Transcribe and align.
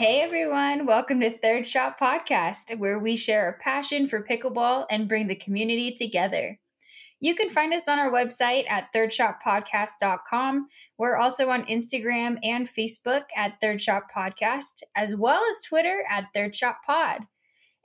Hey 0.00 0.22
everyone, 0.22 0.86
welcome 0.86 1.20
to 1.20 1.28
Third 1.28 1.66
Shot 1.66 2.00
Podcast, 2.00 2.74
where 2.78 2.98
we 2.98 3.18
share 3.18 3.50
a 3.50 3.62
passion 3.62 4.08
for 4.08 4.24
pickleball 4.24 4.86
and 4.88 5.06
bring 5.06 5.26
the 5.26 5.34
community 5.34 5.92
together. 5.92 6.58
You 7.20 7.34
can 7.34 7.50
find 7.50 7.74
us 7.74 7.86
on 7.86 7.98
our 7.98 8.10
website 8.10 8.64
at 8.66 8.88
thirdshotpodcast.com. 8.96 10.68
We're 10.96 11.18
also 11.18 11.50
on 11.50 11.66
Instagram 11.66 12.38
and 12.42 12.66
Facebook 12.66 13.24
at 13.36 13.60
Third 13.60 13.82
Shot 13.82 14.04
Podcast, 14.10 14.80
as 14.96 15.14
well 15.14 15.42
as 15.50 15.60
Twitter 15.60 16.02
at 16.10 16.28
Third 16.32 16.56
Shot 16.56 16.76
Pod. 16.86 17.26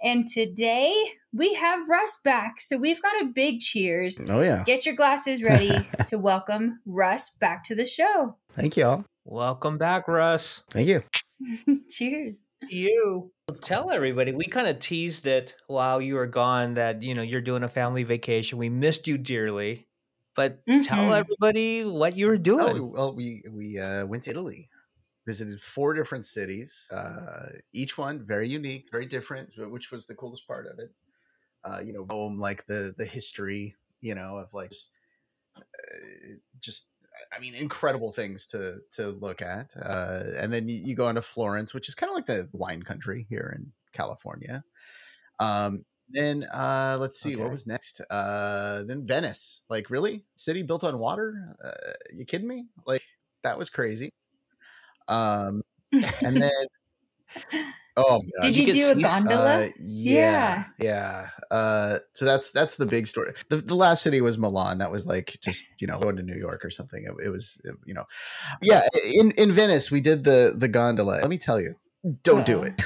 And 0.02 0.26
today 0.26 0.96
we 1.34 1.56
have 1.56 1.90
Russ 1.90 2.18
back. 2.24 2.62
So 2.62 2.78
we've 2.78 3.02
got 3.02 3.22
a 3.22 3.26
big 3.26 3.60
cheers. 3.60 4.22
Oh, 4.30 4.40
yeah. 4.40 4.64
Get 4.66 4.86
your 4.86 4.96
glasses 4.96 5.44
ready 5.44 5.90
to 6.08 6.18
welcome 6.18 6.80
Russ 6.86 7.30
back 7.30 7.66
to 7.66 7.76
the 7.76 7.86
show. 7.86 8.38
Thank 8.54 8.78
you 8.78 8.86
all. 8.86 9.06
Welcome 9.26 9.78
back, 9.78 10.08
Russ. 10.08 10.64
Thank 10.72 10.88
you. 10.88 11.04
cheers. 11.90 12.38
You 12.68 13.34
tell 13.62 13.92
everybody. 13.92 14.34
We 14.34 14.46
kind 14.46 14.68
of 14.68 14.80
teased 14.80 15.28
it 15.28 15.56
while 15.68 16.02
you 16.02 16.16
were 16.16 16.28
gone 16.28 16.76
that 16.76 17.04
you 17.04 17.14
know 17.16 17.22
you're 17.22 17.42
doing 17.42 17.64
a 17.64 17.68
family 17.70 18.04
vacation. 18.04 18.58
We 18.58 18.70
missed 18.70 19.08
you 19.08 19.18
dearly, 19.18 19.88
but 20.36 20.64
Mhm. 20.68 20.82
tell 20.82 21.14
everybody 21.14 21.84
what 21.86 22.16
you 22.18 22.28
were 22.28 22.38
Oh, 22.58 22.74
doing. 22.74 22.82
well, 22.82 23.16
we 23.16 23.44
we 23.52 23.78
uh, 23.80 24.06
went 24.06 24.24
to 24.24 24.30
Italy, 24.32 24.70
visited 25.28 25.62
four 25.62 25.94
different 25.94 26.26
cities, 26.26 26.88
uh, 26.92 27.50
each 27.74 27.98
one 27.98 28.26
very 28.26 28.50
unique, 28.50 28.90
very 28.92 29.06
different, 29.08 29.54
which 29.58 29.92
was 29.92 30.08
the 30.08 30.16
coolest 30.16 30.48
part 30.48 30.68
of 30.68 30.80
it. 30.80 30.92
Uh, 31.64 31.82
you 31.86 31.94
know, 31.94 32.04
Rome, 32.12 32.38
like 32.38 32.68
the 32.68 32.94
the 32.98 33.06
history, 33.06 33.76
you 34.02 34.16
know, 34.16 34.38
of 34.40 34.54
like 34.54 34.72
just, 34.72 34.92
uh, 35.58 36.36
just 36.60 36.94
I 37.36 37.40
mean, 37.40 37.56
incredible 37.56 38.12
things 38.12 38.46
to 38.48 38.80
to 38.94 39.10
look 39.10 39.42
at. 39.42 39.74
Uh, 39.80 40.24
and 40.38 40.54
then 40.54 40.68
you, 40.68 40.76
you 40.76 40.96
go 40.96 41.08
on 41.08 41.16
to 41.16 41.22
Florence, 41.22 41.74
which 41.74 41.90
is 41.90 41.96
kind 41.96 42.10
of 42.10 42.16
like 42.16 42.26
the 42.28 42.50
wine 42.54 42.84
country 42.84 43.26
here 43.30 43.54
in 43.56 43.72
California. 43.94 44.64
Um, 45.40 45.86
then 46.10 46.46
uh, 46.54 46.98
let's 47.00 47.20
see, 47.20 47.36
what 47.36 47.50
was 47.50 47.66
next? 47.66 48.02
Uh, 48.10 48.84
then 48.84 49.06
Venice. 49.06 49.62
Like, 49.70 49.90
really, 49.90 50.24
city 50.36 50.62
built 50.64 50.84
on 50.84 51.00
water? 51.00 51.56
Uh, 51.64 51.72
you 52.14 52.26
kidding 52.26 52.48
me? 52.48 52.68
Like, 52.86 53.02
that 53.44 53.58
was 53.58 53.70
crazy. 53.70 54.12
Um, 55.08 55.64
and 55.92 56.38
then 56.42 56.66
oh, 57.98 58.22
my 58.22 58.50
Did 58.50 58.56
gosh. 58.56 58.58
you 58.58 58.74
do 58.74 58.90
a 58.92 59.02
gondola? 59.02 59.66
Uh, 59.66 59.70
yeah, 59.80 60.66
yeah. 60.80 61.30
Uh, 61.52 62.00
so 62.14 62.26
that's 62.26 62.52
that's 62.52 62.76
the 62.76 62.86
big 62.86 63.08
story. 63.08 63.34
The, 63.50 63.58
the 63.58 63.76
last 63.76 64.04
city 64.04 64.22
was 64.22 64.38
Milan. 64.38 64.80
That 64.80 64.92
was 64.92 65.06
like 65.06 65.38
just 65.42 65.66
you 65.80 65.88
know 65.88 66.00
going 66.00 66.16
to 66.18 66.24
New 66.24 66.36
York 66.36 66.64
or 66.64 66.70
something. 66.70 67.04
It, 67.04 67.26
it 67.26 67.30
was 67.30 67.58
uh, 67.68 67.74
you 67.86 67.94
know, 67.94 68.06
yeah. 68.62 68.82
In 69.14 69.32
in 69.32 69.52
Venice, 69.52 69.92
we 69.92 70.02
did 70.02 70.24
the 70.24 70.54
the 70.56 70.68
gondola. 70.68 71.20
Let 71.22 71.30
me 71.30 71.38
tell 71.38 71.60
you, 71.60 71.76
don't 72.24 72.46
do 72.46 72.64
it. 72.64 72.82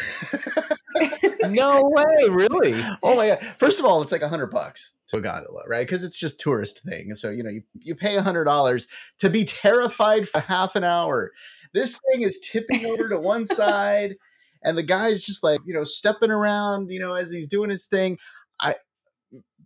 no 1.50 1.82
way, 1.84 2.30
really. 2.30 2.84
oh 3.04 3.16
my 3.16 3.28
god! 3.28 3.40
First 3.58 3.80
of 3.80 3.86
all, 3.86 4.02
it's 4.02 4.12
like 4.12 4.22
a 4.22 4.30
hundred 4.30 4.52
bucks 4.52 4.92
to 5.10 5.18
a 5.18 5.22
gondola, 5.22 5.64
right? 5.68 5.86
Because 5.86 6.04
it's 6.04 6.20
just 6.20 6.40
tourist 6.40 6.82
thing. 6.84 7.14
So 7.16 7.30
you 7.30 7.44
know, 7.44 7.50
you 7.50 7.64
you 7.74 7.96
pay 7.96 8.16
a 8.16 8.22
hundred 8.22 8.46
dollars 8.46 8.88
to 9.20 9.30
be 9.30 9.46
terrified 9.46 10.28
for 10.28 10.42
half 10.42 10.76
an 10.76 10.84
hour. 10.84 11.32
This 11.74 12.00
thing 12.12 12.22
is 12.22 12.40
tipping 12.40 12.86
over 12.86 13.10
to 13.10 13.20
one 13.20 13.46
side, 13.48 14.16
and 14.64 14.78
the 14.78 14.84
guy's 14.84 15.24
just 15.24 15.44
like 15.44 15.60
you 15.66 15.74
know 15.74 15.84
stepping 15.84 16.32
around, 16.32 16.90
you 16.90 17.00
know, 17.00 17.14
as 17.14 17.32
he's 17.32 17.48
doing 17.48 17.70
his 17.70 17.86
thing. 17.86 18.18
I, 18.60 18.76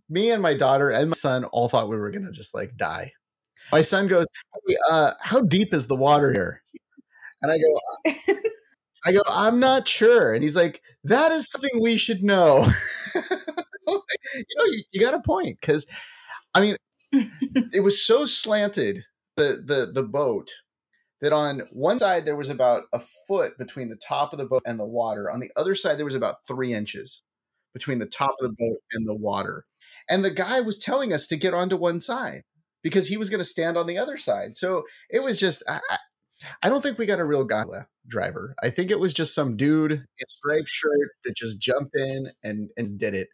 me 0.08 0.30
and 0.30 0.42
my 0.42 0.54
daughter 0.54 0.90
and 0.90 1.10
my 1.10 1.14
son 1.14 1.44
all 1.46 1.68
thought 1.68 1.88
we 1.88 1.96
were 1.96 2.10
gonna 2.10 2.32
just 2.32 2.54
like 2.54 2.76
die. 2.76 3.12
My 3.72 3.80
son 3.82 4.08
goes, 4.08 4.26
hey, 4.66 4.76
uh, 4.90 5.12
"How 5.22 5.40
deep 5.40 5.72
is 5.74 5.86
the 5.86 5.96
water 5.96 6.32
here?" 6.32 6.62
And 7.42 7.52
I 7.52 7.58
go, 7.58 8.14
I 9.04 9.12
go, 9.12 9.20
I'm 9.28 9.60
not 9.60 9.86
sure. 9.86 10.32
And 10.32 10.42
he's 10.42 10.56
like, 10.56 10.80
that 11.04 11.30
is 11.30 11.50
something 11.50 11.80
we 11.80 11.98
should 11.98 12.22
know. 12.22 12.66
you 13.14 14.44
know, 14.56 14.64
you, 14.64 14.84
you 14.92 15.00
got 15.00 15.14
a 15.14 15.20
point. 15.20 15.60
Cause 15.60 15.86
I 16.54 16.60
mean, 16.62 16.76
it 17.72 17.82
was 17.82 18.04
so 18.04 18.24
slanted, 18.24 19.04
the, 19.36 19.62
the, 19.64 19.90
the 19.92 20.02
boat 20.02 20.50
that 21.24 21.32
on 21.32 21.62
one 21.72 21.98
side 21.98 22.26
there 22.26 22.36
was 22.36 22.50
about 22.50 22.82
a 22.92 23.00
foot 23.26 23.56
between 23.56 23.88
the 23.88 23.96
top 23.96 24.34
of 24.34 24.38
the 24.38 24.44
boat 24.44 24.60
and 24.66 24.78
the 24.78 24.84
water. 24.84 25.30
On 25.30 25.40
the 25.40 25.50
other 25.56 25.74
side, 25.74 25.96
there 25.96 26.04
was 26.04 26.14
about 26.14 26.46
three 26.46 26.74
inches 26.74 27.22
between 27.72 27.98
the 27.98 28.04
top 28.04 28.36
of 28.38 28.46
the 28.46 28.54
boat 28.58 28.76
and 28.92 29.08
the 29.08 29.14
water. 29.14 29.64
And 30.06 30.22
the 30.22 30.30
guy 30.30 30.60
was 30.60 30.78
telling 30.78 31.14
us 31.14 31.26
to 31.28 31.36
get 31.38 31.54
onto 31.54 31.78
one 31.78 31.98
side 31.98 32.42
because 32.82 33.08
he 33.08 33.16
was 33.16 33.30
going 33.30 33.40
to 33.40 33.44
stand 33.44 33.78
on 33.78 33.86
the 33.86 33.96
other 33.96 34.18
side. 34.18 34.58
So 34.58 34.84
it 35.08 35.20
was 35.20 35.40
just, 35.40 35.62
I, 35.66 35.80
I, 36.62 36.68
don't 36.68 36.82
think 36.82 36.98
we 36.98 37.06
got 37.06 37.20
a 37.20 37.24
real 37.24 37.44
gondola 37.44 37.86
driver. 38.06 38.54
I 38.62 38.68
think 38.68 38.90
it 38.90 39.00
was 39.00 39.14
just 39.14 39.34
some 39.34 39.56
dude 39.56 39.92
in 39.92 39.98
a 39.98 40.28
striped 40.28 40.68
shirt 40.68 41.12
that 41.24 41.34
just 41.34 41.58
jumped 41.58 41.96
in 41.96 42.32
and 42.42 42.68
and 42.76 42.98
did 42.98 43.14
it. 43.14 43.28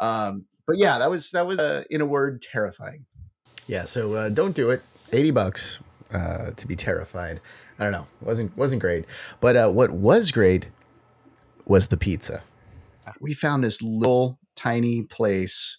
Um, 0.00 0.46
but 0.66 0.76
yeah, 0.76 0.98
that 0.98 1.08
was 1.08 1.30
that 1.30 1.46
was 1.46 1.60
uh, 1.60 1.84
in 1.88 2.00
a 2.00 2.06
word 2.06 2.42
terrifying. 2.42 3.06
Yeah, 3.68 3.84
so 3.84 4.14
uh, 4.14 4.28
don't 4.28 4.56
do 4.56 4.70
it. 4.70 4.82
Eighty 5.12 5.30
bucks 5.30 5.78
uh, 6.12 6.50
to 6.56 6.66
be 6.66 6.76
terrified. 6.76 7.40
I 7.78 7.84
don't 7.84 7.92
know. 7.92 8.06
wasn't 8.20 8.56
wasn't 8.56 8.82
great. 8.82 9.04
But 9.40 9.56
uh, 9.56 9.68
what 9.68 9.90
was 9.90 10.30
great 10.30 10.68
was 11.66 11.88
the 11.88 11.96
pizza. 11.96 12.42
We 13.20 13.34
found 13.34 13.64
this 13.64 13.80
little 13.82 14.38
tiny 14.56 15.02
place. 15.02 15.78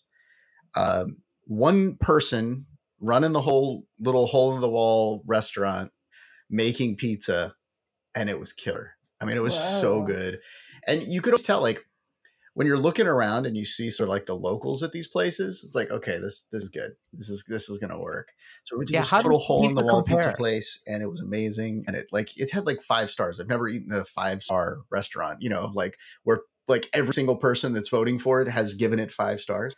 Um, 0.75 1.17
one 1.45 1.95
person 1.97 2.65
running 2.99 3.33
the 3.33 3.41
whole 3.41 3.85
little 3.99 4.27
hole 4.27 4.55
in 4.55 4.61
the 4.61 4.69
wall 4.69 5.23
restaurant 5.25 5.91
making 6.49 6.95
pizza 6.95 7.55
and 8.15 8.29
it 8.29 8.39
was 8.39 8.53
killer. 8.53 8.95
I 9.21 9.25
mean, 9.25 9.37
it 9.37 9.43
was 9.43 9.57
so 9.57 10.03
good. 10.03 10.39
And 10.87 11.03
you 11.03 11.21
could 11.21 11.33
always 11.33 11.45
tell, 11.45 11.61
like, 11.61 11.83
when 12.53 12.67
you're 12.67 12.77
looking 12.77 13.07
around 13.07 13.45
and 13.45 13.57
you 13.57 13.65
see 13.65 13.89
sort 13.89 14.05
of 14.07 14.11
like 14.11 14.25
the 14.25 14.35
locals 14.35 14.83
at 14.83 14.91
these 14.91 15.07
places, 15.07 15.63
it's 15.63 15.75
like, 15.75 15.89
okay, 15.91 16.17
this 16.19 16.43
this 16.51 16.63
is 16.63 16.69
good. 16.69 16.91
This 17.13 17.29
is 17.29 17.45
this 17.47 17.69
is 17.69 17.79
gonna 17.79 17.99
work. 17.99 18.29
So 18.63 18.75
we 18.75 18.79
went 18.79 18.89
to 18.89 18.93
Yeah, 18.93 19.01
this 19.01 19.11
little 19.23 19.39
hole 19.39 19.67
in 19.67 19.75
the 19.75 19.81
wall 19.81 20.03
pizza 20.03 20.31
place, 20.31 20.79
and 20.85 21.01
it 21.03 21.07
was 21.09 21.21
amazing. 21.21 21.83
And 21.87 21.95
it 21.95 22.07
like 22.11 22.37
it 22.37 22.51
had 22.51 22.65
like 22.65 22.81
five 22.81 23.09
stars. 23.09 23.39
I've 23.39 23.47
never 23.47 23.67
eaten 23.67 23.91
at 23.93 23.99
a 24.01 24.05
five 24.05 24.43
star 24.43 24.79
restaurant, 24.89 25.41
you 25.41 25.49
know, 25.49 25.61
of 25.61 25.75
like 25.75 25.97
where 26.23 26.41
like 26.67 26.89
every 26.93 27.13
single 27.13 27.37
person 27.37 27.73
that's 27.73 27.89
voting 27.89 28.19
for 28.19 28.41
it 28.41 28.47
has 28.49 28.73
given 28.73 28.99
it 28.99 29.11
five 29.11 29.41
stars. 29.41 29.75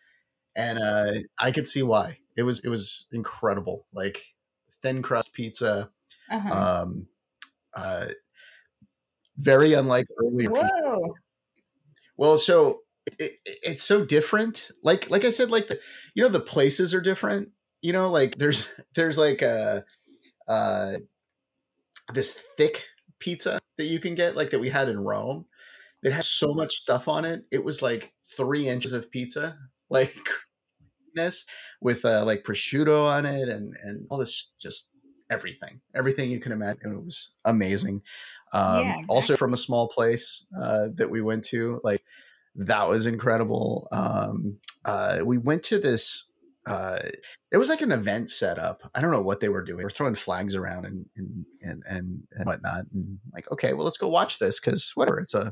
And 0.56 0.80
uh 0.80 1.14
I 1.40 1.52
could 1.52 1.68
see 1.68 1.84
why. 1.84 2.20
It 2.38 2.44
was 2.44 2.60
it 2.66 2.70
was 2.70 3.08
incredible. 3.12 3.88
Like 3.94 4.36
thin 4.82 5.02
crust 5.02 5.34
pizza, 5.34 5.92
Uh-huh. 6.30 6.52
um 6.52 7.08
uh 7.76 8.08
very 9.38 9.74
unlike 9.74 10.08
earlier 10.20 10.50
pizza. 10.52 10.72
Well 12.22 12.38
so 12.38 12.82
it, 13.08 13.16
it, 13.20 13.32
it's 13.64 13.84
so 13.84 14.06
different. 14.06 14.70
Like 14.84 15.10
like 15.10 15.26
i 15.26 15.32
said 15.32 15.50
like 15.50 15.68
the 15.68 15.80
you 16.14 16.22
know 16.22 16.30
the 16.30 16.40
places 16.40 16.94
are 16.94 17.02
different? 17.02 17.50
You 17.82 17.94
know 17.94 18.12
like 18.12 18.38
there's 18.38 18.70
there's 18.96 19.18
like 19.18 19.42
a 19.42 19.84
uh 20.48 20.94
this 22.14 22.42
thick 22.58 22.86
pizza 23.20 23.60
that 23.78 23.86
you 23.86 24.00
can 24.00 24.16
get 24.16 24.36
like 24.36 24.50
that 24.50 24.60
we 24.60 24.70
had 24.70 24.90
in 24.90 25.00
rome 25.00 25.46
that 26.04 26.14
has 26.14 26.28
so 26.30 26.54
much 26.54 26.76
stuff 26.76 27.08
on 27.08 27.26
it. 27.26 27.46
It 27.52 27.64
was 27.66 27.82
like 27.82 28.14
three 28.38 28.68
inches 28.68 28.94
of 28.94 29.12
pizza 29.12 29.58
like 29.90 30.18
craziness, 31.16 31.46
with 31.82 32.06
uh 32.06 32.26
like 32.26 32.44
prosciutto 32.44 33.08
on 33.08 33.26
it 33.26 33.50
and 33.50 33.76
and 33.84 34.08
all 34.10 34.18
this 34.20 34.56
just 34.62 34.92
everything 35.32 35.82
everything 35.96 36.32
you 36.32 36.40
can 36.40 36.54
imagine. 36.54 36.94
It 36.94 37.04
was 37.06 37.36
amazing 37.46 38.02
um 38.54 38.82
Yeah, 38.82 38.98
also 39.10 39.36
from 39.38 39.54
a 39.54 39.58
small 39.58 39.88
place 39.88 40.46
uh 40.60 40.90
that 40.96 41.10
we 41.10 41.22
went 41.22 41.44
to 41.46 41.80
like 41.84 42.04
that 42.56 42.88
was 42.88 43.06
incredible. 43.06 43.88
Um 43.92 44.58
uh 44.86 45.20
we 45.24 45.38
went 45.38 45.64
to 45.64 45.80
this 45.80 46.31
uh 46.68 47.00
it 47.52 47.58
was 47.58 47.70
like 47.70 47.82
an 47.82 47.92
event 47.92 48.30
set 48.30 48.60
up 48.60 48.84
i 48.94 49.02
don't 49.02 49.10
know 49.10 49.22
what 49.22 49.40
they 49.40 49.50
were 49.50 49.64
doing 49.64 49.80
they 49.80 49.84
were 49.84 49.90
throwing 49.90 50.14
flags 50.14 50.54
around 50.56 50.86
and 50.86 51.06
and 51.18 51.46
and 51.64 51.84
and, 51.90 52.24
and 52.34 52.46
whatnot 52.46 52.84
and 52.94 53.18
like 53.34 53.50
okay 53.52 53.74
well 53.74 53.84
let's 53.84 53.98
go 53.98 54.08
watch 54.08 54.38
this 54.38 54.60
because 54.60 54.92
whatever 54.94 55.20
it's 55.20 55.34
a 55.34 55.52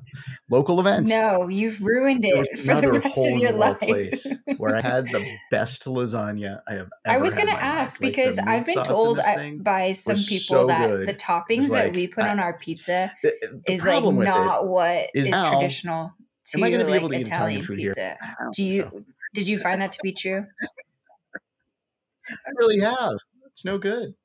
local 0.52 0.80
event 0.80 1.08
No, 1.08 1.48
you've 1.48 1.82
ruined 1.82 2.24
it 2.24 2.58
for 2.60 2.76
the 2.80 2.92
rest 2.92 3.18
of 3.28 3.40
your 3.40 3.54
life. 3.54 3.80
place 3.80 4.28
where 4.58 4.76
I 4.76 4.82
had 4.82 5.06
the 5.06 5.26
best 5.52 5.86
lasagna 5.86 6.62
I 6.68 6.74
have. 6.76 6.90
I 7.08 7.18
was 7.18 7.34
gonna 7.34 7.52
ask 7.54 8.00
Like, 8.00 8.12
because 8.12 8.38
I've 8.38 8.66
been 8.68 8.84
told 8.84 9.20
I- 9.20 9.58
by 9.60 9.94
some 9.94 10.16
people 10.16 10.38
so 10.40 10.68
that 10.68 10.88
good. 10.88 11.08
the 11.08 11.14
toppings 11.16 11.62
was 11.62 11.72
that 11.72 11.94
we 11.94 12.06
put 12.08 12.24
I- 12.26 12.30
on 12.30 12.40
our 12.40 12.54
pizza 12.58 13.12
The, 13.24 13.34
the 13.66 13.72
is 13.74 13.84
like 13.84 14.04
not 14.04 14.68
what 14.68 15.10
is 15.16 15.26
is 15.28 15.42
traditional 15.50 16.14
to 16.52 16.58
am 16.60 16.64
I 16.64 16.70
to 16.72 16.78
be 16.78 16.84
like 16.84 17.00
able 17.00 17.10
to 17.10 17.16
eat 17.16 17.28
Italian 17.28 17.62
Italian 17.62 17.66
food 17.66 17.78
pizza. 17.78 18.18
Don't 18.40 18.54
Do 18.54 18.64
you 18.64 18.82
so. 18.84 19.04
did 19.36 19.48
you 19.48 19.58
find 19.60 19.82
that 19.82 19.92
to 19.94 20.00
be 20.04 20.12
true? 20.14 20.46
I 22.48 22.52
really 22.58 22.80
have. 22.80 23.18
It's 23.52 23.66
no 23.66 23.78
good. 23.78 24.16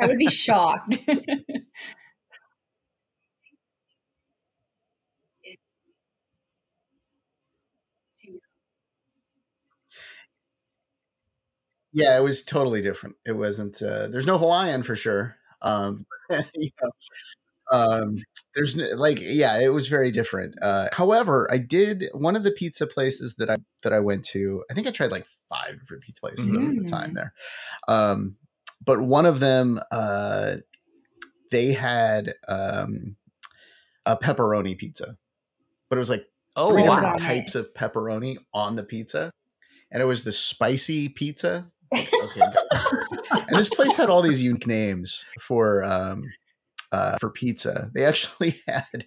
I 0.00 0.06
would 0.06 0.18
be 0.18 0.28
shocked. 0.28 0.98
Yeah, 11.92 12.16
it 12.18 12.22
was 12.22 12.44
totally 12.44 12.80
different. 12.82 13.16
It 13.26 13.32
wasn't. 13.32 13.82
Uh, 13.82 14.06
there's 14.08 14.26
no 14.26 14.38
Hawaiian 14.38 14.82
for 14.82 14.94
sure. 14.96 15.36
Um, 15.62 16.06
you 16.54 16.70
know, 16.82 16.90
um, 17.72 18.18
there's 18.54 18.76
like 18.76 19.20
yeah, 19.20 19.60
it 19.60 19.70
was 19.70 19.88
very 19.88 20.10
different. 20.12 20.56
Uh, 20.62 20.88
however, 20.92 21.48
I 21.52 21.58
did 21.58 22.08
one 22.14 22.36
of 22.36 22.44
the 22.44 22.52
pizza 22.52 22.86
places 22.86 23.36
that 23.38 23.50
I 23.50 23.58
that 23.84 23.92
I 23.94 24.00
went 24.00 24.24
to. 24.28 24.64
I 24.70 24.74
think 24.74 24.86
I 24.86 24.90
tried 24.92 25.12
like 25.12 25.26
five 25.50 25.78
different 25.80 26.02
pizza 26.02 26.20
places 26.20 26.46
mm-hmm. 26.46 26.56
over 26.56 26.82
the 26.82 26.88
time 26.88 27.14
there. 27.14 27.34
Um, 27.88 28.36
but 28.84 29.00
one 29.00 29.26
of 29.26 29.40
them, 29.40 29.80
uh, 29.90 30.54
they 31.50 31.72
had 31.72 32.32
um, 32.48 33.16
a 34.06 34.16
pepperoni 34.16 34.78
pizza, 34.78 35.16
but 35.88 35.96
it 35.96 35.98
was 35.98 36.10
like 36.10 36.24
oh 36.56 36.72
three 36.72 36.82
wow. 36.84 36.94
different 36.94 37.20
types 37.20 37.54
of 37.54 37.74
pepperoni 37.74 38.38
on 38.54 38.76
the 38.76 38.84
pizza, 38.84 39.30
and 39.90 40.02
it 40.02 40.06
was 40.06 40.24
the 40.24 40.32
spicy 40.32 41.08
pizza. 41.08 41.70
Okay, 41.92 42.40
and 43.32 43.58
this 43.58 43.68
place 43.68 43.96
had 43.96 44.08
all 44.08 44.22
these 44.22 44.42
unique 44.42 44.66
names 44.66 45.24
for 45.40 45.82
um, 45.82 46.24
uh, 46.92 47.16
for 47.20 47.30
pizza. 47.30 47.90
They 47.92 48.04
actually 48.04 48.62
had 48.68 49.06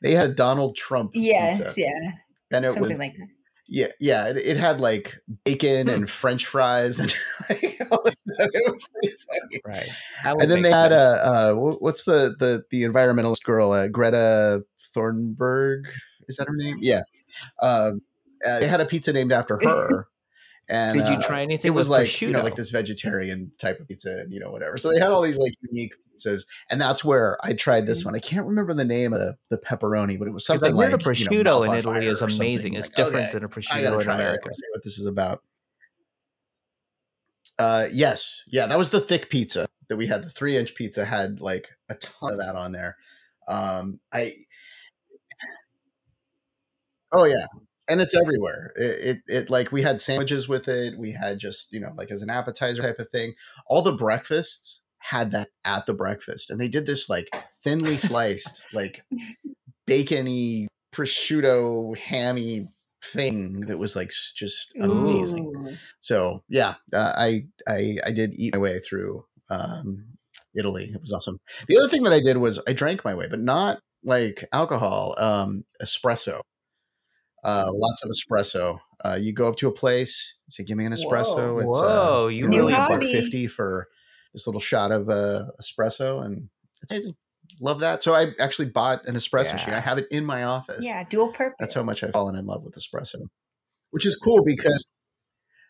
they 0.00 0.12
had 0.12 0.36
Donald 0.36 0.76
Trump. 0.76 1.10
Yes, 1.14 1.58
pizza. 1.58 1.80
yeah, 1.80 2.12
and 2.52 2.64
it 2.64 2.72
something 2.72 2.90
was 2.90 2.98
like 2.98 3.16
that. 3.16 3.28
Yeah, 3.70 3.86
yeah. 4.00 4.28
It, 4.28 4.36
it 4.36 4.56
had 4.56 4.80
like 4.80 5.20
bacon 5.44 5.86
Hmm. 5.86 5.94
and 5.94 6.10
French 6.10 6.44
fries 6.44 6.98
and 6.98 7.14
like, 7.48 7.78
all 7.90 8.02
this 8.04 8.18
stuff. 8.18 8.48
It 8.52 8.70
was 8.70 8.88
pretty 8.92 9.16
funny. 9.26 9.60
Right. 9.64 9.88
And 10.24 10.50
then 10.50 10.62
they 10.62 10.70
had 10.70 10.92
a 10.92 11.24
uh, 11.24 11.54
wh- 11.54 11.80
what's 11.80 12.04
the 12.04 12.34
the 12.38 12.64
the 12.70 12.82
environmentalist 12.82 13.44
girl, 13.44 13.72
uh, 13.72 13.86
Greta 13.88 14.64
Thornburg? 14.92 15.86
Is 16.28 16.36
that 16.36 16.48
her 16.48 16.54
name? 16.56 16.78
Yeah. 16.80 17.02
Um, 17.62 18.02
uh, 18.46 18.58
they 18.60 18.66
had 18.68 18.80
a 18.80 18.86
pizza 18.86 19.12
named 19.12 19.32
after 19.32 19.58
her. 19.62 20.08
And 20.68 20.98
Did 20.98 21.08
you 21.08 21.14
uh, 21.16 21.22
try 21.26 21.42
anything 21.42 21.68
it 21.68 21.74
was 21.74 21.88
like 21.88 22.20
you 22.22 22.30
know 22.30 22.42
like 22.42 22.54
this 22.54 22.70
vegetarian 22.70 23.50
type 23.58 23.80
of 23.80 23.88
pizza 23.88 24.20
and 24.20 24.32
you 24.32 24.38
know 24.38 24.52
whatever 24.52 24.78
so 24.78 24.88
they 24.92 25.00
had 25.00 25.10
all 25.10 25.20
these 25.22 25.36
like 25.36 25.52
unique 25.68 25.94
pizzas. 26.20 26.42
And 26.70 26.80
that's 26.80 27.04
where 27.04 27.38
i 27.42 27.52
tried 27.52 27.86
this 27.86 28.04
one. 28.04 28.14
I 28.14 28.18
can't 28.18 28.46
remember 28.46 28.74
the 28.74 28.84
name 28.84 29.12
of 29.12 29.18
the, 29.20 29.36
the 29.50 29.58
pepperoni 29.58 30.18
but 30.18 30.28
it 30.28 30.32
was 30.32 30.44
something 30.46 30.74
like 30.74 30.90
the 30.90 30.98
you 30.98 31.42
know, 31.42 31.60
prosciutto 31.60 31.66
in 31.66 31.74
Italy 31.78 32.06
is 32.06 32.22
amazing. 32.22 32.74
It's 32.74 32.88
Like, 32.88 32.96
different 32.96 33.28
okay, 33.28 33.32
than 33.34 33.44
a 33.44 33.48
prosciutto 33.48 33.94
in 33.94 34.00
it. 34.00 34.06
America. 34.06 34.40
Let's 34.44 34.56
see 34.56 34.66
what 34.72 34.84
this 34.84 34.98
is 34.98 35.06
about. 35.06 35.42
Uh 37.58 37.86
yes. 37.92 38.42
Yeah 38.48 38.66
that 38.66 38.78
was 38.78 38.90
the 38.90 39.00
thick 39.00 39.28
pizza 39.30 39.66
that 39.88 39.96
we 39.96 40.06
had. 40.06 40.22
The 40.22 40.30
three 40.30 40.56
inch 40.56 40.74
pizza 40.74 41.04
had 41.04 41.40
like 41.40 41.68
a 41.88 41.94
ton 41.94 42.32
of 42.32 42.38
that 42.38 42.56
on 42.56 42.72
there. 42.72 42.96
Um 43.48 44.00
i 44.12 44.32
oh 47.12 47.24
yeah. 47.26 47.46
And 47.88 48.00
it's 48.00 48.14
everywhere. 48.14 48.72
It, 48.76 48.82
it 49.04 49.22
it 49.26 49.50
like 49.50 49.72
we 49.72 49.82
had 49.82 50.00
sandwiches 50.00 50.48
with 50.48 50.68
it. 50.68 50.96
We 50.96 51.10
had 51.12 51.38
just 51.40 51.72
you 51.72 51.80
know 51.80 51.90
like 51.96 52.10
as 52.12 52.22
an 52.22 52.30
appetizer 52.30 52.82
type 52.82 53.00
of 53.00 53.10
thing. 53.10 53.34
All 53.66 53.82
the 53.82 53.92
breakfasts 53.92 54.79
had 55.00 55.30
that 55.32 55.48
at 55.64 55.86
the 55.86 55.94
breakfast 55.94 56.50
and 56.50 56.60
they 56.60 56.68
did 56.68 56.86
this 56.86 57.08
like 57.08 57.28
thinly 57.64 57.96
sliced 57.96 58.62
like 58.72 59.02
bacony 59.86 60.66
prosciutto 60.92 61.96
hammy 61.96 62.68
thing 63.02 63.60
that 63.62 63.78
was 63.78 63.96
like 63.96 64.12
just 64.36 64.74
amazing 64.76 65.46
Ooh. 65.56 65.76
so 66.00 66.42
yeah, 66.48 66.74
uh, 66.92 67.12
I 67.16 67.46
I 67.66 67.96
I 68.06 68.12
did 68.12 68.34
eat 68.34 68.54
my 68.54 68.60
way 68.60 68.78
through 68.78 69.24
um, 69.48 70.04
Italy. 70.54 70.90
It 70.94 71.00
was 71.00 71.12
awesome. 71.12 71.38
The 71.66 71.78
other 71.78 71.88
thing 71.88 72.02
that 72.04 72.12
I 72.12 72.20
did 72.20 72.36
was 72.36 72.62
I 72.66 72.72
drank 72.72 73.04
my 73.04 73.14
way, 73.14 73.26
but 73.28 73.40
not 73.40 73.80
like 74.04 74.46
alcohol. 74.52 75.14
Um, 75.18 75.64
espresso. 75.82 76.40
Uh, 77.42 77.70
lots 77.72 78.04
of 78.04 78.10
espresso. 78.10 78.80
Uh, 79.02 79.16
you 79.18 79.32
go 79.32 79.48
up 79.48 79.56
to 79.56 79.68
a 79.68 79.72
place, 79.72 80.36
say, 80.48 80.62
"Give 80.62 80.76
me 80.76 80.84
an 80.84 80.92
espresso." 80.92 81.54
Whoa. 81.54 81.58
It's 81.58 81.78
Whoa, 81.78 82.24
uh, 82.24 82.28
you 82.28 82.44
you 82.44 82.48
New 82.48 82.58
know, 82.58 82.64
like 82.66 82.88
buck 82.88 83.02
fifty 83.02 83.46
for 83.46 83.88
this 84.32 84.46
little 84.46 84.60
shot 84.60 84.90
of 84.92 85.08
uh, 85.08 85.46
espresso, 85.60 86.24
and 86.24 86.48
it's 86.82 86.92
amazing. 86.92 87.14
Love 87.60 87.80
that. 87.80 88.02
So 88.02 88.14
I 88.14 88.28
actually 88.38 88.68
bought 88.68 89.06
an 89.06 89.14
espresso 89.14 89.54
machine. 89.54 89.74
I 89.74 89.80
have 89.80 89.98
it 89.98 90.06
in 90.10 90.24
my 90.24 90.44
office. 90.44 90.84
Yeah, 90.84 91.02
dual 91.04 91.28
purpose. 91.28 91.56
That's 91.58 91.74
how 91.74 91.82
much 91.82 92.02
I've 92.04 92.12
fallen 92.12 92.36
in 92.36 92.46
love 92.46 92.64
with 92.64 92.74
espresso, 92.74 93.16
which 93.90 94.06
is 94.06 94.14
cool 94.14 94.44
because 94.44 94.86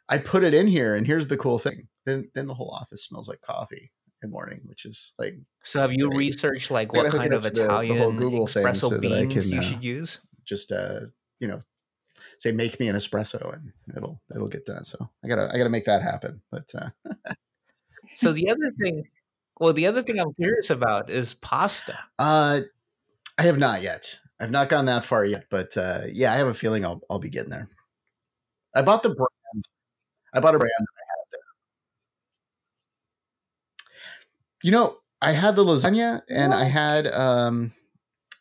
I 0.09 0.19
put 0.19 0.45
it 0.45 0.53
in 0.55 0.67
here, 0.67 0.95
and 0.95 1.07
here's 1.07 1.29
the 1.29 1.37
cool 1.37 1.59
thing: 1.59 1.89
then 2.05 2.31
then 2.35 2.47
the 2.47 2.55
whole 2.55 2.71
office 2.71 3.05
smells 3.05 3.29
like 3.29 3.41
coffee 3.41 3.93
in 4.23 4.29
the 4.29 4.33
morning, 4.33 4.61
which 4.65 4.85
is 4.85 5.15
like 5.19 5.37
So 5.65 5.81
have 5.81 5.93
you 5.93 6.11
Great. 6.11 6.19
researched 6.19 6.71
like 6.71 6.93
what 6.93 7.11
kind 7.11 7.33
of 7.33 7.43
to 7.45 7.51
the- 7.51 7.61
the 7.61 7.67
whole 7.69 7.81
Italian 7.83 8.17
Google 8.17 8.47
thing 8.47 8.67
espresso 8.67 8.81
so 8.91 8.97
I 8.97 9.01
beans 9.01 9.33
can, 9.33 9.53
you 9.53 9.59
uh, 9.59 9.63
should 9.63 9.85
use? 9.85 10.21
just 10.45 10.73
uh 10.73 11.01
you 11.39 11.47
know 11.49 11.61
say 12.39 12.53
make 12.53 12.81
me 12.81 12.89
an 12.89 12.97
espresso, 12.97 13.55
and 13.55 13.73
it'll 13.97 14.21
it'll 14.35 14.49
get 14.49 14.67
done. 14.67 14.85
So 14.85 15.09
I 15.25 15.29
gotta 15.29 15.49
I 15.53 15.57
gotta 15.59 15.71
make 15.71 15.85
that 15.87 16.03
happen. 16.03 16.43
But 16.51 16.71
uh, 16.75 16.91
So 18.07 18.33
the 18.33 18.51
other 18.51 18.71
thing, 18.83 19.05
well, 19.59 19.73
the 19.73 19.87
other 19.87 20.03
thing 20.03 20.19
I'm 20.19 20.33
curious 20.35 20.71
about 20.71 21.11
is 21.11 21.35
pasta. 21.35 21.99
uh, 22.19 22.61
I 23.39 23.43
have 23.45 23.59
not 23.59 23.83
yet. 23.83 24.19
I've 24.39 24.51
not 24.51 24.69
gone 24.69 24.87
that 24.87 25.05
far 25.05 25.25
yet, 25.25 25.47
but 25.51 25.77
uh, 25.77 26.01
yeah, 26.11 26.33
I 26.33 26.37
have 26.37 26.49
a 26.49 26.55
feeling 26.55 26.85
I'll 26.85 27.01
I'll 27.11 27.19
be 27.19 27.31
getting 27.31 27.51
there. 27.51 27.69
I 28.75 28.83
bought 28.83 29.03
the 29.03 29.11
brand. 29.11 29.65
I 30.35 30.41
bought 30.41 30.55
a 30.55 30.59
brand 30.59 30.73
that 30.79 30.87
I 30.99 31.07
had 31.09 31.27
there. 31.33 31.41
You 34.63 34.73
know, 34.73 34.99
I 35.21 35.33
had 35.33 35.57
the 35.57 35.65
lasagna 35.65 36.23
and 36.29 36.55
I 36.55 36.65
had 36.65 37.07
um 37.07 37.73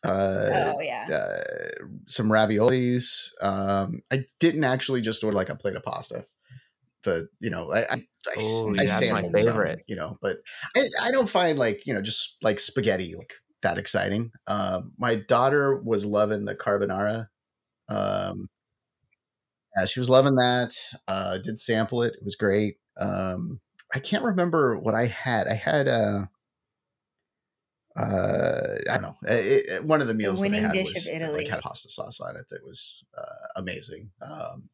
uh, 0.02 0.72
oh 0.76 0.80
yeah. 0.80 1.06
uh 1.10 1.84
some 2.06 2.28
raviolis. 2.28 3.30
Um 3.42 4.02
I 4.10 4.24
didn't 4.38 4.64
actually 4.64 5.00
just 5.02 5.22
order 5.24 5.36
like 5.36 5.50
a 5.50 5.56
plate 5.56 5.76
of 5.76 5.82
pasta. 5.82 6.26
The 7.02 7.28
you 7.40 7.50
know, 7.50 7.72
I 7.72 7.94
I, 7.94 8.06
I, 8.28 8.36
Oh, 8.36 8.72
I 8.80 8.84
yeah, 8.84 8.94
that's 8.94 9.10
my 9.10 9.22
sampled 9.22 9.38
some, 9.38 9.74
you 9.86 9.96
know, 9.96 10.18
but 10.22 10.38
I, 10.76 10.88
I 11.02 11.10
don't 11.10 11.28
find 11.30 11.58
like, 11.58 11.86
you 11.86 11.94
know, 11.94 12.02
just 12.02 12.36
like 12.42 12.60
spaghetti 12.60 13.14
like 13.16 13.34
that 13.62 13.78
exciting. 13.78 14.32
Um 14.46 14.92
my 14.98 15.16
daughter 15.16 15.76
was 15.76 16.06
loving 16.06 16.44
the 16.44 16.54
carbonara. 16.56 17.28
Um 17.88 18.48
yeah, 19.76 19.84
she 19.84 20.00
was 20.00 20.10
loving 20.10 20.34
that. 20.36 20.76
Uh 21.06 21.38
did 21.38 21.60
sample 21.60 22.02
it. 22.02 22.14
It 22.14 22.24
was 22.24 22.36
great. 22.36 22.76
Um 22.98 23.60
I 23.94 23.98
can't 23.98 24.24
remember 24.24 24.78
what 24.78 24.94
I 24.94 25.06
had. 25.06 25.46
I 25.48 25.54
had 25.54 25.88
uh 25.88 26.26
uh 27.96 28.76
I 28.88 28.94
don't 28.98 29.02
know. 29.02 29.16
It, 29.24 29.68
it- 29.68 29.84
one 29.84 30.00
of 30.00 30.06
the 30.08 30.14
meals 30.14 30.42
that 30.42 30.52
I 30.54 30.58
winning 30.58 30.62
had 30.68 30.72
dish 30.72 30.94
was 30.94 31.06
of 31.06 31.12
uh, 31.12 31.16
Italy. 31.16 31.44
like 31.44 31.48
had 31.48 31.60
pasta 31.60 31.88
sauce 31.90 32.20
on 32.20 32.36
it 32.36 32.46
that 32.50 32.64
was 32.64 33.04
uh, 33.16 33.46
amazing. 33.56 34.12
Um 34.22 34.70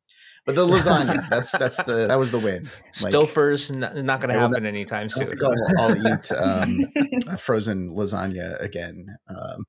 but 0.47 0.55
the 0.55 0.67
lasagna, 0.67 1.29
that's 1.29 1.51
that's 1.53 1.77
the 1.85 2.07
that 2.07 2.19
was 2.19 2.31
the 2.31 2.39
win. 2.39 2.69
Like, 3.03 3.13
Stouffer's 3.13 3.71
n- 3.71 3.81
not 4.07 4.21
going 4.21 4.31
I 4.31 4.35
to 4.35 4.39
will 4.41 4.49
happen 4.49 4.65
anytime 4.67 5.05
I 5.05 5.09
soon. 5.09 5.29
don't 5.37 5.55
think 5.59 5.79
I'll, 5.79 5.91
I'll 5.91 6.15
eat 6.15 6.33
um, 6.33 6.87
a 7.29 7.37
frozen 7.37 7.91
lasagna 7.95 8.59
again. 8.63 9.07
Um, 9.29 9.65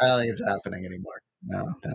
I 0.00 0.08
don't 0.08 0.20
think 0.20 0.32
it's 0.32 0.42
happening 0.46 0.84
anymore. 0.84 1.20
No, 1.44 1.64
no. 1.84 1.92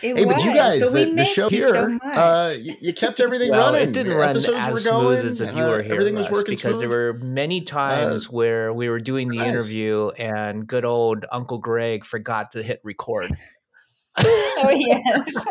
It 0.00 0.16
Hey, 0.16 0.24
was, 0.24 0.34
but 0.36 0.44
you 0.44 0.54
guys, 0.54 0.80
but 0.80 0.92
the, 0.92 1.12
the 1.14 1.24
show 1.24 1.48
here, 1.48 1.72
so 1.72 1.98
uh, 2.04 2.52
you, 2.56 2.72
you 2.80 2.92
kept 2.92 3.18
everything 3.18 3.50
Well, 3.50 3.72
running. 3.72 3.88
it 3.88 3.92
didn't 3.92 4.14
run 4.16 4.30
Episodes 4.30 4.56
as 4.56 4.72
were 4.72 4.78
smooth 4.80 4.92
going. 4.92 5.26
as 5.26 5.40
if 5.40 5.56
you 5.56 5.62
uh, 5.62 5.68
were 5.70 5.82
here, 5.82 5.92
everything 5.94 6.14
was 6.14 6.26
Russ, 6.26 6.32
working 6.32 6.52
because 6.54 6.70
smooth. 6.76 6.80
there 6.80 6.88
were 6.88 7.14
many 7.14 7.62
times 7.62 8.30
where 8.30 8.72
we 8.72 8.88
were 8.88 9.00
doing 9.00 9.28
the 9.28 9.38
nice. 9.38 9.48
interview 9.48 10.10
and 10.10 10.68
good 10.68 10.84
old 10.84 11.26
Uncle 11.32 11.58
Greg 11.58 12.04
forgot 12.04 12.52
to 12.52 12.62
hit 12.62 12.80
record. 12.84 13.26
oh 14.62 14.70
yes. 14.70 15.46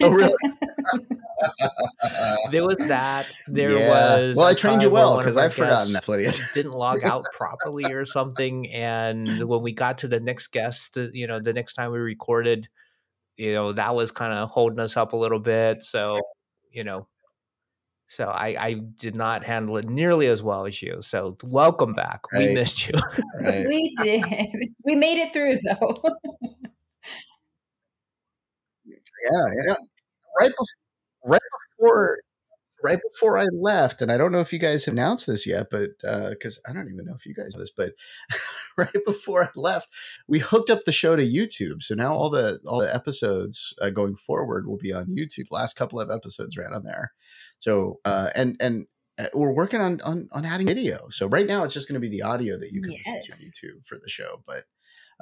oh, 0.00 0.10
really? 0.10 0.34
there 2.50 2.66
was 2.66 2.76
that. 2.88 3.26
There 3.46 3.72
yeah. 3.72 3.88
was. 3.88 4.36
Well, 4.36 4.46
I 4.46 4.54
trained 4.54 4.82
you 4.82 4.90
well 4.90 5.18
because 5.18 5.36
I've 5.36 5.54
forgotten 5.54 5.92
that 5.92 6.04
guests 6.04 6.04
plenty. 6.04 6.30
Didn't 6.54 6.72
log 6.72 7.04
out 7.04 7.24
properly 7.32 7.92
or 7.92 8.04
something, 8.04 8.70
and 8.70 9.48
when 9.48 9.62
we 9.62 9.72
got 9.72 9.98
to 9.98 10.08
the 10.08 10.20
next 10.20 10.48
guest, 10.48 10.96
uh, 10.96 11.08
you 11.12 11.26
know, 11.26 11.40
the 11.40 11.52
next 11.52 11.74
time 11.74 11.92
we 11.92 11.98
recorded, 11.98 12.68
you 13.36 13.52
know, 13.52 13.72
that 13.72 13.94
was 13.94 14.10
kind 14.10 14.32
of 14.32 14.50
holding 14.50 14.80
us 14.80 14.96
up 14.96 15.12
a 15.12 15.16
little 15.16 15.40
bit. 15.40 15.82
So, 15.82 16.20
you 16.70 16.84
know, 16.84 17.06
so 18.14 18.26
I, 18.26 18.56
I 18.58 18.74
did 18.74 19.16
not 19.16 19.44
handle 19.44 19.76
it 19.76 19.88
nearly 19.88 20.28
as 20.28 20.42
well 20.42 20.66
as 20.66 20.80
you. 20.80 20.98
So, 21.00 21.36
welcome 21.42 21.94
back. 21.94 22.20
We 22.32 22.54
missed 22.54 22.88
you. 22.88 22.94
Right. 23.40 23.66
we 23.68 23.94
did. 24.02 24.24
We 24.84 24.94
made 24.94 25.18
it 25.18 25.32
through 25.32 25.56
though. 25.64 26.02
Yeah, 29.30 29.46
yeah. 29.66 29.74
Right, 30.38 30.50
bef- 30.50 31.24
right 31.24 31.40
before, 31.78 32.18
right 32.84 33.00
before 33.12 33.38
I 33.38 33.46
left, 33.52 34.02
and 34.02 34.12
I 34.12 34.16
don't 34.18 34.30
know 34.30 34.40
if 34.40 34.52
you 34.52 34.58
guys 34.58 34.84
have 34.84 34.92
announced 34.94 35.26
this 35.26 35.46
yet, 35.46 35.66
but 35.70 35.90
because 36.30 36.60
I 36.68 36.72
don't 36.72 36.88
even 36.92 37.06
know 37.06 37.14
if 37.16 37.24
you 37.26 37.34
guys 37.34 37.54
know 37.54 37.60
this, 37.60 37.72
but 37.76 37.92
right 38.76 39.04
before 39.06 39.44
I 39.44 39.48
left, 39.56 39.88
we 40.28 40.38
hooked 40.40 40.70
up 40.70 40.84
the 40.84 40.92
show 40.92 41.16
to 41.16 41.22
YouTube. 41.22 41.82
So 41.82 41.94
now 41.94 42.14
all 42.14 42.30
the 42.30 42.60
all 42.66 42.80
the 42.80 42.94
episodes 42.94 43.74
uh, 43.80 43.90
going 43.90 44.16
forward 44.16 44.66
will 44.66 44.76
be 44.78 44.92
on 44.92 45.06
YouTube. 45.06 45.46
Last 45.50 45.74
couple 45.76 45.98
of 46.00 46.10
episodes 46.10 46.56
ran 46.56 46.74
on 46.74 46.84
there. 46.84 47.12
So 47.58 48.00
uh, 48.04 48.28
and 48.36 48.56
and 48.60 48.86
uh, 49.18 49.26
we're 49.32 49.52
working 49.52 49.80
on, 49.80 50.00
on 50.02 50.28
on 50.32 50.44
adding 50.44 50.66
video. 50.66 51.08
So 51.10 51.26
right 51.26 51.46
now 51.46 51.64
it's 51.64 51.72
just 51.74 51.88
going 51.88 52.00
to 52.00 52.00
be 52.00 52.10
the 52.10 52.22
audio 52.22 52.58
that 52.58 52.70
you 52.72 52.82
can 52.82 52.92
listen 52.92 53.20
to 53.22 53.32
on 53.32 53.38
YouTube 53.38 53.86
for 53.86 53.96
the 54.02 54.10
show, 54.10 54.42
but. 54.46 54.64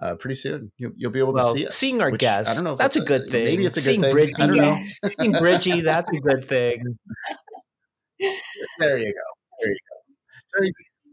uh, 0.00 0.14
pretty 0.16 0.34
soon. 0.34 0.72
You'll, 0.78 0.92
you'll 0.96 1.10
be 1.12 1.18
able 1.18 1.34
Well, 1.34 1.52
to 1.52 1.60
see 1.60 1.66
us. 1.66 1.76
seeing 1.76 2.00
our 2.00 2.10
which 2.10 2.22
guests, 2.22 2.50
I 2.50 2.54
don't 2.54 2.64
know. 2.64 2.72
If 2.72 2.78
that's 2.78 2.96
a 2.96 3.02
good 3.02 3.28
thing. 3.30 3.44
Maybe 3.44 3.66
it's 3.66 3.76
a 3.76 3.82
good 3.82 4.00
thing. 4.00 4.10
Bridgie, 4.12 4.34
I 4.38 4.46
don't 4.46 4.56
know. 4.56 4.78
Seeing 5.06 5.32
Bridgie, 5.32 5.82
that's 5.82 6.10
a 6.10 6.20
good 6.20 6.44
thing. 6.46 6.82
There 8.78 8.98
you 8.98 9.12
go. 9.12 9.20
There 9.60 9.70
you 9.70 9.78
go. 9.90 10.14
So, 10.44 10.64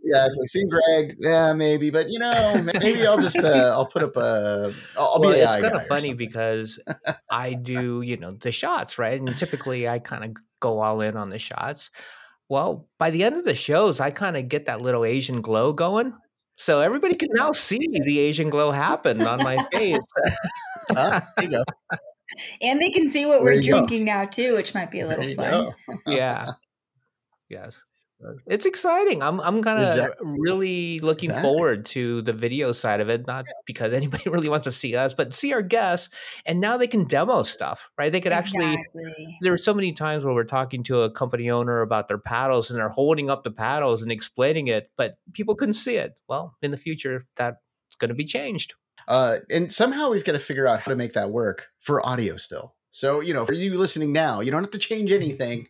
yeah, 0.04 0.26
if 0.28 0.32
we 0.40 0.48
see 0.48 0.64
Greg, 0.66 1.16
yeah, 1.20 1.54
maybe, 1.54 1.90
but 1.90 2.10
you 2.10 2.20
know, 2.20 2.62
maybe 2.80 3.06
I'll 3.06 3.20
just 3.20 3.38
uh, 3.38 3.72
I'll 3.74 3.86
put 3.86 4.04
up 4.04 4.16
a 4.16 4.74
I'll, 4.98 5.12
I'll 5.16 5.22
well, 5.22 5.34
be 5.34 5.40
it's 5.40 5.52
kind 5.52 5.62
guy 5.74 5.82
of 5.82 5.88
funny 5.88 6.14
because 6.14 6.80
I 7.30 7.54
do, 7.54 8.02
you 8.02 8.18
know, 8.18 8.32
the 8.32 8.52
shots, 8.52 8.98
right? 8.98 9.20
And 9.20 9.38
typically 9.38 9.88
I 9.90 10.00
kind 10.00 10.24
of 10.24 10.32
go 10.60 10.80
all 10.80 11.02
in 11.02 11.18
on 11.18 11.30
the 11.30 11.40
shots. 11.40 11.90
Well, 12.48 12.88
by 12.98 13.12
the 13.12 13.24
end 13.24 13.36
of 13.36 13.46
the 13.46 13.56
shows, 13.56 14.00
I 14.00 14.10
kind 14.12 14.36
of 14.38 14.48
get 14.48 14.66
that 14.66 14.82
little 14.82 15.06
Asian 15.06 15.42
glow 15.42 15.74
going. 15.74 16.14
So 16.56 16.82
everybody 16.82 17.16
can 17.16 17.30
now 17.34 17.52
see 17.52 17.80
the 18.06 18.20
Asian 18.20 18.50
glow 18.50 18.72
happen 18.72 19.22
on 19.22 19.44
my 19.44 19.64
face. 19.72 20.00
Ah, 20.96 21.26
there 21.38 21.46
you 21.46 21.52
go. 21.52 21.64
And 22.62 22.82
they 22.82 22.90
can 22.92 23.10
see 23.10 23.26
what 23.26 23.36
There 23.44 23.44
we're 23.44 23.54
you 23.62 23.72
go. 23.72 23.78
drinking 23.80 24.06
now 24.06 24.26
too, 24.26 24.56
which 24.56 24.74
might 24.74 24.92
be 24.92 25.00
a 25.02 25.08
little 25.08 25.24
you 25.28 25.36
fun. 25.36 25.50
go. 25.52 25.74
yeah. 26.08 26.54
Yes. 27.50 27.84
It's 28.48 28.66
exciting. 28.66 29.24
I'm 29.24 29.40
I'm 29.40 29.64
kind 29.64 29.80
of 29.80 29.88
Exactly. 29.88 30.28
really 30.40 31.00
looking 31.00 31.30
Exactly. 31.30 31.50
forward 31.54 31.86
to 31.88 32.22
the 32.24 32.34
video 32.34 32.74
side 32.74 33.00
of 33.00 33.08
it, 33.10 33.26
not 33.28 33.46
because 33.66 33.94
anybody 34.02 34.30
really 34.30 34.50
wants 34.50 34.66
to 34.66 34.74
see 34.74 34.94
us, 34.98 35.14
but 35.14 35.34
see 35.34 35.54
our 35.54 35.62
guests. 35.62 36.10
And 36.46 36.60
now 36.60 36.76
they 36.76 36.88
can 36.88 37.06
demo 37.06 37.44
stuff, 37.44 37.90
right? 37.98 38.12
They 38.12 38.20
could 38.20 38.34
actually 38.34 38.74
Exactly. 38.74 39.38
there 39.42 39.54
are 39.54 39.58
so 39.58 39.74
many 39.74 39.94
times 39.94 40.26
where 40.26 40.34
we're 40.34 40.44
talking 40.44 40.84
to 40.84 41.04
a 41.04 41.10
company 41.10 41.50
owner 41.50 41.80
about 41.80 42.10
their 42.10 42.18
paddles 42.18 42.70
and 42.70 42.78
they're 42.78 42.90
holding 42.90 43.30
up 43.30 43.46
the 43.46 43.52
paddles 43.52 44.02
and 44.02 44.12
explaining 44.12 44.68
it, 44.68 44.92
but 44.98 45.18
people 45.32 45.56
couldn't 45.56 45.76
see 45.76 45.96
it. 45.96 46.18
Well, 46.28 46.58
in 46.62 46.72
the 46.72 46.78
future, 46.78 47.26
that's 47.38 47.58
going 48.00 48.10
to 48.10 48.16
be 48.16 48.26
changed. 48.26 48.74
Uh, 49.08 49.38
and 49.50 49.72
somehow 49.72 50.10
we've 50.10 50.26
got 50.26 50.34
to 50.34 50.40
figure 50.40 50.68
out 50.68 50.82
how 50.82 50.92
to 50.92 50.96
make 50.98 51.14
that 51.14 51.30
work 51.30 51.68
for 51.80 52.06
audio 52.06 52.36
still. 52.36 52.76
So, 52.92 53.22
you 53.22 53.34
know, 53.34 53.46
for 53.46 53.54
you 53.54 53.78
listening 53.78 54.12
now, 54.12 54.42
you 54.42 54.52
don't 54.52 54.62
have 54.64 54.72
to 54.72 54.78
change 54.78 55.12
anything, 55.12 55.68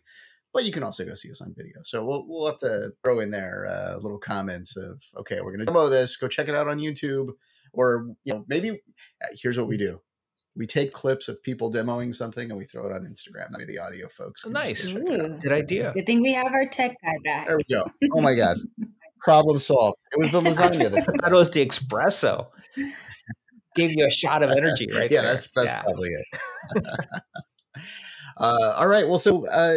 but 0.52 0.64
you 0.64 0.72
can 0.72 0.82
also 0.82 1.04
go 1.04 1.14
see 1.14 1.30
us 1.30 1.40
on 1.40 1.54
video. 1.56 1.76
So 1.84 2.04
we'll, 2.04 2.24
we'll 2.26 2.46
have 2.46 2.58
to 2.58 2.90
throw 3.04 3.20
in 3.20 3.30
there 3.30 3.66
uh, 3.68 3.96
little 3.98 4.18
comments 4.18 4.76
of, 4.76 5.02
okay, 5.18 5.40
we're 5.40 5.50
going 5.52 5.60
to 5.60 5.64
demo 5.66 5.88
this, 5.88 6.16
go 6.16 6.28
check 6.28 6.48
it 6.48 6.54
out 6.54 6.68
on 6.68 6.78
YouTube. 6.78 7.30
Or, 7.72 8.08
you 8.24 8.32
know, 8.34 8.44
maybe 8.48 8.70
uh, 8.70 9.26
here's 9.40 9.56
what 9.58 9.68
we 9.68 9.76
do. 9.76 10.00
We 10.56 10.66
take 10.66 10.92
clips 10.92 11.28
of 11.28 11.40
people 11.44 11.72
demoing 11.72 12.12
something 12.12 12.50
and 12.50 12.58
we 12.58 12.64
throw 12.64 12.84
it 12.86 12.92
on 12.92 13.02
Instagram. 13.02 13.50
That 13.50 13.58
way 13.58 13.64
the 13.66 13.78
audio 13.78 14.08
folks. 14.08 14.42
can 14.42 14.52
Nice. 14.52 14.84
go 14.88 14.98
check 14.98 15.02
it 15.08 15.20
out. 15.20 15.30
Ooh. 15.30 15.38
Good 15.40 15.52
idea. 15.52 15.92
Good 15.94 16.06
thing 16.06 16.20
we 16.22 16.32
have 16.32 16.52
our 16.52 16.66
tech 16.66 16.96
guy 17.02 17.12
back. 17.24 17.46
There 17.46 17.56
we 17.56 17.62
go. 17.72 17.88
Oh 18.12 18.20
my 18.20 18.34
God. 18.34 18.56
Problem 19.22 19.58
solved. 19.58 19.98
It 20.12 20.18
was 20.18 20.32
the 20.32 20.40
lasagna 20.40 20.90
that 20.90 21.18
That 21.22 21.30
was 21.32 21.50
the 21.50 21.64
espresso. 21.64 22.46
Gave 23.76 23.92
you 23.96 24.04
a 24.06 24.10
shot 24.10 24.42
of 24.42 24.50
energy, 24.56 24.88
right? 24.92 25.10
yeah, 25.10 25.20
there. 25.22 25.30
that's 25.32 25.48
that's 25.54 25.68
Yeah. 25.70 25.82
probably 25.82 26.08
it. 26.08 26.82
Uh, 28.36 28.74
all 28.76 28.88
right. 28.88 29.06
Well, 29.08 29.18
so 29.18 29.46
uh, 29.46 29.76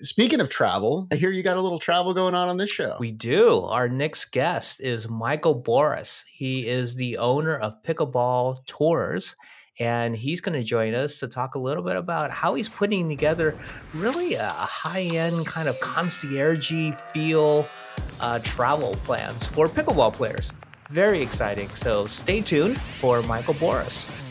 speaking 0.00 0.40
of 0.40 0.48
travel, 0.48 1.08
I 1.12 1.16
hear 1.16 1.30
you 1.30 1.42
got 1.42 1.56
a 1.56 1.60
little 1.60 1.78
travel 1.78 2.14
going 2.14 2.34
on 2.34 2.48
on 2.48 2.56
this 2.56 2.70
show. 2.70 2.96
We 3.00 3.12
do. 3.12 3.62
Our 3.62 3.88
next 3.88 4.26
guest 4.26 4.80
is 4.80 5.08
Michael 5.08 5.60
Boraas. 5.60 6.24
He 6.30 6.68
is 6.68 6.94
the 6.94 7.18
owner 7.18 7.56
of 7.56 7.82
Pickleball 7.82 8.66
Tours, 8.66 9.36
and 9.78 10.16
he's 10.16 10.40
going 10.40 10.58
to 10.58 10.64
join 10.64 10.94
us 10.94 11.18
to 11.20 11.28
talk 11.28 11.54
a 11.54 11.58
little 11.58 11.82
bit 11.82 11.96
about 11.96 12.30
how 12.30 12.54
he's 12.54 12.68
putting 12.68 13.08
together 13.08 13.56
really 13.94 14.34
a 14.34 14.48
high 14.48 15.02
end 15.02 15.46
kind 15.46 15.68
of 15.68 15.78
concierge 15.80 16.72
feel 17.12 17.66
uh, 18.20 18.38
travel 18.40 18.92
plans 19.04 19.46
for 19.46 19.68
pickleball 19.68 20.12
players. 20.12 20.52
Very 20.90 21.20
exciting. 21.20 21.68
So 21.70 22.06
stay 22.06 22.40
tuned 22.40 22.80
for 22.80 23.22
Michael 23.22 23.54
Boraas. 23.54 24.27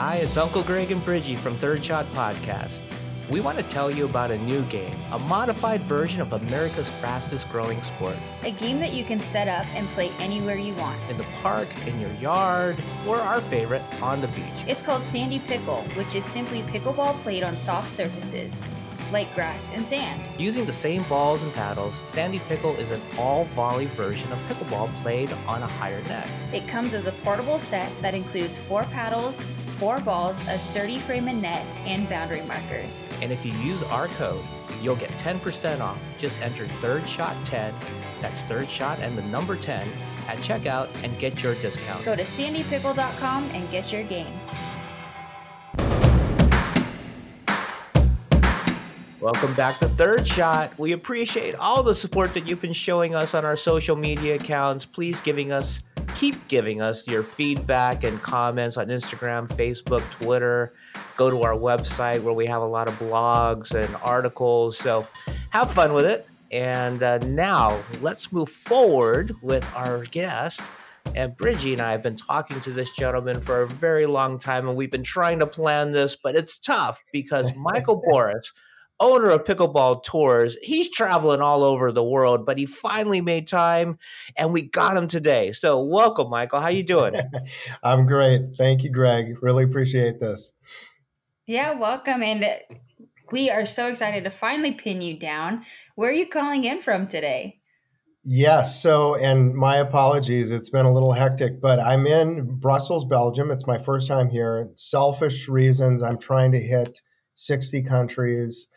Hi, 0.00 0.14
it's 0.14 0.38
Uncle 0.38 0.62
Greg 0.62 0.90
and 0.92 1.04
Bridgie 1.04 1.36
from 1.36 1.54
Third 1.54 1.84
Shot 1.84 2.10
Podcast. 2.12 2.80
We 3.28 3.40
want 3.40 3.58
to 3.58 3.64
tell 3.64 3.90
you 3.90 4.06
about 4.06 4.30
a 4.30 4.38
new 4.38 4.62
game, 4.62 4.96
a 5.12 5.18
modified 5.18 5.82
version 5.82 6.22
of 6.22 6.32
America's 6.32 6.88
fastest 6.88 7.50
growing 7.50 7.82
sport. 7.82 8.16
A 8.44 8.50
game 8.50 8.80
that 8.80 8.94
you 8.94 9.04
can 9.04 9.20
set 9.20 9.46
up 9.46 9.66
and 9.76 9.90
play 9.90 10.10
anywhere 10.18 10.56
you 10.56 10.72
want. 10.76 10.98
In 11.10 11.18
the 11.18 11.26
park, 11.42 11.68
in 11.86 12.00
your 12.00 12.10
yard, 12.12 12.82
or 13.06 13.18
our 13.18 13.42
favorite, 13.42 13.82
on 14.00 14.22
the 14.22 14.28
beach. 14.28 14.64
It's 14.66 14.80
called 14.80 15.04
Sandy 15.04 15.38
Pickle, 15.38 15.82
which 15.96 16.14
is 16.14 16.24
simply 16.24 16.62
pickleball 16.62 17.20
played 17.20 17.42
on 17.42 17.58
soft 17.58 17.90
surfaces, 17.90 18.64
like 19.12 19.34
grass 19.34 19.70
and 19.74 19.84
sand. 19.84 20.22
Using 20.38 20.64
the 20.64 20.72
same 20.72 21.02
balls 21.10 21.42
and 21.42 21.52
paddles, 21.52 21.94
Sandy 21.94 22.38
Pickle 22.48 22.74
is 22.76 22.90
an 22.90 23.02
all 23.18 23.44
volley 23.54 23.84
version 23.84 24.32
of 24.32 24.38
pickleball 24.48 24.90
played 25.02 25.30
on 25.46 25.62
a 25.62 25.66
higher 25.66 26.02
net. 26.04 26.26
It 26.54 26.66
comes 26.66 26.94
as 26.94 27.06
a 27.06 27.12
portable 27.12 27.58
set 27.58 27.92
that 28.00 28.14
includes 28.14 28.58
four 28.58 28.84
paddles, 28.84 29.38
four 29.80 29.98
balls, 29.98 30.46
a 30.46 30.58
sturdy 30.58 30.98
frame 30.98 31.26
and 31.26 31.40
net, 31.40 31.64
and 31.86 32.06
boundary 32.06 32.42
markers. 32.42 33.02
And 33.22 33.32
if 33.32 33.46
you 33.46 33.52
use 33.54 33.82
our 33.84 34.08
code, 34.08 34.44
you'll 34.82 34.94
get 34.94 35.08
10% 35.12 35.80
off. 35.80 35.96
Just 36.18 36.38
enter 36.42 36.66
third 36.82 37.08
shot 37.08 37.34
10, 37.46 37.74
that's 38.20 38.42
third 38.42 38.68
shot 38.68 39.00
and 39.00 39.16
the 39.16 39.22
number 39.22 39.56
10 39.56 39.88
at 40.28 40.36
checkout 40.36 40.88
and 41.02 41.18
get 41.18 41.42
your 41.42 41.54
discount. 41.54 42.04
Go 42.04 42.14
to 42.14 42.24
sandypickle.com 42.24 43.44
and 43.54 43.70
get 43.70 43.90
your 43.90 44.02
game. 44.02 44.38
Welcome 49.18 49.54
back 49.54 49.78
to 49.78 49.88
Third 49.88 50.26
Shot. 50.26 50.78
We 50.78 50.92
appreciate 50.92 51.54
all 51.54 51.82
the 51.82 51.94
support 51.94 52.34
that 52.34 52.46
you've 52.46 52.60
been 52.60 52.72
showing 52.74 53.14
us 53.14 53.34
on 53.34 53.46
our 53.46 53.56
social 53.56 53.96
media 53.96 54.34
accounts. 54.34 54.84
Please 54.84 55.20
giving 55.20 55.52
us 55.52 55.80
keep 56.20 56.48
giving 56.48 56.82
us 56.82 57.08
your 57.08 57.22
feedback 57.22 58.04
and 58.04 58.20
comments 58.20 58.76
on 58.76 58.88
Instagram, 58.88 59.48
Facebook, 59.48 60.02
Twitter. 60.10 60.74
Go 61.16 61.30
to 61.30 61.42
our 61.44 61.54
website 61.54 62.22
where 62.22 62.34
we 62.34 62.44
have 62.44 62.60
a 62.60 62.66
lot 62.66 62.88
of 62.88 62.98
blogs 62.98 63.72
and 63.72 63.96
articles. 64.02 64.76
So 64.76 65.06
have 65.48 65.70
fun 65.70 65.94
with 65.94 66.04
it. 66.04 66.26
And 66.50 67.02
uh, 67.02 67.18
now 67.18 67.80
let's 68.02 68.30
move 68.32 68.50
forward 68.50 69.34
with 69.40 69.64
our 69.74 70.04
guest. 70.04 70.60
And 71.14 71.34
Bridgie 71.38 71.72
and 71.72 71.80
I 71.80 71.92
have 71.92 72.02
been 72.02 72.16
talking 72.16 72.60
to 72.60 72.70
this 72.70 72.94
gentleman 72.94 73.40
for 73.40 73.62
a 73.62 73.66
very 73.66 74.04
long 74.04 74.38
time, 74.38 74.68
and 74.68 74.76
we've 74.76 74.90
been 74.90 75.02
trying 75.02 75.38
to 75.38 75.46
plan 75.46 75.92
this, 75.92 76.18
but 76.22 76.36
it's 76.36 76.58
tough 76.58 77.02
because 77.14 77.50
Michael 77.56 78.02
Boraas 78.02 78.52
owner 79.00 79.30
of 79.30 79.44
Pickleball 79.44 80.04
Tours. 80.04 80.56
He's 80.62 80.90
traveling 80.90 81.40
all 81.40 81.64
over 81.64 81.90
the 81.90 82.04
world, 82.04 82.44
but 82.44 82.58
he 82.58 82.66
finally 82.66 83.20
made 83.20 83.48
time 83.48 83.98
and 84.36 84.52
we 84.52 84.62
got 84.62 84.96
him 84.96 85.08
today. 85.08 85.52
So 85.52 85.82
welcome, 85.82 86.28
Michael. 86.30 86.60
How 86.60 86.68
you 86.68 86.82
doing? 86.82 87.14
I'm 87.82 88.06
great. 88.06 88.42
Thank 88.56 88.84
you, 88.84 88.90
Greg. 88.90 89.42
Really 89.42 89.64
appreciate 89.64 90.20
this. 90.20 90.52
Yeah, 91.46 91.72
welcome. 91.72 92.22
And 92.22 92.44
we 93.32 93.50
are 93.50 93.66
so 93.66 93.88
excited 93.88 94.24
to 94.24 94.30
finally 94.30 94.72
pin 94.72 95.00
you 95.00 95.18
down. 95.18 95.64
Where 95.96 96.10
are 96.10 96.14
you 96.14 96.28
calling 96.28 96.64
in 96.64 96.82
from 96.82 97.06
today? 97.06 97.60
Yes. 98.22 98.82
So, 98.82 99.14
and 99.14 99.54
my 99.54 99.76
apologies. 99.76 100.50
It's 100.50 100.68
been 100.68 100.84
a 100.84 100.92
little 100.92 101.12
hectic, 101.12 101.60
but 101.60 101.80
I'm 101.80 102.06
in 102.06 102.58
Brussels, 102.60 103.06
Belgium. 103.06 103.50
It's 103.50 103.66
my 103.66 103.78
first 103.78 104.06
time 104.06 104.28
here. 104.28 104.68
Selfish 104.76 105.48
reasons. 105.48 106.02
I'm 106.02 106.18
trying 106.18 106.52
to 106.52 106.60
hit 106.60 107.00
60 107.36 107.82
countries 107.84 108.68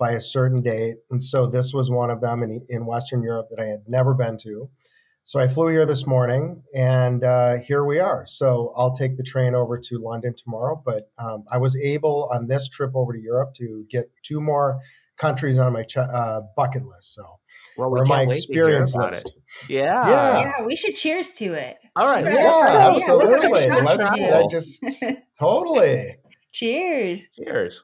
by 0.00 0.12
a 0.12 0.20
certain 0.20 0.62
date. 0.62 0.96
And 1.10 1.22
so 1.22 1.46
this 1.46 1.72
was 1.74 1.90
one 1.90 2.10
of 2.10 2.22
them 2.22 2.42
in, 2.42 2.64
in 2.70 2.86
Western 2.86 3.22
Europe 3.22 3.48
that 3.50 3.60
I 3.60 3.66
had 3.66 3.84
never 3.86 4.14
been 4.14 4.38
to. 4.38 4.68
So 5.24 5.38
I 5.38 5.46
flew 5.46 5.68
here 5.68 5.84
this 5.84 6.06
morning 6.06 6.62
and 6.74 7.22
uh, 7.22 7.58
here 7.58 7.84
we 7.84 8.00
are. 8.00 8.24
So 8.26 8.72
I'll 8.74 8.94
take 8.94 9.18
the 9.18 9.22
train 9.22 9.54
over 9.54 9.78
to 9.78 9.98
London 9.98 10.34
tomorrow. 10.34 10.82
But 10.84 11.10
um, 11.18 11.44
I 11.52 11.58
was 11.58 11.76
able 11.76 12.30
on 12.34 12.48
this 12.48 12.68
trip 12.68 12.92
over 12.94 13.12
to 13.12 13.20
Europe 13.20 13.52
to 13.56 13.84
get 13.90 14.10
two 14.22 14.40
more 14.40 14.80
countries 15.18 15.58
on 15.58 15.74
my 15.74 15.82
ch- 15.82 15.98
uh, 15.98 16.40
bucket 16.56 16.84
list. 16.84 17.14
So, 17.14 17.22
Well, 17.76 17.90
or 17.90 18.06
my 18.06 18.22
experience 18.22 18.94
list. 18.94 19.26
It. 19.26 19.34
Yeah. 19.68 20.08
Yeah. 20.08 20.40
Yeah, 20.40 20.66
we 20.66 20.76
should 20.76 20.96
cheers 20.96 21.32
to 21.32 21.52
it. 21.52 21.76
All 21.94 22.06
right. 22.06 22.24
Yeah, 22.24 22.32
Yeah, 22.32 22.90
absolutely. 22.94 23.50
what 23.50 23.68
kind 23.68 23.86
Let's 23.86 24.28
are 24.28 24.42
uh, 24.44 24.48
just 24.48 24.82
totally. 25.38 26.16
Cheers. 26.52 27.28
Cheers. 27.36 27.82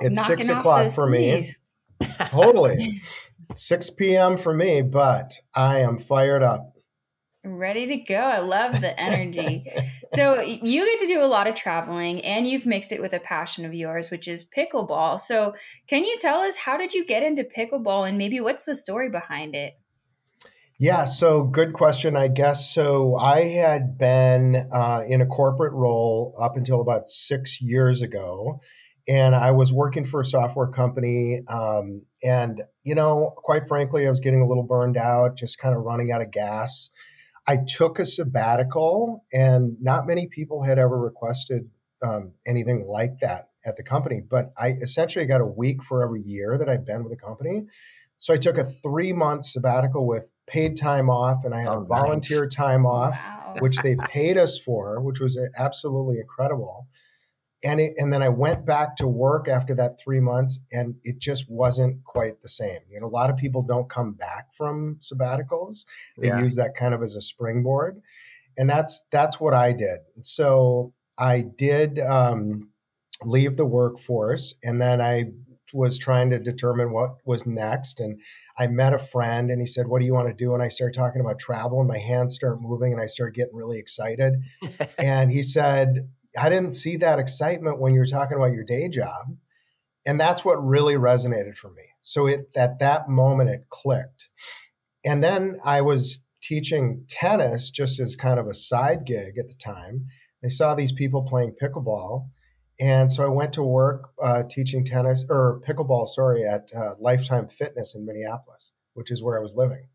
It's 0.00 0.26
six 0.26 0.48
o'clock 0.48 0.92
for 0.92 1.08
me. 1.08 1.50
Totally. 2.26 3.00
6 3.56 3.90
p.m. 3.90 4.36
for 4.36 4.54
me, 4.54 4.82
but 4.82 5.38
I 5.54 5.80
am 5.80 5.98
fired 5.98 6.42
up. 6.42 6.72
Ready 7.44 7.86
to 7.86 7.96
go. 7.96 8.16
I 8.16 8.38
love 8.38 8.80
the 8.80 8.98
energy. 8.98 9.66
so, 10.08 10.40
you 10.40 10.84
get 10.86 10.98
to 11.00 11.06
do 11.06 11.22
a 11.22 11.26
lot 11.26 11.46
of 11.46 11.54
traveling 11.54 12.24
and 12.24 12.48
you've 12.48 12.64
mixed 12.64 12.90
it 12.90 13.02
with 13.02 13.12
a 13.12 13.20
passion 13.20 13.66
of 13.66 13.74
yours, 13.74 14.10
which 14.10 14.26
is 14.26 14.48
pickleball. 14.48 15.20
So, 15.20 15.54
can 15.86 16.04
you 16.04 16.16
tell 16.18 16.40
us 16.40 16.58
how 16.58 16.78
did 16.78 16.94
you 16.94 17.04
get 17.04 17.22
into 17.22 17.44
pickleball 17.44 18.08
and 18.08 18.16
maybe 18.16 18.40
what's 18.40 18.64
the 18.64 18.74
story 18.74 19.10
behind 19.10 19.54
it? 19.54 19.74
Yeah, 20.80 21.04
so 21.04 21.44
good 21.44 21.72
question, 21.72 22.16
I 22.16 22.28
guess. 22.28 22.72
So 22.74 23.14
I 23.14 23.44
had 23.44 23.96
been 23.96 24.68
uh, 24.72 25.02
in 25.06 25.20
a 25.20 25.26
corporate 25.26 25.72
role 25.72 26.34
up 26.40 26.56
until 26.56 26.80
about 26.80 27.08
six 27.08 27.60
years 27.60 28.02
ago. 28.02 28.60
And 29.06 29.34
I 29.34 29.50
was 29.50 29.72
working 29.72 30.04
for 30.04 30.20
a 30.20 30.24
software 30.24 30.66
company. 30.66 31.42
Um, 31.48 32.02
and, 32.22 32.62
you 32.84 32.94
know, 32.94 33.34
quite 33.36 33.68
frankly, 33.68 34.06
I 34.06 34.10
was 34.10 34.20
getting 34.20 34.40
a 34.40 34.46
little 34.46 34.62
burned 34.62 34.96
out, 34.96 35.36
just 35.36 35.58
kind 35.58 35.76
of 35.76 35.82
running 35.82 36.10
out 36.10 36.22
of 36.22 36.30
gas. 36.30 36.90
I 37.46 37.58
took 37.58 37.98
a 37.98 38.06
sabbatical, 38.06 39.24
and 39.32 39.76
not 39.80 40.06
many 40.06 40.26
people 40.26 40.62
had 40.62 40.78
ever 40.78 40.98
requested 40.98 41.68
um, 42.02 42.32
anything 42.46 42.86
like 42.86 43.18
that 43.18 43.48
at 43.66 43.76
the 43.76 43.82
company. 43.82 44.22
But 44.26 44.52
I 44.56 44.76
essentially 44.80 45.26
got 45.26 45.42
a 45.42 45.46
week 45.46 45.82
for 45.82 46.02
every 46.02 46.22
year 46.22 46.56
that 46.56 46.70
I've 46.70 46.86
been 46.86 47.04
with 47.04 47.12
the 47.12 47.22
company. 47.22 47.66
So 48.16 48.32
I 48.32 48.38
took 48.38 48.56
a 48.56 48.64
three 48.64 49.12
month 49.12 49.44
sabbatical 49.44 50.06
with 50.06 50.30
paid 50.46 50.78
time 50.78 51.10
off, 51.10 51.44
and 51.44 51.54
I 51.54 51.60
had 51.60 51.68
oh, 51.68 51.82
a 51.82 51.84
volunteer 51.84 52.42
nice. 52.44 52.54
time 52.54 52.86
off, 52.86 53.12
wow. 53.12 53.56
which 53.58 53.76
they 53.78 53.96
paid 54.08 54.38
us 54.38 54.58
for, 54.58 55.02
which 55.02 55.20
was 55.20 55.38
absolutely 55.58 56.20
incredible 56.20 56.88
and 57.64 57.80
it, 57.80 57.94
and 57.96 58.12
then 58.12 58.22
I 58.22 58.28
went 58.28 58.66
back 58.66 58.96
to 58.96 59.08
work 59.08 59.48
after 59.48 59.74
that 59.76 59.96
three 60.02 60.20
months, 60.20 60.60
and 60.70 60.96
it 61.02 61.18
just 61.18 61.50
wasn't 61.50 62.04
quite 62.04 62.42
the 62.42 62.48
same. 62.48 62.80
You 62.90 63.00
know, 63.00 63.06
a 63.06 63.08
lot 63.08 63.30
of 63.30 63.36
people 63.36 63.62
don't 63.62 63.88
come 63.88 64.12
back 64.12 64.54
from 64.56 64.98
sabbaticals; 65.00 65.84
they 66.18 66.28
yeah. 66.28 66.40
use 66.40 66.56
that 66.56 66.74
kind 66.76 66.94
of 66.94 67.02
as 67.02 67.14
a 67.14 67.22
springboard, 67.22 68.00
and 68.58 68.68
that's 68.68 69.06
that's 69.10 69.40
what 69.40 69.54
I 69.54 69.72
did. 69.72 70.00
So 70.22 70.92
I 71.18 71.40
did 71.40 71.98
um, 71.98 72.68
leave 73.24 73.56
the 73.56 73.66
workforce, 73.66 74.54
and 74.62 74.80
then 74.80 75.00
I 75.00 75.30
was 75.72 75.98
trying 75.98 76.30
to 76.30 76.38
determine 76.38 76.92
what 76.92 77.16
was 77.24 77.46
next, 77.46 77.98
and 77.98 78.20
I 78.58 78.66
met 78.66 78.92
a 78.92 78.98
friend, 78.98 79.50
and 79.50 79.60
he 79.60 79.66
said, 79.66 79.88
"What 79.88 80.00
do 80.00 80.06
you 80.06 80.14
want 80.14 80.28
to 80.28 80.34
do?" 80.34 80.52
And 80.52 80.62
I 80.62 80.68
started 80.68 80.94
talking 80.94 81.22
about 81.22 81.38
travel, 81.38 81.80
and 81.80 81.88
my 81.88 81.98
hands 81.98 82.34
start 82.34 82.60
moving, 82.60 82.92
and 82.92 83.00
I 83.00 83.06
started 83.06 83.34
getting 83.34 83.56
really 83.56 83.78
excited. 83.78 84.34
and 84.98 85.30
he 85.30 85.42
said, 85.42 86.08
I 86.38 86.48
didn't 86.48 86.74
see 86.74 86.96
that 86.96 87.18
excitement 87.18 87.80
when 87.80 87.94
you 87.94 88.00
were 88.00 88.06
talking 88.06 88.36
about 88.36 88.52
your 88.52 88.64
day 88.64 88.88
job. 88.88 89.36
And 90.06 90.20
that's 90.20 90.44
what 90.44 90.64
really 90.64 90.94
resonated 90.94 91.56
for 91.56 91.70
me. 91.70 91.84
So 92.02 92.26
it 92.26 92.50
at 92.54 92.78
that 92.80 93.08
moment 93.08 93.50
it 93.50 93.66
clicked. 93.70 94.28
And 95.04 95.22
then 95.22 95.58
I 95.64 95.80
was 95.80 96.24
teaching 96.42 97.04
tennis 97.08 97.70
just 97.70 98.00
as 98.00 98.16
kind 98.16 98.38
of 98.38 98.46
a 98.46 98.54
side 98.54 99.06
gig 99.06 99.38
at 99.38 99.48
the 99.48 99.54
time. 99.54 100.04
I 100.44 100.48
saw 100.48 100.74
these 100.74 100.92
people 100.92 101.22
playing 101.22 101.56
pickleball. 101.60 102.28
And 102.80 103.10
so 103.10 103.24
I 103.24 103.28
went 103.28 103.52
to 103.54 103.62
work 103.62 104.10
uh, 104.22 104.42
teaching 104.50 104.84
tennis 104.84 105.24
or 105.30 105.60
pickleball, 105.66 106.08
sorry, 106.08 106.44
at 106.44 106.68
uh, 106.76 106.94
Lifetime 106.98 107.48
Fitness 107.48 107.94
in 107.94 108.04
Minneapolis, 108.04 108.72
which 108.94 109.10
is 109.10 109.22
where 109.22 109.38
I 109.38 109.42
was 109.42 109.54
living. 109.54 109.86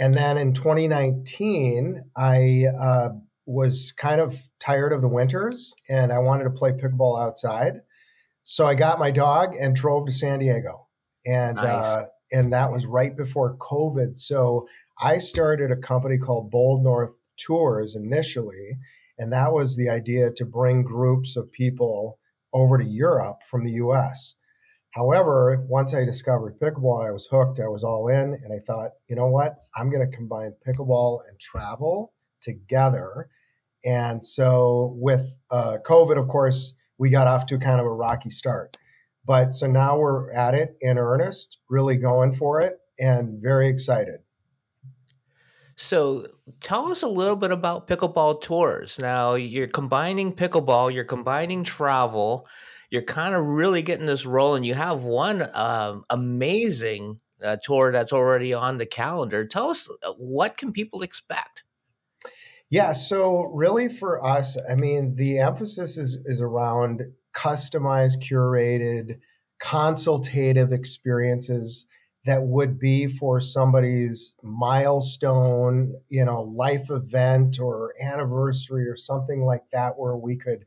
And 0.00 0.12
then 0.12 0.38
in 0.38 0.54
2019, 0.54 2.02
I 2.16 2.64
uh, 2.76 3.08
was 3.46 3.92
kind 3.92 4.20
of 4.20 4.42
tired 4.58 4.92
of 4.92 5.00
the 5.00 5.08
winters 5.08 5.74
and 5.88 6.12
I 6.12 6.18
wanted 6.18 6.44
to 6.44 6.50
play 6.50 6.72
pickleball 6.72 7.22
outside. 7.22 7.80
So 8.42 8.66
I 8.66 8.74
got 8.74 8.98
my 8.98 9.10
dog 9.10 9.54
and 9.58 9.74
drove 9.74 10.06
to 10.06 10.12
San 10.12 10.38
Diego. 10.38 10.86
And 11.26 11.56
nice. 11.56 11.66
uh, 11.66 12.06
and 12.32 12.52
that 12.52 12.70
was 12.70 12.86
right 12.86 13.16
before 13.16 13.56
COVID. 13.58 14.18
So 14.18 14.66
I 15.00 15.18
started 15.18 15.70
a 15.70 15.76
company 15.76 16.18
called 16.18 16.50
Bold 16.50 16.82
North 16.82 17.14
Tours 17.36 17.96
initially, 17.96 18.76
and 19.18 19.32
that 19.32 19.52
was 19.52 19.76
the 19.76 19.88
idea 19.88 20.30
to 20.32 20.44
bring 20.44 20.82
groups 20.82 21.36
of 21.36 21.50
people 21.52 22.18
over 22.52 22.78
to 22.78 22.84
Europe 22.84 23.38
from 23.50 23.64
the 23.64 23.72
US. 23.72 24.36
However, 24.94 25.64
once 25.68 25.92
I 25.92 26.04
discovered 26.04 26.60
pickleball, 26.60 27.06
I 27.06 27.10
was 27.10 27.26
hooked. 27.26 27.58
I 27.58 27.66
was 27.66 27.82
all 27.82 28.08
in, 28.08 28.38
and 28.42 28.52
I 28.52 28.60
thought, 28.60 28.92
you 29.08 29.16
know 29.16 29.26
what? 29.26 29.56
I'm 29.76 29.90
going 29.90 30.08
to 30.08 30.16
combine 30.16 30.54
pickleball 30.66 31.20
and 31.28 31.38
travel 31.40 32.12
together. 32.40 33.28
And 33.84 34.24
so 34.24 34.94
with 34.96 35.26
uh, 35.50 35.78
COVID, 35.84 36.18
of 36.18 36.28
course, 36.28 36.74
we 36.98 37.10
got 37.10 37.26
off 37.26 37.46
to 37.46 37.58
kind 37.58 37.80
of 37.80 37.86
a 37.86 37.92
rocky 37.92 38.30
start. 38.30 38.76
But 39.26 39.54
so 39.54 39.66
now 39.66 39.98
we're 39.98 40.30
at 40.32 40.54
it 40.54 40.76
in 40.80 40.98
earnest, 40.98 41.58
really 41.68 41.96
going 41.96 42.34
for 42.34 42.60
it, 42.60 42.78
and 42.98 43.42
very 43.42 43.68
excited. 43.68 44.20
So 45.76 46.26
tell 46.60 46.86
us 46.86 47.02
a 47.02 47.08
little 47.08 47.36
bit 47.36 47.50
about 47.50 47.88
pickleball 47.88 48.42
tours. 48.42 48.98
Now 48.98 49.34
you're 49.34 49.66
combining 49.66 50.32
pickleball, 50.32 50.92
you're 50.92 51.04
combining 51.04 51.64
travel, 51.64 52.46
you're 52.90 53.02
kind 53.02 53.34
of 53.34 53.44
really 53.44 53.82
getting 53.82 54.06
this 54.06 54.24
rolling. 54.24 54.62
You 54.62 54.74
have 54.74 55.02
one 55.02 55.48
um, 55.52 56.04
amazing 56.10 57.18
uh, 57.42 57.56
tour 57.62 57.90
that's 57.90 58.12
already 58.12 58.54
on 58.54 58.78
the 58.78 58.86
calendar. 58.86 59.44
Tell 59.44 59.70
us 59.70 59.88
uh, 60.04 60.12
what 60.12 60.56
can 60.56 60.72
people 60.72 61.02
expect? 61.02 61.64
Yeah, 62.74 62.92
so 62.92 63.44
really 63.54 63.88
for 63.88 64.20
us, 64.26 64.56
I 64.68 64.74
mean, 64.74 65.14
the 65.14 65.38
emphasis 65.38 65.96
is 65.96 66.18
is 66.24 66.40
around 66.40 67.02
customized, 67.32 68.18
curated, 68.28 69.20
consultative 69.60 70.72
experiences 70.72 71.86
that 72.24 72.42
would 72.42 72.80
be 72.80 73.06
for 73.06 73.40
somebody's 73.40 74.34
milestone, 74.42 75.94
you 76.08 76.24
know, 76.24 76.42
life 76.42 76.90
event 76.90 77.60
or 77.60 77.94
anniversary 78.02 78.88
or 78.88 78.96
something 78.96 79.44
like 79.44 79.62
that, 79.72 79.96
where 79.96 80.16
we 80.16 80.36
could 80.36 80.64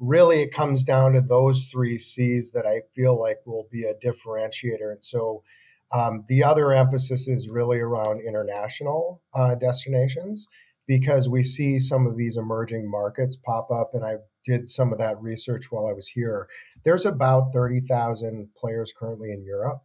really, 0.00 0.42
it 0.42 0.52
comes 0.52 0.82
down 0.82 1.12
to 1.12 1.20
those 1.20 1.68
three 1.70 1.98
C's 1.98 2.50
that 2.50 2.66
I 2.66 2.80
feel 2.96 3.16
like 3.16 3.38
will 3.46 3.68
be 3.70 3.84
a 3.84 3.94
differentiator. 3.94 4.90
And 4.90 5.04
so 5.04 5.44
um, 5.92 6.24
the 6.28 6.42
other 6.42 6.72
emphasis 6.72 7.28
is 7.28 7.48
really 7.48 7.78
around 7.78 8.22
international 8.26 9.22
uh, 9.34 9.54
destinations 9.54 10.48
because 10.88 11.28
we 11.28 11.44
see 11.44 11.78
some 11.78 12.06
of 12.06 12.16
these 12.16 12.36
emerging 12.36 12.90
markets 12.90 13.36
pop 13.36 13.70
up 13.70 13.90
and 13.92 14.04
I 14.04 14.14
did 14.44 14.68
some 14.68 14.90
of 14.90 14.98
that 14.98 15.20
research 15.20 15.66
while 15.70 15.86
I 15.86 15.92
was 15.92 16.08
here. 16.08 16.48
There's 16.84 17.04
about 17.04 17.52
30,000 17.52 18.48
players 18.56 18.92
currently 18.98 19.30
in 19.30 19.44
Europe. 19.44 19.82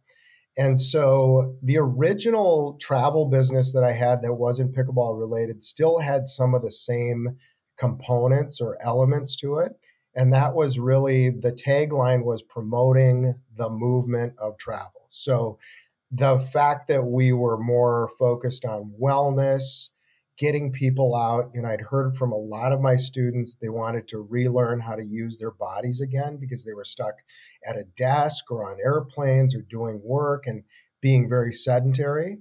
And 0.56 0.80
so 0.80 1.56
the 1.62 1.78
original 1.78 2.78
travel 2.80 3.26
business 3.26 3.72
that 3.74 3.84
I 3.84 3.92
had 3.92 4.22
that 4.22 4.34
wasn't 4.34 4.74
pickleball 4.74 5.18
related 5.18 5.62
still 5.62 5.98
had 5.98 6.26
some 6.26 6.54
of 6.54 6.62
the 6.62 6.70
same 6.70 7.36
components 7.78 8.60
or 8.60 8.78
elements 8.82 9.36
to 9.36 9.58
it. 9.58 9.72
And 10.14 10.32
that 10.32 10.54
was 10.54 10.78
really 10.78 11.28
the 11.28 11.52
tagline 11.52 12.24
was 12.24 12.42
promoting 12.42 13.34
the 13.56 13.68
movement 13.68 14.34
of 14.38 14.56
travel. 14.56 15.08
So 15.10 15.58
the 16.10 16.38
fact 16.38 16.88
that 16.88 17.04
we 17.04 17.32
were 17.32 17.58
more 17.58 18.08
focused 18.18 18.64
on 18.64 18.94
wellness, 19.02 19.88
getting 20.36 20.72
people 20.72 21.14
out. 21.14 21.50
And 21.54 21.66
I'd 21.66 21.80
heard 21.80 22.16
from 22.16 22.32
a 22.32 22.36
lot 22.36 22.72
of 22.72 22.80
my 22.80 22.96
students, 22.96 23.56
they 23.60 23.68
wanted 23.68 24.08
to 24.08 24.18
relearn 24.18 24.80
how 24.80 24.94
to 24.94 25.04
use 25.04 25.38
their 25.38 25.52
bodies 25.52 26.00
again 26.00 26.38
because 26.40 26.64
they 26.64 26.74
were 26.74 26.84
stuck 26.84 27.14
at 27.66 27.76
a 27.76 27.84
desk 27.96 28.50
or 28.50 28.70
on 28.70 28.78
airplanes 28.84 29.54
or 29.54 29.62
doing 29.62 30.00
work 30.02 30.46
and 30.46 30.64
being 31.00 31.28
very 31.28 31.52
sedentary. 31.52 32.38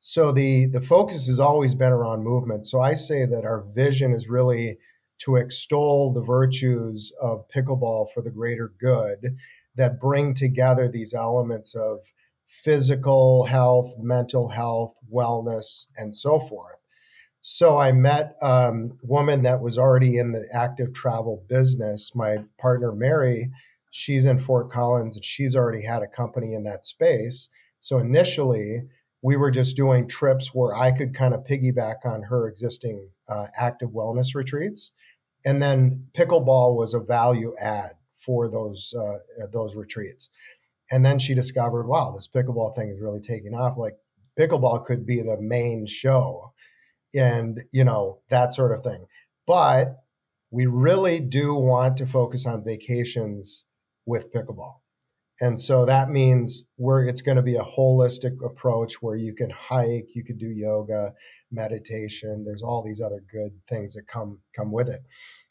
So 0.00 0.32
the, 0.32 0.66
the 0.66 0.80
focus 0.80 1.26
has 1.26 1.40
always 1.40 1.74
been 1.74 1.92
around 1.92 2.22
movement. 2.24 2.66
So 2.66 2.80
I 2.80 2.94
say 2.94 3.24
that 3.26 3.44
our 3.44 3.64
vision 3.74 4.12
is 4.12 4.28
really 4.28 4.78
to 5.20 5.36
extol 5.36 6.12
the 6.12 6.22
virtues 6.22 7.12
of 7.20 7.48
pickleball 7.48 8.12
for 8.12 8.22
the 8.22 8.30
greater 8.30 8.72
good 8.78 9.36
that 9.76 10.00
bring 10.00 10.34
together 10.34 10.88
these 10.88 11.14
elements 11.14 11.74
of 11.74 12.00
physical 12.46 13.44
health, 13.44 13.94
mental 13.98 14.48
health, 14.48 14.94
wellness, 15.12 15.86
and 15.96 16.14
so 16.14 16.38
forth. 16.38 16.76
So 17.46 17.76
I 17.76 17.92
met 17.92 18.36
um, 18.40 18.98
a 19.02 19.06
woman 19.06 19.42
that 19.42 19.60
was 19.60 19.76
already 19.76 20.16
in 20.16 20.32
the 20.32 20.48
active 20.50 20.94
travel 20.94 21.44
business. 21.46 22.14
My 22.14 22.38
partner, 22.58 22.90
Mary, 22.90 23.50
she's 23.90 24.24
in 24.24 24.38
Fort 24.38 24.70
Collins 24.72 25.16
and 25.16 25.24
she's 25.26 25.54
already 25.54 25.82
had 25.84 26.02
a 26.02 26.06
company 26.06 26.54
in 26.54 26.64
that 26.64 26.86
space. 26.86 27.50
So 27.80 27.98
initially, 27.98 28.84
we 29.20 29.36
were 29.36 29.50
just 29.50 29.76
doing 29.76 30.08
trips 30.08 30.54
where 30.54 30.74
I 30.74 30.90
could 30.90 31.14
kind 31.14 31.34
of 31.34 31.44
piggyback 31.44 32.06
on 32.06 32.22
her 32.22 32.48
existing 32.48 33.10
uh, 33.28 33.48
active 33.54 33.90
wellness 33.90 34.34
retreats. 34.34 34.92
And 35.44 35.62
then 35.62 36.06
pickleball 36.16 36.74
was 36.74 36.94
a 36.94 36.98
value 36.98 37.54
add 37.60 37.92
for 38.20 38.48
those 38.48 38.94
uh, 38.98 39.48
those 39.52 39.74
retreats. 39.74 40.30
And 40.90 41.04
then 41.04 41.18
she 41.18 41.34
discovered, 41.34 41.88
wow, 41.88 42.10
this 42.14 42.26
pickleball 42.26 42.74
thing 42.74 42.88
is 42.88 43.02
really 43.02 43.20
taking 43.20 43.52
off. 43.52 43.76
Like 43.76 43.98
pickleball 44.40 44.86
could 44.86 45.04
be 45.04 45.20
the 45.20 45.36
main 45.38 45.84
show 45.84 46.53
and 47.14 47.62
you 47.72 47.84
know 47.84 48.20
that 48.30 48.54
sort 48.54 48.72
of 48.72 48.82
thing. 48.82 49.06
But 49.46 49.96
we 50.50 50.66
really 50.66 51.20
do 51.20 51.54
want 51.54 51.96
to 51.98 52.06
focus 52.06 52.46
on 52.46 52.62
vacations 52.62 53.64
with 54.06 54.32
pickleball. 54.32 54.76
And 55.40 55.60
so 55.60 55.84
that 55.84 56.10
means 56.10 56.64
where 56.76 57.02
it's 57.02 57.20
going 57.20 57.36
to 57.36 57.42
be 57.42 57.56
a 57.56 57.64
holistic 57.64 58.44
approach 58.44 59.02
where 59.02 59.16
you 59.16 59.34
can 59.34 59.50
hike 59.50 60.08
you 60.14 60.24
can 60.24 60.38
do 60.38 60.46
yoga 60.48 61.12
meditation. 61.50 62.44
There's 62.44 62.62
all 62.62 62.84
these 62.84 63.00
other 63.00 63.22
good 63.32 63.52
things 63.68 63.94
that 63.94 64.06
come 64.06 64.38
come 64.54 64.70
with 64.70 64.88
it. 64.88 65.00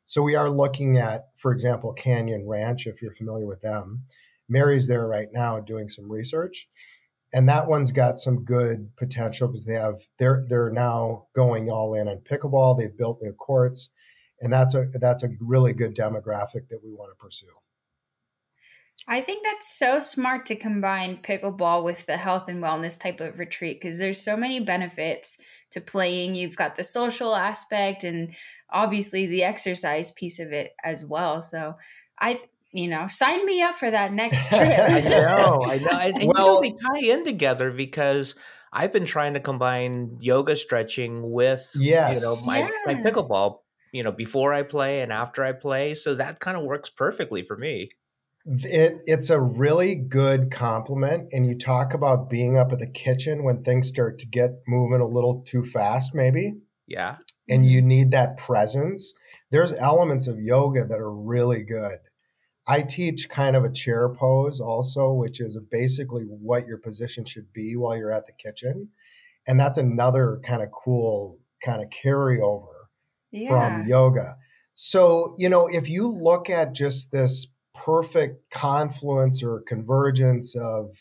So 0.05 0.21
we 0.21 0.35
are 0.35 0.49
looking 0.49 0.97
at 0.97 1.27
for 1.37 1.51
example 1.51 1.93
canyon 1.93 2.47
ranch 2.47 2.87
if 2.87 3.01
you're 3.01 3.15
familiar 3.15 3.45
with 3.45 3.61
them. 3.61 4.03
Mary's 4.47 4.87
there 4.87 5.07
right 5.07 5.29
now 5.33 5.59
doing 5.59 5.89
some 5.89 6.09
research 6.11 6.67
and 7.33 7.49
that 7.49 7.67
one's 7.67 7.91
got 7.91 8.19
some 8.19 8.45
good 8.45 8.95
potential 8.95 9.47
because 9.47 9.65
they 9.65 9.73
have 9.73 10.01
they're 10.19 10.45
they're 10.47 10.69
now 10.69 11.25
going 11.35 11.69
all 11.69 11.95
in 11.95 12.07
on 12.07 12.17
pickleball. 12.17 12.77
They've 12.77 12.95
built 12.95 13.19
new 13.21 13.33
courts, 13.33 13.89
and 14.41 14.53
that's 14.53 14.75
a 14.75 14.85
that's 14.93 15.23
a 15.23 15.29
really 15.39 15.73
good 15.73 15.95
demographic 15.95 16.69
that 16.69 16.79
we 16.83 16.93
want 16.93 17.11
to 17.11 17.23
pursue. 17.23 17.47
I 19.07 19.19
think 19.19 19.43
that's 19.43 19.67
so 19.67 19.99
smart 19.99 20.45
to 20.45 20.55
combine 20.55 21.17
pickleball 21.17 21.83
with 21.83 22.05
the 22.05 22.17
health 22.17 22.47
and 22.47 22.63
wellness 22.63 22.97
type 22.97 23.19
of 23.19 23.37
retreat 23.37 23.81
because 23.81 23.97
there's 23.97 24.21
so 24.21 24.37
many 24.37 24.61
benefits 24.61 25.37
to 25.71 25.81
playing. 25.81 26.35
You've 26.35 26.55
got 26.55 26.75
the 26.75 26.85
social 26.85 27.35
aspect 27.35 28.05
and 28.05 28.33
obviously 28.69 29.25
the 29.25 29.43
exercise 29.43 30.11
piece 30.11 30.39
of 30.39 30.53
it 30.53 30.73
as 30.85 31.03
well. 31.03 31.41
So 31.41 31.75
I 32.19 32.41
you 32.73 32.87
know, 32.87 33.07
sign 33.07 33.45
me 33.45 33.61
up 33.61 33.75
for 33.75 33.89
that 33.89 34.11
next 34.21 34.49
trip. 34.49 34.61
I 34.61 35.01
know, 35.01 35.61
I 35.63 35.77
know. 35.77 35.99
And, 35.99 36.15
and 36.21 36.33
well, 36.33 36.63
you 36.63 36.71
know, 36.71 36.77
they 36.93 37.09
tie 37.09 37.13
in 37.13 37.23
together 37.23 37.71
because 37.71 38.35
I've 38.73 38.91
been 38.91 39.05
trying 39.05 39.35
to 39.35 39.39
combine 39.39 40.17
yoga 40.19 40.57
stretching 40.57 41.31
with 41.31 41.69
yes. 41.75 42.19
you 42.19 42.25
know 42.25 42.35
my, 42.45 42.59
yeah. 42.59 42.69
my 42.87 42.95
pickleball, 42.95 43.59
you 43.93 44.03
know, 44.03 44.11
before 44.11 44.53
I 44.53 44.63
play 44.63 45.01
and 45.01 45.13
after 45.13 45.43
I 45.43 45.53
play. 45.53 45.95
So 45.95 46.15
that 46.15 46.39
kind 46.39 46.57
of 46.57 46.63
works 46.63 46.89
perfectly 46.89 47.43
for 47.43 47.55
me. 47.55 47.91
It, 48.45 48.97
it's 49.05 49.29
a 49.29 49.39
really 49.39 49.95
good 49.95 50.51
compliment. 50.51 51.29
And 51.31 51.45
you 51.45 51.57
talk 51.57 51.93
about 51.93 52.29
being 52.29 52.57
up 52.57 52.73
at 52.73 52.79
the 52.79 52.89
kitchen 52.89 53.43
when 53.43 53.63
things 53.63 53.87
start 53.87 54.19
to 54.19 54.27
get 54.27 54.49
moving 54.67 54.99
a 54.99 55.07
little 55.07 55.43
too 55.47 55.63
fast, 55.63 56.13
maybe. 56.13 56.55
Yeah. 56.87 57.17
And 57.47 57.65
you 57.65 57.79
mm-hmm. 57.79 57.87
need 57.87 58.11
that 58.11 58.37
presence. 58.37 59.13
There's 59.51 59.71
elements 59.71 60.27
of 60.27 60.41
yoga 60.41 60.85
that 60.85 60.99
are 60.99 61.13
really 61.13 61.63
good. 61.63 61.99
I 62.65 62.81
teach 62.81 63.29
kind 63.29 63.55
of 63.55 63.65
a 63.65 63.71
chair 63.71 64.09
pose 64.09 64.61
also, 64.61 65.11
which 65.11 65.41
is 65.41 65.57
basically 65.69 66.23
what 66.23 66.65
your 66.65 66.77
position 66.77 67.25
should 67.25 67.51
be 67.51 67.75
while 67.75 67.97
you're 67.97 68.11
at 68.11 68.25
the 68.25 68.33
kitchen. 68.33 68.89
And 69.47 69.59
that's 69.59 69.77
another 69.77 70.39
kind 70.45 70.61
of 70.61 70.69
cool 70.71 71.39
kind 71.63 71.81
of 71.81 71.89
carryover 71.89 72.67
yeah. 73.31 73.49
from 73.49 73.87
yoga. 73.87 74.37
So, 74.75 75.35
you 75.37 75.49
know, 75.49 75.67
if 75.67 75.89
you 75.89 76.07
look 76.07 76.49
at 76.49 76.73
just 76.73 77.11
this 77.11 77.47
perfect 77.75 78.49
confluence 78.49 79.43
or 79.43 79.61
convergence 79.61 80.55
of 80.55 80.95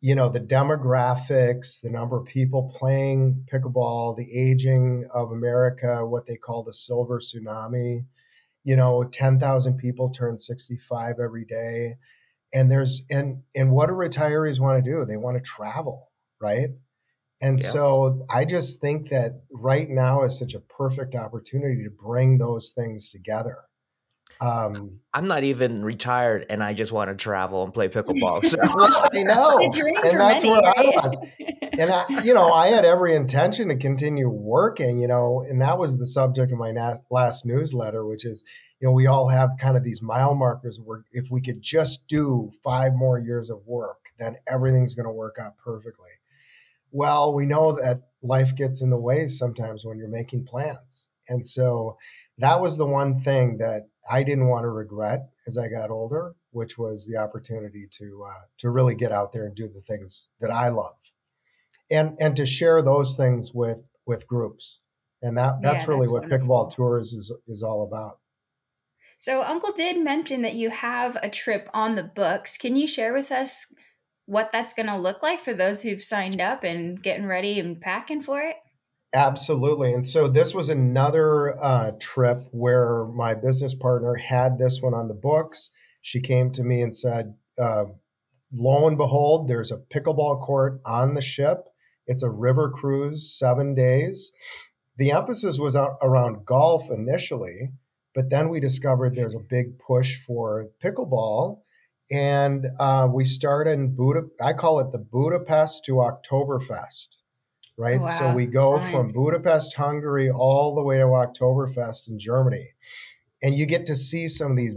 you 0.00 0.14
know 0.14 0.28
the 0.28 0.40
demographics 0.40 1.80
the 1.80 1.90
number 1.90 2.16
of 2.16 2.24
people 2.24 2.72
playing 2.78 3.44
pickleball 3.52 4.16
the 4.16 4.32
aging 4.32 5.06
of 5.12 5.32
america 5.32 6.06
what 6.06 6.24
they 6.26 6.36
call 6.36 6.62
the 6.62 6.72
silver 6.72 7.18
tsunami 7.18 8.04
you 8.68 8.76
know 8.76 9.02
10,000 9.02 9.78
people 9.78 10.10
turn 10.10 10.36
65 10.36 11.14
every 11.24 11.46
day 11.46 11.96
and 12.52 12.70
there's 12.70 13.02
and 13.10 13.42
and 13.54 13.70
what 13.70 13.86
do 13.86 13.94
retirees 13.94 14.60
want 14.60 14.84
to 14.84 14.90
do 14.90 15.06
they 15.06 15.16
want 15.16 15.38
to 15.38 15.42
travel 15.42 16.10
right 16.38 16.68
and 17.40 17.60
yeah. 17.60 17.66
so 17.66 18.26
i 18.28 18.44
just 18.44 18.78
think 18.78 19.08
that 19.08 19.40
right 19.50 19.88
now 19.88 20.22
is 20.22 20.38
such 20.38 20.52
a 20.52 20.60
perfect 20.60 21.14
opportunity 21.14 21.82
to 21.82 21.88
bring 21.88 22.36
those 22.36 22.72
things 22.76 23.08
together 23.08 23.56
um, 24.40 25.00
I'm 25.12 25.26
not 25.26 25.42
even 25.42 25.84
retired, 25.84 26.46
and 26.48 26.62
I 26.62 26.72
just 26.72 26.92
want 26.92 27.10
to 27.10 27.16
travel 27.16 27.64
and 27.64 27.74
play 27.74 27.88
pickleball. 27.88 28.44
So. 28.44 28.56
I 28.62 29.24
know, 29.24 29.58
and 29.58 29.72
that's 29.72 30.44
many, 30.44 30.50
where 30.50 30.60
right? 30.60 30.78
I 30.78 30.82
was. 30.84 31.18
And 31.78 31.90
I, 31.90 32.22
you 32.24 32.34
know, 32.34 32.52
I 32.52 32.68
had 32.68 32.84
every 32.84 33.14
intention 33.14 33.68
to 33.68 33.76
continue 33.76 34.28
working. 34.28 34.98
You 34.98 35.08
know, 35.08 35.44
and 35.48 35.60
that 35.62 35.78
was 35.78 35.96
the 35.96 36.06
subject 36.06 36.52
of 36.52 36.58
my 36.58 36.72
last 37.10 37.46
newsletter, 37.46 38.04
which 38.04 38.24
is, 38.24 38.44
you 38.80 38.88
know, 38.88 38.92
we 38.92 39.06
all 39.06 39.28
have 39.28 39.50
kind 39.60 39.76
of 39.76 39.84
these 39.84 40.02
mile 40.02 40.34
markers 40.34 40.78
where 40.84 41.04
if 41.12 41.30
we 41.30 41.40
could 41.40 41.62
just 41.62 42.06
do 42.08 42.50
five 42.62 42.94
more 42.94 43.18
years 43.18 43.48
of 43.48 43.66
work, 43.66 43.98
then 44.18 44.36
everything's 44.46 44.94
going 44.94 45.06
to 45.06 45.12
work 45.12 45.36
out 45.40 45.56
perfectly. 45.56 46.10
Well, 46.90 47.34
we 47.34 47.46
know 47.46 47.72
that 47.72 48.02
life 48.22 48.56
gets 48.56 48.82
in 48.82 48.90
the 48.90 49.00
way 49.00 49.28
sometimes 49.28 49.84
when 49.84 49.98
you're 49.98 50.08
making 50.08 50.46
plans, 50.46 51.08
and 51.28 51.46
so 51.46 51.96
that 52.38 52.60
was 52.60 52.76
the 52.76 52.86
one 52.86 53.20
thing 53.20 53.58
that 53.58 53.88
I 54.10 54.22
didn't 54.22 54.48
want 54.48 54.64
to 54.64 54.70
regret 54.70 55.28
as 55.46 55.58
I 55.58 55.68
got 55.68 55.90
older, 55.90 56.34
which 56.50 56.78
was 56.78 57.06
the 57.06 57.18
opportunity 57.18 57.86
to 57.98 58.24
uh, 58.26 58.40
to 58.58 58.70
really 58.70 58.94
get 58.94 59.12
out 59.12 59.32
there 59.32 59.44
and 59.44 59.54
do 59.54 59.68
the 59.68 59.82
things 59.82 60.28
that 60.40 60.50
I 60.50 60.68
love, 60.68 60.96
and 61.90 62.16
and 62.20 62.36
to 62.36 62.46
share 62.46 62.82
those 62.82 63.16
things 63.16 63.52
with 63.52 63.82
with 64.06 64.26
groups, 64.26 64.80
and 65.22 65.36
that 65.38 65.60
that's 65.62 65.82
yeah, 65.82 65.88
really 65.88 66.00
that's 66.00 66.12
what 66.12 66.22
wonderful. 66.22 66.48
pickleball 66.48 66.74
tours 66.74 67.12
is 67.12 67.32
is 67.46 67.62
all 67.62 67.82
about. 67.82 68.18
So 69.18 69.42
Uncle 69.42 69.72
did 69.72 70.02
mention 70.02 70.42
that 70.42 70.54
you 70.54 70.70
have 70.70 71.16
a 71.22 71.28
trip 71.28 71.68
on 71.74 71.96
the 71.96 72.04
books. 72.04 72.56
Can 72.56 72.76
you 72.76 72.86
share 72.86 73.12
with 73.12 73.32
us 73.32 73.66
what 74.26 74.52
that's 74.52 74.72
going 74.72 74.86
to 74.86 74.96
look 74.96 75.22
like 75.22 75.40
for 75.40 75.52
those 75.52 75.82
who've 75.82 76.02
signed 76.02 76.40
up 76.40 76.62
and 76.62 77.02
getting 77.02 77.26
ready 77.26 77.58
and 77.58 77.80
packing 77.80 78.22
for 78.22 78.40
it? 78.40 78.56
Absolutely. 79.14 79.92
And 79.94 80.06
so 80.06 80.28
this 80.28 80.54
was 80.54 80.68
another 80.68 81.58
uh, 81.58 81.92
trip 81.98 82.44
where 82.52 83.06
my 83.06 83.34
business 83.34 83.74
partner 83.74 84.14
had 84.14 84.58
this 84.58 84.82
one 84.82 84.94
on 84.94 85.08
the 85.08 85.14
books. 85.14 85.70
She 86.00 86.20
came 86.20 86.52
to 86.52 86.62
me 86.62 86.82
and 86.82 86.94
said, 86.94 87.34
uh, 87.58 87.84
Lo 88.52 88.86
and 88.86 88.96
behold, 88.96 89.48
there's 89.48 89.72
a 89.72 89.78
pickleball 89.78 90.42
court 90.42 90.80
on 90.84 91.14
the 91.14 91.20
ship. 91.20 91.68
It's 92.08 92.24
a 92.24 92.30
river 92.30 92.70
cruise, 92.70 93.32
seven 93.32 93.74
days. 93.74 94.32
The 94.96 95.12
emphasis 95.12 95.58
was 95.60 95.76
around 95.76 96.44
golf 96.44 96.90
initially, 96.90 97.70
but 98.14 98.30
then 98.30 98.48
we 98.48 98.58
discovered 98.58 99.14
there's 99.14 99.36
a 99.36 99.38
big 99.38 99.78
push 99.78 100.18
for 100.18 100.66
pickleball. 100.82 101.60
And 102.10 102.66
uh, 102.80 103.06
we 103.12 103.24
started 103.24 103.72
in 103.72 103.94
Budapest. 103.94 104.32
I 104.42 104.54
call 104.54 104.80
it 104.80 104.90
the 104.90 104.98
Budapest 104.98 105.84
to 105.84 105.92
Oktoberfest 105.92 107.18
right? 107.78 108.00
Wow. 108.00 108.18
So 108.18 108.34
we 108.34 108.46
go 108.46 108.78
Fine. 108.78 108.92
from 108.92 109.12
Budapest, 109.12 109.74
Hungary, 109.74 110.30
all 110.30 110.74
the 110.74 110.82
way 110.82 110.98
to 110.98 111.04
Oktoberfest 111.04 112.08
in 112.08 112.18
Germany. 112.18 112.74
And 113.40 113.54
you 113.54 113.66
get 113.66 113.86
to 113.86 113.96
see 113.96 114.26
some 114.26 114.50
of 114.50 114.56
these 114.56 114.74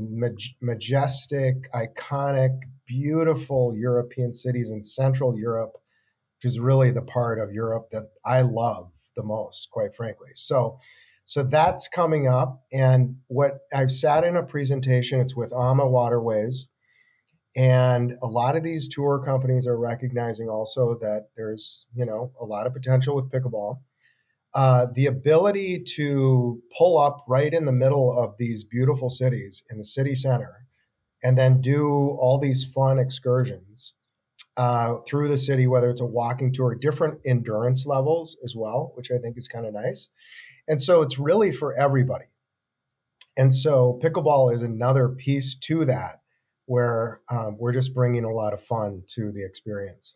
majestic, 0.61 1.55
iconic, 1.73 2.59
beautiful 2.85 3.75
European 3.75 4.31
cities 4.31 4.69
in 4.69 4.83
Central 4.83 5.37
Europe, 5.37 5.80
which 6.41 6.49
is 6.49 6.59
really 6.59 6.89
the 6.89 7.03
part 7.03 7.39
of 7.39 7.53
Europe 7.53 7.89
that 7.91 8.09
I 8.25 8.41
love 8.41 8.91
the 9.15 9.23
most, 9.23 9.69
quite 9.71 9.95
frankly. 9.95 10.29
So, 10.33 10.79
so 11.23 11.43
that's 11.43 11.87
coming 11.87 12.27
up. 12.27 12.63
And 12.73 13.17
what 13.27 13.59
I've 13.73 13.91
sat 13.91 14.23
in 14.23 14.35
a 14.35 14.43
presentation, 14.43 15.19
it's 15.19 15.35
with 15.35 15.53
AMA 15.53 15.87
Waterways, 15.87 16.67
and 17.55 18.13
a 18.23 18.27
lot 18.27 18.55
of 18.55 18.63
these 18.63 18.87
tour 18.87 19.21
companies 19.23 19.67
are 19.67 19.77
recognizing 19.77 20.49
also 20.49 20.97
that 21.01 21.27
there's, 21.37 21.85
you 21.93 22.05
know, 22.05 22.31
a 22.39 22.45
lot 22.45 22.65
of 22.65 22.73
potential 22.73 23.15
with 23.15 23.29
pickleball. 23.29 23.79
Uh, 24.53 24.87
the 24.95 25.05
ability 25.05 25.83
to 25.95 26.61
pull 26.75 26.97
up 26.97 27.23
right 27.27 27.53
in 27.53 27.65
the 27.65 27.71
middle 27.71 28.17
of 28.17 28.33
these 28.39 28.63
beautiful 28.63 29.09
cities 29.09 29.63
in 29.69 29.77
the 29.77 29.83
city 29.83 30.15
center 30.15 30.65
and 31.23 31.37
then 31.37 31.61
do 31.61 31.87
all 32.19 32.39
these 32.39 32.63
fun 32.63 32.97
excursions 32.97 33.93
uh, 34.57 34.97
through 35.07 35.29
the 35.29 35.37
city, 35.37 35.67
whether 35.67 35.89
it's 35.89 36.01
a 36.01 36.05
walking 36.05 36.51
tour, 36.51 36.75
different 36.75 37.19
endurance 37.25 37.85
levels 37.85 38.37
as 38.43 38.55
well, 38.55 38.91
which 38.95 39.11
I 39.11 39.17
think 39.17 39.37
is 39.37 39.47
kind 39.47 39.65
of 39.65 39.73
nice. 39.73 40.09
And 40.67 40.81
so 40.81 41.01
it's 41.01 41.17
really 41.17 41.51
for 41.51 41.73
everybody. 41.75 42.25
And 43.37 43.53
so 43.53 43.99
pickleball 44.03 44.53
is 44.53 44.61
another 44.61 45.09
piece 45.09 45.55
to 45.55 45.85
that 45.85 46.21
where 46.65 47.21
um, 47.29 47.57
we're 47.57 47.73
just 47.73 47.93
bringing 47.93 48.23
a 48.23 48.31
lot 48.31 48.53
of 48.53 48.63
fun 48.63 49.03
to 49.15 49.31
the 49.31 49.43
experience. 49.43 50.15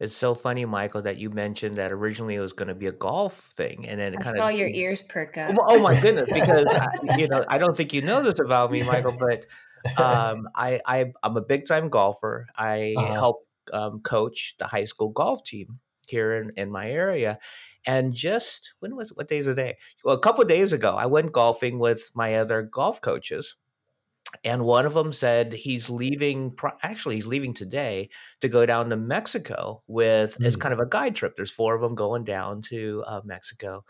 It's 0.00 0.16
so 0.16 0.34
funny, 0.34 0.64
Michael, 0.64 1.02
that 1.02 1.18
you 1.18 1.30
mentioned 1.30 1.76
that 1.76 1.92
originally 1.92 2.34
it 2.34 2.40
was 2.40 2.52
going 2.52 2.68
to 2.68 2.74
be 2.74 2.86
a 2.86 2.92
golf 2.92 3.52
thing, 3.56 3.86
and 3.86 4.00
then 4.00 4.14
it 4.14 4.20
I 4.20 4.22
kind 4.22 4.36
saw 4.36 4.48
your 4.48 4.68
ears 4.72 5.02
perk 5.02 5.38
up. 5.38 5.54
Oh, 5.56 5.64
oh 5.68 5.82
my 5.82 5.98
goodness! 6.00 6.28
Because 6.32 6.66
I, 6.66 7.16
you 7.16 7.28
know, 7.28 7.44
I 7.46 7.58
don't 7.58 7.76
think 7.76 7.92
you 7.92 8.02
know 8.02 8.22
this 8.22 8.40
about 8.40 8.72
me, 8.72 8.82
Michael, 8.82 9.12
but 9.18 9.46
um, 9.98 10.48
I, 10.54 10.80
I 10.86 11.12
am 11.22 11.36
a 11.36 11.42
big 11.42 11.66
time 11.66 11.88
golfer. 11.88 12.46
I 12.56 12.94
uh-huh. 12.96 13.12
help 13.12 13.46
um, 13.72 14.00
coach 14.00 14.54
the 14.58 14.66
high 14.66 14.84
school 14.84 15.10
golf 15.10 15.44
team 15.44 15.80
here 16.06 16.34
in, 16.34 16.52
in 16.56 16.70
my 16.70 16.90
area. 16.90 17.38
And 17.86 18.14
just 18.14 18.72
when 18.80 18.96
was 18.96 19.10
it? 19.10 19.16
What 19.16 19.28
days 19.28 19.46
a 19.46 19.54
day? 19.54 19.76
Well, 20.04 20.14
a 20.14 20.20
couple 20.20 20.44
days 20.44 20.72
ago, 20.72 20.94
I 20.96 21.06
went 21.06 21.32
golfing 21.32 21.78
with 21.78 22.10
my 22.14 22.36
other 22.36 22.62
golf 22.62 23.00
coaches 23.00 23.56
and 24.42 24.64
one 24.64 24.86
of 24.86 24.94
them 24.94 25.12
said 25.12 25.52
he's 25.52 25.88
leaving 25.90 26.56
actually 26.82 27.16
he's 27.16 27.26
leaving 27.26 27.54
today 27.54 28.08
to 28.40 28.48
go 28.48 28.66
down 28.66 28.88
to 28.90 28.96
mexico 28.96 29.82
with 29.86 30.36
mm. 30.38 30.46
as 30.46 30.56
kind 30.56 30.72
of 30.72 30.80
a 30.80 30.86
guide 30.86 31.14
trip 31.14 31.34
there's 31.36 31.50
four 31.50 31.74
of 31.74 31.82
them 31.82 31.94
going 31.94 32.24
down 32.24 32.62
to 32.62 33.04
uh, 33.06 33.20
mexico 33.24 33.84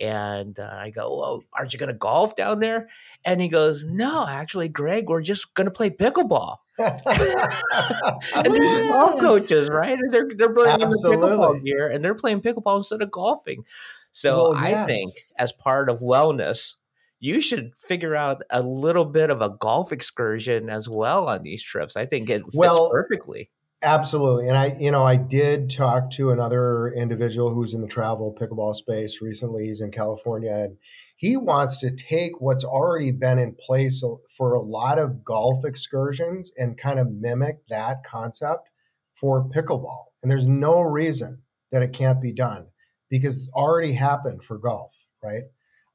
and 0.00 0.58
uh, 0.58 0.70
i 0.72 0.90
go 0.90 1.18
well 1.18 1.44
aren't 1.52 1.72
you 1.72 1.78
going 1.78 1.92
to 1.92 1.98
golf 1.98 2.36
down 2.36 2.60
there 2.60 2.88
and 3.24 3.40
he 3.40 3.48
goes 3.48 3.84
no 3.84 4.26
actually 4.26 4.68
greg 4.68 5.08
we're 5.08 5.22
just 5.22 5.54
going 5.54 5.64
to 5.64 5.70
play 5.70 5.90
pickleball 5.90 6.56
and 6.78 8.54
these 8.54 8.88
golf 8.88 9.20
coaches 9.20 9.68
right 9.68 9.98
and 9.98 10.12
they're, 10.12 10.28
they're 10.36 10.52
bringing 10.52 10.78
the 10.78 11.08
pickleball 11.08 11.64
gear 11.64 11.88
and 11.88 12.04
they're 12.04 12.14
playing 12.14 12.40
pickleball 12.40 12.78
instead 12.78 13.02
of 13.02 13.10
golfing 13.10 13.64
so 14.12 14.50
well, 14.50 14.54
i 14.54 14.70
yes. 14.70 14.86
think 14.86 15.12
as 15.38 15.52
part 15.52 15.88
of 15.88 16.00
wellness 16.00 16.74
you 17.20 17.40
should 17.40 17.72
figure 17.76 18.14
out 18.14 18.42
a 18.50 18.62
little 18.62 19.04
bit 19.04 19.30
of 19.30 19.42
a 19.42 19.50
golf 19.50 19.92
excursion 19.92 20.70
as 20.70 20.88
well 20.88 21.28
on 21.28 21.42
these 21.42 21.62
trips. 21.62 21.96
I 21.96 22.06
think 22.06 22.30
it 22.30 22.44
fits 22.44 22.56
well, 22.56 22.90
perfectly. 22.90 23.50
Absolutely. 23.82 24.48
And 24.48 24.56
I, 24.58 24.74
you 24.78 24.90
know, 24.90 25.04
I 25.04 25.16
did 25.16 25.70
talk 25.70 26.10
to 26.12 26.30
another 26.30 26.88
individual 26.88 27.54
who's 27.54 27.74
in 27.74 27.80
the 27.80 27.86
travel 27.86 28.36
pickleball 28.38 28.74
space 28.74 29.20
recently. 29.22 29.66
He's 29.66 29.80
in 29.80 29.92
California 29.92 30.52
and 30.52 30.76
he 31.16 31.36
wants 31.36 31.78
to 31.80 31.94
take 31.94 32.40
what's 32.40 32.64
already 32.64 33.12
been 33.12 33.38
in 33.38 33.54
place 33.54 34.02
for 34.36 34.54
a 34.54 34.60
lot 34.60 34.98
of 34.98 35.24
golf 35.24 35.64
excursions 35.64 36.50
and 36.56 36.76
kind 36.76 36.98
of 36.98 37.10
mimic 37.10 37.58
that 37.68 38.04
concept 38.04 38.68
for 39.14 39.48
pickleball. 39.50 40.06
And 40.22 40.30
there's 40.30 40.46
no 40.46 40.80
reason 40.80 41.42
that 41.70 41.82
it 41.82 41.92
can't 41.92 42.20
be 42.20 42.32
done 42.32 42.66
because 43.10 43.36
it's 43.36 43.48
already 43.54 43.92
happened 43.92 44.42
for 44.42 44.58
golf, 44.58 44.92
right? 45.22 45.42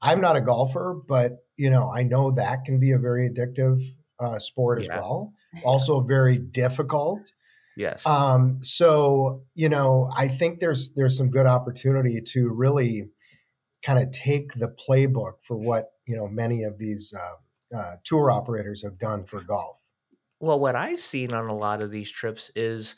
I'm 0.02 0.22
not 0.22 0.38
a 0.38 0.42
golfer, 0.42 1.02
but 1.08 1.46
you 1.58 1.70
know, 1.70 1.92
I 1.94 2.04
know 2.04 2.32
that 2.32 2.66
can 2.66 2.80
be 2.80 2.92
a 2.92 2.98
very 2.98 3.30
addictive 3.30 3.82
uh, 4.20 4.40
sport 4.40 4.84
yeah. 4.84 4.94
as 4.94 5.02
well. 5.02 5.34
Also 5.64 6.02
very 6.02 6.38
difficult 6.38 7.20
Yes. 7.76 8.06
Um, 8.06 8.62
so 8.62 9.44
you 9.56 9.70
know, 9.70 10.12
I 10.16 10.28
think 10.28 10.60
there's 10.60 10.92
there's 10.94 11.18
some 11.18 11.30
good 11.30 11.46
opportunity 11.46 12.22
to 12.22 12.50
really 12.50 13.10
kind 13.84 14.00
of 14.00 14.12
take 14.12 14.54
the 14.54 14.70
playbook 14.70 15.34
for 15.48 15.58
what 15.58 15.92
you 16.06 16.16
know 16.16 16.28
many 16.28 16.64
of 16.64 16.78
these 16.78 17.14
uh, 17.14 17.78
uh, 17.78 17.96
tour 18.04 18.32
operators 18.32 18.84
have 18.84 18.98
done 18.98 19.26
for 19.26 19.42
golf. 19.42 19.78
Well, 20.40 20.60
what 20.60 20.76
I've 20.76 21.00
seen 21.00 21.34
on 21.34 21.48
a 21.48 21.56
lot 21.56 21.82
of 21.82 21.90
these 21.90 22.12
trips 22.12 22.52
is, 22.56 22.96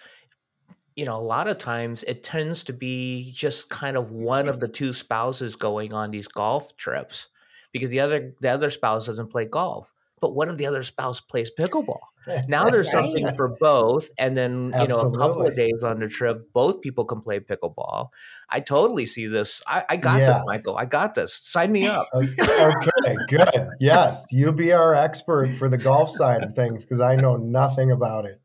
you 0.95 1.05
know, 1.05 1.15
a 1.15 1.21
lot 1.21 1.47
of 1.47 1.59
times 1.59 2.03
it 2.03 2.23
tends 2.23 2.63
to 2.65 2.73
be 2.73 3.31
just 3.35 3.69
kind 3.69 3.95
of 3.95 4.11
one 4.11 4.49
of 4.49 4.59
the 4.59 4.67
two 4.67 4.93
spouses 4.93 5.55
going 5.55 5.93
on 5.93 6.11
these 6.11 6.27
golf 6.27 6.75
trips 6.75 7.27
because 7.71 7.89
the 7.89 7.99
other 7.99 8.33
the 8.41 8.49
other 8.49 8.69
spouse 8.69 9.05
doesn't 9.05 9.31
play 9.31 9.45
golf. 9.45 9.91
But 10.25 10.33
what 10.33 10.49
if 10.49 10.57
the 10.57 10.65
other 10.65 10.81
spouse 10.81 11.21
plays 11.21 11.51
pickleball? 11.59 11.99
Now 12.47 12.67
there's 12.67 12.91
right. 12.91 13.03
something 13.03 13.31
for 13.35 13.55
both, 13.59 14.09
and 14.17 14.35
then 14.35 14.73
you 14.81 14.87
know 14.87 15.01
a 15.01 15.15
couple 15.15 15.45
of 15.45 15.55
days 15.55 15.83
on 15.83 15.99
the 15.99 16.07
trip, 16.07 16.51
both 16.53 16.81
people 16.81 17.05
can 17.05 17.21
play 17.21 17.39
pickleball. 17.39 18.09
I 18.49 18.61
totally 18.61 19.05
see 19.05 19.27
this. 19.27 19.61
I, 19.67 19.83
I 19.89 19.97
got 19.97 20.19
yeah. 20.19 20.25
this, 20.33 20.41
Michael. 20.47 20.75
I 20.75 20.85
got 20.85 21.13
this. 21.13 21.35
Sign 21.35 21.71
me 21.71 21.85
up. 21.85 22.07
okay, 22.15 23.15
good. 23.29 23.67
Yes, 23.79 24.29
you 24.31 24.51
be 24.51 24.71
our 24.71 24.95
expert 24.95 25.53
for 25.53 25.69
the 25.69 25.77
golf 25.77 26.09
side 26.09 26.41
of 26.41 26.55
things 26.55 26.83
because 26.83 26.99
I 26.99 27.15
know 27.15 27.35
nothing 27.35 27.91
about 27.91 28.25
it. 28.25 28.41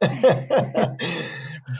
but 0.00 0.96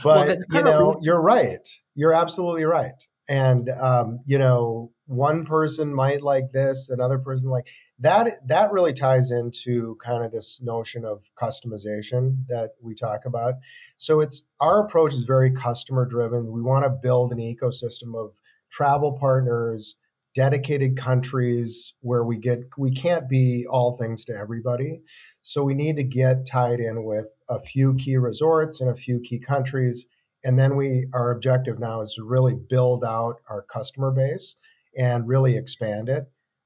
well, 0.04 0.36
you 0.50 0.62
know, 0.64 0.98
you're 1.02 1.20
right. 1.20 1.68
You're 1.94 2.14
absolutely 2.14 2.64
right. 2.64 3.00
And 3.28 3.70
um, 3.80 4.18
you 4.26 4.38
know, 4.38 4.90
one 5.06 5.44
person 5.46 5.94
might 5.94 6.22
like 6.22 6.50
this, 6.52 6.88
another 6.88 7.18
person 7.18 7.48
like 7.48 7.68
that 7.98 8.46
that 8.48 8.72
really 8.72 8.92
ties 8.92 9.30
into 9.30 9.96
kind 10.02 10.24
of 10.24 10.32
this 10.32 10.60
notion 10.62 11.04
of 11.04 11.22
customization 11.40 12.44
that 12.48 12.70
we 12.80 12.94
talk 12.94 13.24
about. 13.24 13.54
So 13.96 14.20
it's 14.20 14.42
our 14.60 14.84
approach 14.84 15.14
is 15.14 15.22
very 15.22 15.52
customer 15.52 16.04
driven 16.04 16.50
we 16.50 16.62
want 16.62 16.84
to 16.84 16.90
build 16.90 17.32
an 17.32 17.38
ecosystem 17.38 18.14
of 18.16 18.32
travel 18.70 19.12
partners 19.12 19.96
dedicated 20.34 20.96
countries 20.96 21.94
where 22.00 22.24
we 22.24 22.36
get 22.36 22.58
we 22.76 22.90
can't 22.90 23.28
be 23.28 23.64
all 23.70 23.96
things 23.96 24.24
to 24.24 24.32
everybody. 24.36 25.00
So 25.42 25.62
we 25.62 25.74
need 25.74 25.96
to 25.96 26.04
get 26.04 26.46
tied 26.46 26.80
in 26.80 27.04
with 27.04 27.26
a 27.48 27.60
few 27.60 27.94
key 27.94 28.16
resorts 28.16 28.80
in 28.80 28.88
a 28.88 28.96
few 28.96 29.20
key 29.20 29.38
countries. 29.38 30.06
And 30.42 30.58
then 30.58 30.76
we 30.76 31.06
our 31.14 31.30
objective 31.30 31.78
now 31.78 32.00
is 32.00 32.14
to 32.14 32.24
really 32.24 32.54
build 32.54 33.04
out 33.04 33.36
our 33.48 33.62
customer 33.62 34.10
base 34.10 34.56
and 34.98 35.28
really 35.28 35.56
expand 35.56 36.08
it 36.08 36.24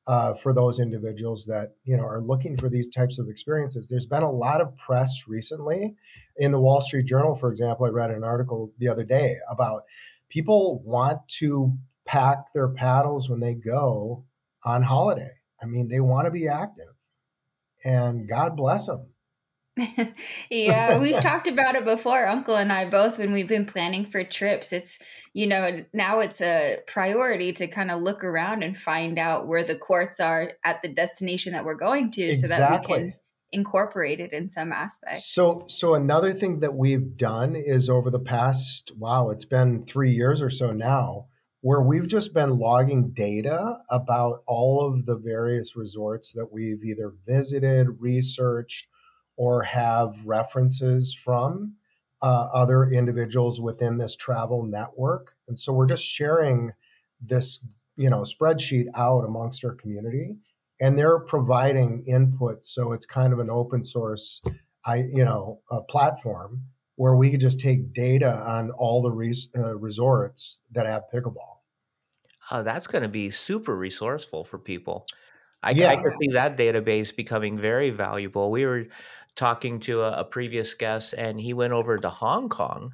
uh, 0.09 0.33
for 0.33 0.55
those 0.55 0.81
individuals 0.81 1.45
that 1.45 1.75
you 1.85 1.95
know 1.95 2.03
are 2.03 2.23
looking 2.23 2.57
for 2.57 2.71
these 2.71 2.89
types 2.89 3.19
of 3.19 3.29
experiences. 3.29 3.89
There's 3.89 4.07
been 4.07 4.23
a 4.23 4.31
lot 4.31 4.63
of 4.63 4.75
press 4.79 5.25
recently 5.29 5.95
in 6.39 6.51
the 6.51 6.59
Wall 6.59 6.81
Street 6.81 7.05
Journal, 7.05 7.37
for 7.37 7.51
example. 7.51 7.85
I 7.85 7.91
read 7.91 8.11
an 8.11 8.25
article 8.25 8.73
the 8.79 8.89
other 8.89 9.05
day 9.05 9.37
about 9.51 9.83
people 10.31 10.83
want 10.83 11.19
to 11.41 11.77
pack 12.07 12.39
their 12.55 12.69
paddles 12.69 13.29
when 13.29 13.41
they 13.41 13.55
go 13.55 14.25
on 14.65 14.83
holiday. 14.83 15.31
I 15.63 15.67
mean, 15.67 15.89
they 15.89 16.01
want 16.01 16.25
to 16.25 16.31
be 16.31 16.49
active, 16.49 16.95
and 17.85 18.27
God 18.27 18.57
bless 18.57 18.87
them. 18.87 19.09
yeah, 20.51 20.99
we've 20.99 21.21
talked 21.21 21.47
about 21.47 21.75
it 21.75 21.85
before, 21.85 22.27
Uncle 22.27 22.57
and 22.57 22.73
I 22.73 22.89
both, 22.89 23.19
when 23.19 23.33
we've 23.33 23.49
been 23.49 23.67
planning 23.67 24.05
for 24.05 24.25
trips. 24.25 24.73
It's, 24.73 24.99
you 25.33 25.47
know, 25.47 25.85
now 25.93 26.21
it's 26.21 26.41
a 26.41 26.79
priority 26.87 27.53
to 27.55 27.67
kind 27.67 27.91
of 27.91 28.03
look 28.03 28.25
around 28.25 28.63
and 28.63 28.77
find 28.77 29.19
out 29.19 29.47
where 29.47 29.63
the 29.63 29.77
courts 29.77 30.21
are 30.21 30.53
at 30.65 30.83
the 30.83 30.89
destination 30.89 31.53
that 31.53 31.65
we're 31.65 31.75
going 31.75 32.11
to 32.13 32.23
exactly. 32.23 32.49
so 32.49 32.57
that 32.59 32.89
we 32.89 32.95
can 32.95 33.15
incorporate 33.53 34.21
it 34.21 34.33
in 34.33 34.51
some 34.51 34.73
aspect. 34.73 35.17
So, 35.17 35.65
so 35.69 35.95
another 35.95 36.33
thing 36.33 36.61
that 36.61 36.75
we've 36.75 37.17
done 37.17 37.57
is 37.57 37.89
over 37.89 38.11
the 38.11 38.19
past, 38.19 38.93
wow, 38.97 39.31
it's 39.31 39.47
been 39.47 39.83
three 39.85 40.13
years 40.13 40.43
or 40.43 40.51
so 40.51 40.73
now, 40.73 41.27
where 41.61 41.81
we've 41.81 42.09
just 42.09 42.35
been 42.35 42.59
logging 42.59 43.11
data 43.11 43.79
about 43.91 44.43
all 44.47 44.87
of 44.87 45.07
the 45.07 45.17
various 45.17 45.77
resorts 45.77 46.33
that 46.33 46.49
we've 46.53 46.85
either 46.85 47.15
visited, 47.27 47.87
researched, 47.99 48.87
or 49.39 49.63
have 49.63 50.21
references 50.27 51.15
from 51.15 51.75
uh, 52.21 52.49
other 52.53 52.91
individuals 52.91 53.61
within 53.61 53.97
this 53.97 54.17
travel 54.17 54.65
network. 54.65 55.37
And 55.47 55.57
so 55.57 55.73
we're 55.73 55.87
just 55.87 56.05
sharing 56.05 56.73
this, 57.21 57.85
you 57.97 58.11
know, 58.11 58.23
spreadsheet 58.23 58.87
out 58.97 59.25
amongst 59.25 59.65
our 59.65 59.75
community, 59.75 60.37
and 60.81 60.99
they're 60.99 61.21
providing 61.21 62.05
input. 62.07 62.65
So 62.65 62.93
it's 62.93 63.07
kind 63.07 63.33
of 63.33 63.39
an 63.39 63.49
open 63.49 63.85
source, 63.85 64.43
I, 64.85 65.05
you 65.09 65.25
know, 65.25 65.61
a 65.71 65.83
platform 65.83 66.65
where 66.97 67.15
we 67.15 67.31
could 67.31 67.41
just 67.41 67.61
take 67.61 67.93
data 67.93 68.33
on 68.33 68.73
all 68.73 69.03
the 69.03 69.13
res- 69.13 69.49
uh, 69.57 69.77
resorts 69.77 70.65
that 70.73 70.87
have 70.87 71.05
pickleball. 71.15 71.59
Oh, 72.51 72.65
that's 72.65 72.89
going 72.89 73.03
to 73.03 73.09
be 73.09 73.31
super 73.31 73.77
resourceful 73.77 74.43
for 74.43 74.59
people. 74.59 75.07
I, 75.63 75.73
yeah. 75.73 75.91
I 75.91 75.97
could 75.97 76.13
see 76.21 76.29
that 76.33 76.57
database 76.57 77.15
becoming 77.15 77.59
very 77.59 77.91
valuable. 77.91 78.51
We 78.51 78.65
were 78.65 78.87
talking 79.39 79.81
to 79.81 80.03
a, 80.03 80.21
a 80.21 80.25
previous 80.25 80.75
guest, 80.75 81.15
and 81.17 81.41
he 81.41 81.55
went 81.55 81.73
over 81.73 81.97
to 81.97 82.11
Hong 82.11 82.51
Kong. 82.51 82.93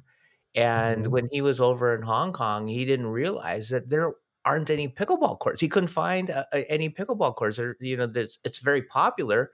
And 0.53 1.03
mm-hmm. 1.03 1.11
when 1.11 1.27
he 1.31 1.41
was 1.41 1.59
over 1.59 1.93
in 1.93 2.03
Hong 2.03 2.31
Kong, 2.31 2.67
he 2.67 2.85
didn't 2.85 3.07
realize 3.07 3.67
that 3.69 3.89
there 3.89 4.13
aren't 4.45 4.69
any 4.69 4.87
pickleball 4.87 5.39
courts. 5.39 5.59
He 5.59 5.67
couldn't 5.67 5.89
find 5.89 6.29
uh, 6.29 6.45
any 6.69 6.87
pickleball 6.87 7.35
courts. 7.35 7.59
Or, 7.59 7.75
you 7.81 7.97
know, 7.97 8.09
it's 8.15 8.59
very 8.59 8.83
popular, 8.83 9.51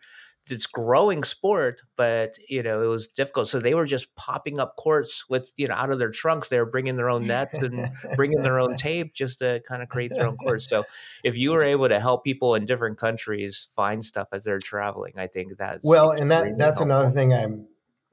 it's 0.49 0.65
growing 0.65 1.23
sport, 1.23 1.81
but 1.95 2.35
you 2.49 2.63
know 2.63 2.81
it 2.81 2.87
was 2.87 3.07
difficult. 3.07 3.47
So 3.47 3.59
they 3.59 3.73
were 3.73 3.85
just 3.85 4.13
popping 4.15 4.59
up 4.59 4.75
courts 4.75 5.25
with 5.29 5.51
you 5.57 5.67
know 5.67 5.75
out 5.75 5.91
of 5.91 5.99
their 5.99 6.11
trunks. 6.11 6.47
They 6.47 6.57
were 6.57 6.65
bringing 6.65 6.95
their 6.95 7.09
own 7.09 7.27
nets 7.27 7.53
and 7.53 7.89
bringing 8.15 8.41
their 8.41 8.59
own 8.59 8.75
tape 8.77 9.13
just 9.13 9.39
to 9.39 9.61
kind 9.67 9.83
of 9.83 9.89
create 9.89 10.13
their 10.13 10.27
own 10.27 10.37
courts. 10.37 10.67
So 10.67 10.83
if 11.23 11.37
you 11.37 11.51
were 11.51 11.63
able 11.63 11.87
to 11.87 11.99
help 11.99 12.23
people 12.23 12.55
in 12.55 12.65
different 12.65 12.97
countries 12.97 13.69
find 13.75 14.03
stuff 14.03 14.29
as 14.31 14.43
they're 14.43 14.59
traveling, 14.59 15.13
I 15.17 15.27
think 15.27 15.57
that 15.57 15.79
well, 15.83 16.11
and 16.11 16.31
that 16.31 16.57
that's 16.57 16.79
helpful. 16.79 16.97
another 16.97 17.11
thing 17.11 17.33
I'm 17.33 17.67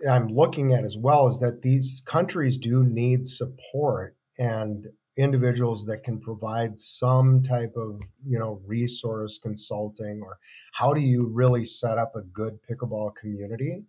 I'm 0.08 0.28
looking 0.28 0.72
at 0.72 0.84
as 0.84 0.96
well 0.96 1.28
is 1.28 1.40
that 1.40 1.62
these 1.62 2.02
countries 2.04 2.58
do 2.58 2.84
need 2.84 3.26
support 3.26 4.16
and 4.38 4.86
individuals 5.18 5.84
that 5.84 6.04
can 6.04 6.18
provide 6.20 6.78
some 6.78 7.42
type 7.42 7.74
of 7.76 8.00
you 8.24 8.38
know 8.38 8.62
resource 8.64 9.38
consulting 9.42 10.20
or 10.22 10.38
how 10.72 10.94
do 10.94 11.00
you 11.00 11.26
really 11.26 11.64
set 11.64 11.98
up 11.98 12.14
a 12.14 12.22
good 12.22 12.58
pickleball 12.70 13.14
community? 13.16 13.84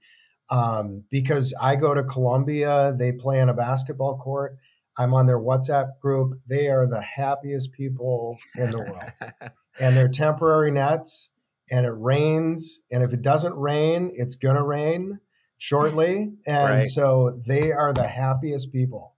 Um, 0.52 1.04
because 1.12 1.54
i 1.62 1.76
go 1.76 1.94
to 1.94 2.04
Colombia 2.04 2.96
they 2.98 3.12
play 3.12 3.40
on 3.40 3.50
a 3.50 3.54
basketball 3.54 4.18
court. 4.18 4.58
I'm 4.98 5.14
on 5.14 5.28
their 5.28 5.40
whatsapp 5.40 6.00
group. 6.02 6.40
They 6.48 6.68
are 6.68 6.88
the 6.88 7.02
happiest 7.02 7.72
people 7.72 8.38
in 8.58 8.72
the 8.72 8.80
world. 8.80 9.32
And 9.82 9.96
they're 9.96 10.10
temporary 10.10 10.72
nets 10.72 11.30
and 11.72 11.86
it 11.86 11.92
rains 11.92 12.82
and 12.92 13.02
if 13.02 13.14
it 13.14 13.22
doesn't 13.22 13.56
rain 13.56 14.12
it's 14.14 14.36
gonna 14.36 14.64
rain 14.64 15.20
shortly. 15.58 16.34
And 16.46 16.70
right. 16.70 16.86
so 16.86 17.40
they 17.48 17.72
are 17.72 17.94
the 17.94 18.08
happiest 18.08 18.74
people 18.74 19.16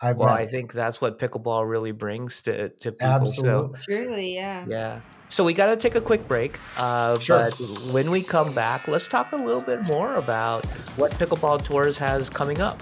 I've 0.00 0.16
well, 0.16 0.28
I 0.28 0.46
think 0.46 0.72
that's 0.72 1.00
what 1.00 1.18
pickleball 1.18 1.68
really 1.68 1.92
brings 1.92 2.42
to 2.42 2.68
to 2.68 2.92
people. 2.92 3.06
Absolutely. 3.06 3.78
So, 3.78 3.84
Truly, 3.84 4.34
yeah. 4.34 4.64
Yeah. 4.68 5.00
So 5.30 5.44
we 5.44 5.52
got 5.52 5.66
to 5.66 5.76
take 5.76 5.94
a 5.94 6.00
quick 6.00 6.26
break. 6.26 6.58
Uh, 6.76 7.18
sure. 7.18 7.50
But 7.50 7.54
when 7.92 8.10
we 8.10 8.22
come 8.22 8.54
back, 8.54 8.88
let's 8.88 9.06
talk 9.08 9.32
a 9.32 9.36
little 9.36 9.60
bit 9.60 9.86
more 9.88 10.14
about 10.14 10.64
what 10.96 11.12
Pickleball 11.12 11.64
Tours 11.64 11.98
has 11.98 12.30
coming 12.30 12.60
up. 12.60 12.80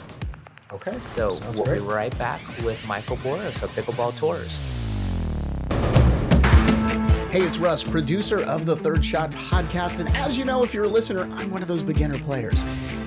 Okay. 0.73 0.97
So 1.17 1.35
Sounds 1.35 1.57
we'll 1.57 1.65
great. 1.65 1.81
be 1.81 1.87
right 1.87 2.17
back 2.19 2.41
with 2.63 2.85
Michael 2.87 3.17
Boraas 3.17 3.63
of 3.63 3.71
Pickleball 3.71 4.17
Tours. 4.19 4.76
Hey, 7.37 7.43
it's 7.43 7.59
Russ, 7.59 7.85
producer 7.85 8.41
of 8.45 8.65
the 8.65 8.75
Third 8.75 9.05
Shot 9.05 9.31
podcast. 9.33 10.01
And 10.01 10.09
as 10.17 10.39
you 10.39 10.47
know, 10.47 10.63
if 10.63 10.73
you're 10.73 10.85
a 10.85 10.89
listener, 10.89 11.29
I'm 11.35 11.51
one 11.51 11.61
of 11.61 11.69
those 11.69 11.83
beginner 11.83 12.17
players. 12.21 12.65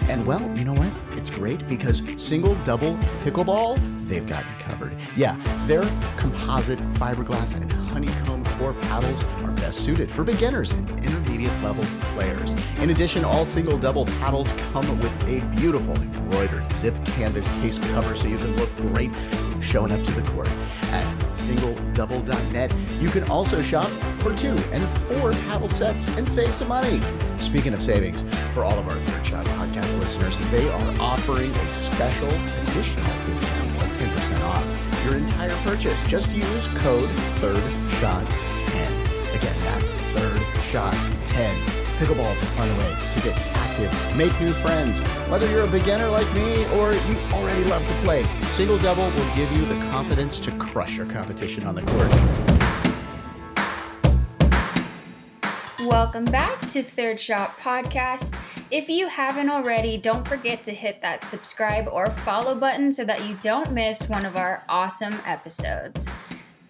And 0.07 0.23
well, 0.23 0.39
you 0.55 0.63
know 0.65 0.75
what? 0.75 0.93
It's 1.17 1.31
great 1.31 1.67
because 1.67 2.03
single, 2.15 2.53
double, 2.63 2.93
pickleball, 3.23 3.79
they've 4.07 4.27
got 4.27 4.45
you 4.45 4.51
covered. 4.59 4.95
Yeah, 5.15 5.35
their 5.65 5.81
composite, 6.15 6.77
fiberglass, 6.93 7.55
and 7.55 7.71
honeycomb 7.71 8.45
core 8.59 8.73
paddles 8.73 9.23
are 9.23 9.51
best 9.53 9.79
suited 9.79 10.11
for 10.11 10.23
beginners 10.23 10.73
and 10.73 10.87
intermediate 11.03 11.63
level 11.63 11.83
players. 12.13 12.53
In 12.77 12.91
addition, 12.91 13.25
all 13.25 13.45
single, 13.45 13.79
double 13.79 14.05
paddles 14.05 14.53
come 14.71 14.99
with 14.99 15.23
a 15.23 15.43
beautiful 15.55 15.95
embroidered 15.95 16.71
zip 16.73 16.93
canvas 17.03 17.47
case 17.61 17.79
cover 17.79 18.15
so 18.15 18.27
you 18.27 18.37
can 18.37 18.55
look 18.57 18.75
great 18.75 19.09
showing 19.61 19.91
up 19.91 20.03
to 20.03 20.11
the 20.11 20.21
court. 20.31 20.49
At 20.91 21.07
singledouble.net, 21.33 22.73
you 22.99 23.09
can 23.09 23.23
also 23.29 23.61
shop 23.61 23.87
for 24.19 24.35
two 24.35 24.55
and 24.71 24.83
four 25.07 25.31
paddle 25.31 25.69
sets 25.69 26.07
and 26.17 26.27
save 26.27 26.53
some 26.53 26.67
money. 26.67 27.01
Speaking 27.39 27.73
of 27.73 27.81
savings, 27.81 28.23
for 28.53 28.63
all 28.63 28.77
of 28.77 28.87
our 28.87 28.95
Third 28.95 29.25
Shot 29.25 29.45
podcast 29.45 29.99
listeners, 29.99 30.37
they 30.51 30.67
are 30.69 31.01
offering 31.01 31.51
a 31.51 31.69
special 31.69 32.29
additional 32.29 33.05
discount 33.25 33.69
of 33.81 33.97
10% 33.97 34.43
off 34.43 35.05
your 35.05 35.15
entire 35.15 35.55
purchase. 35.63 36.03
Just 36.05 36.31
use 36.31 36.67
code 36.79 37.09
THIRDSHOT10. 37.39 39.35
Again, 39.35 39.55
that's 39.63 39.93
Third 39.93 40.63
Shot 40.63 40.93
10. 41.27 41.55
Pickleball 41.99 42.33
is 42.33 42.41
a 42.41 42.45
fun 42.45 42.69
way 42.77 42.95
to 43.13 43.21
get 43.21 43.58
active, 43.79 44.17
make 44.17 44.39
new 44.41 44.53
friends. 44.53 45.01
Whether 45.29 45.49
you're 45.49 45.63
a 45.63 45.67
beginner 45.67 46.07
like 46.07 46.31
me 46.33 46.65
or 46.77 46.93
you 46.93 47.17
already 47.33 47.63
love 47.65 47.85
to 47.87 47.93
play, 47.95 48.23
Single 48.51 48.77
Double 48.79 49.03
will 49.03 49.35
give 49.35 49.51
you 49.51 49.65
the 49.65 49.75
confidence 49.91 50.39
to 50.41 50.51
crush 50.53 50.97
your 50.97 51.05
competition 51.05 51.65
on 51.65 51.75
the 51.75 51.81
court. 51.81 52.09
Welcome 55.87 56.25
back 56.25 56.59
to 56.67 56.83
Third 56.83 57.19
Shot 57.19 57.57
Podcast. 57.57 58.37
If 58.69 58.89
you 58.89 59.07
haven't 59.07 59.49
already, 59.49 59.97
don't 59.97 60.27
forget 60.27 60.63
to 60.65 60.71
hit 60.71 61.01
that 61.01 61.23
subscribe 61.23 61.87
or 61.87 62.09
follow 62.09 62.53
button 62.53 62.91
so 62.91 63.03
that 63.05 63.27
you 63.27 63.35
don't 63.41 63.71
miss 63.71 64.07
one 64.07 64.25
of 64.25 64.35
our 64.35 64.63
awesome 64.69 65.15
episodes. 65.25 66.07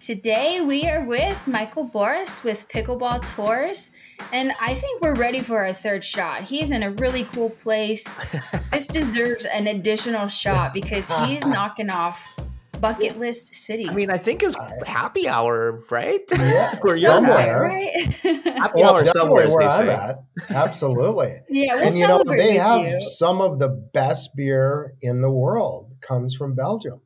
Today 0.00 0.62
we 0.62 0.88
are 0.88 1.04
with 1.04 1.46
Michael 1.46 1.86
Boraas 1.86 2.42
with 2.42 2.68
Pickleball 2.68 3.22
Tours, 3.34 3.90
and 4.32 4.50
I 4.60 4.72
think 4.72 5.02
we're 5.02 5.14
ready 5.14 5.40
for 5.40 5.58
our 5.58 5.74
third 5.74 6.04
shot. 6.04 6.44
He's 6.44 6.70
in 6.70 6.82
a 6.82 6.90
really 6.90 7.24
cool 7.24 7.50
place. 7.50 8.10
this 8.72 8.86
deserves 8.86 9.44
an 9.44 9.66
additional 9.66 10.26
shot 10.28 10.72
because 10.72 11.10
he's 11.26 11.44
knocking 11.44 11.90
off 11.90 12.34
bucket 12.80 13.18
list 13.18 13.54
cities. 13.54 13.90
I 13.90 13.94
mean, 13.94 14.10
I 14.10 14.16
think 14.16 14.42
it's 14.42 14.56
happy 14.86 15.28
hour, 15.28 15.84
right? 15.90 16.22
Yeah, 16.32 16.76
Where 16.80 16.96
you're 16.96 17.12
somewhere. 17.12 17.36
at. 17.38 17.60
right? 17.60 18.02
Happy 18.56 18.72
Well, 18.80 18.94
hour 18.96 19.04
somewhere, 19.04 19.48
where 19.50 19.68
I'm 19.68 19.86
say. 19.86 19.92
at. 19.92 20.16
Absolutely. 20.48 21.40
yeah, 21.50 21.74
we'll 21.74 21.84
and 21.88 21.94
you 21.94 22.08
know, 22.08 22.24
they 22.24 22.54
with 22.54 22.56
have 22.62 22.86
you. 22.86 23.00
some 23.02 23.42
of 23.42 23.58
the 23.58 23.68
best 23.68 24.30
beer 24.34 24.94
in 25.02 25.20
the 25.20 25.30
world 25.30 25.92
comes 26.00 26.34
from 26.34 26.54
Belgium. 26.54 27.02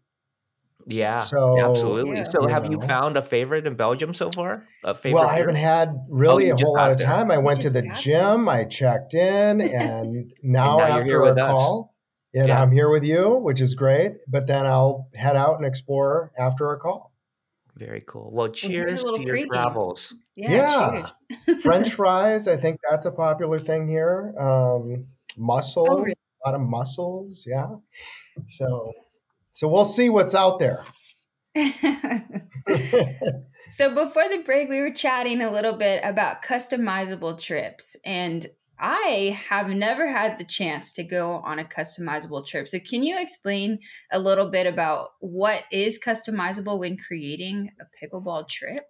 Yeah, 0.87 1.19
So, 1.19 1.59
absolutely. 1.61 2.17
Yeah. 2.19 2.25
So, 2.25 2.43
you 2.43 2.49
have 2.49 2.71
you 2.71 2.81
found 2.81 3.17
a 3.17 3.23
favorite 3.23 3.67
in 3.67 3.75
Belgium 3.75 4.13
so 4.15 4.31
far? 4.31 4.67
A 4.85 4.95
favorite? 4.95 5.21
Well, 5.21 5.29
I 5.31 5.39
haven't 5.39 5.57
had 5.57 5.95
really 6.09 6.47
you 6.49 6.55
a 6.55 6.57
whole 6.57 6.75
lot 6.75 6.91
of 6.93 6.99
there. 6.99 7.07
time. 7.07 7.31
I 7.31 7.39
went 7.39 7.61
to 7.63 7.71
the 7.71 7.83
got 7.83 7.97
gym, 7.97 8.49
I 8.49 8.65
checked 8.65 9.15
in, 9.15 9.61
and 9.61 10.33
now, 10.43 10.77
now 10.77 10.87
you're 10.99 11.01
after 11.03 11.21
a 11.21 11.31
with 11.31 11.39
us. 11.39 11.51
call, 11.51 11.95
and 12.35 12.49
Yeah. 12.49 12.61
I'm 12.61 12.71
here 12.73 12.91
with 12.91 13.05
you, 13.05 13.31
which 13.37 13.61
is 13.61 13.75
great. 13.75 14.13
But 14.29 14.47
then 14.47 14.67
I'll 14.67 15.09
head 15.15 15.37
out 15.37 15.57
and 15.57 15.65
explore 15.67 16.33
after 16.39 16.71
a 16.73 16.79
call. 16.79 17.13
Very 17.77 18.03
cool. 18.07 18.31
Well, 18.33 18.49
cheers 18.49 19.03
little 19.03 19.19
to 19.19 19.25
your 19.25 19.37
pregame. 19.37 19.49
travels. 19.49 20.15
Yeah, 20.37 21.07
Yeah. 21.47 21.55
French 21.63 21.93
fries, 21.95 22.47
I 22.47 22.57
think 22.57 22.79
that's 22.89 23.07
a 23.07 23.11
popular 23.11 23.59
thing 23.59 23.89
here. 23.89 24.33
Um, 24.39 25.07
mussel, 25.37 25.87
Oh, 25.91 25.99
really? 26.01 26.13
a 26.45 26.49
lot 26.51 26.55
of 26.55 26.61
mussels, 26.61 27.45
yeah. 27.49 27.67
So, 28.47 28.93
so 29.55 29.67
we'll 29.69 29.85
see 29.85 30.11
what's 30.11 30.35
out 30.35 30.59
there. 30.59 30.85
so 33.71 33.95
before 33.95 34.29
the 34.29 34.43
break, 34.45 34.69
we 34.69 34.81
were 34.81 34.93
chatting 34.93 35.41
a 35.41 35.51
little 35.51 35.75
bit 35.75 36.01
about 36.05 36.43
customizable 36.43 37.41
trips, 37.41 37.97
and 38.05 38.47
I 38.79 39.41
have 39.49 39.69
never 39.71 40.09
had 40.09 40.39
the 40.39 40.45
chance 40.45 40.91
to 40.93 41.05
go 41.05 41.35
on 41.37 41.61
a 41.61 41.65
customizable 41.65 42.45
trip. 42.45 42.67
So 42.67 42.81
can 42.81 43.05
you 43.05 43.19
explain 43.19 43.79
a 44.13 44.19
little 44.19 44.51
bit 44.51 44.67
about 44.67 45.11
what 45.21 45.63
is 45.71 46.01
customizable 46.05 46.79
when 46.79 46.97
creating 46.97 47.71
a 47.81 47.85
pickleball 48.05 48.49
trip? 48.49 48.81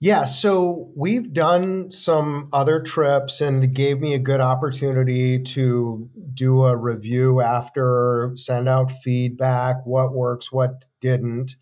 Yeah, 0.00 0.26
so 0.26 0.92
we've 0.94 1.32
done 1.32 1.90
some 1.90 2.48
other 2.52 2.80
trips 2.80 3.40
and 3.40 3.64
it 3.64 3.72
gave 3.72 3.98
me 3.98 4.14
a 4.14 4.18
good 4.20 4.40
opportunity 4.40 5.42
to 5.42 6.08
do 6.34 6.64
a 6.66 6.76
review 6.76 7.40
after, 7.40 8.32
send 8.36 8.68
out 8.68 8.92
feedback, 9.02 9.84
what 9.84 10.12
works, 10.14 10.52
what 10.52 10.84
didn't. 11.00 11.56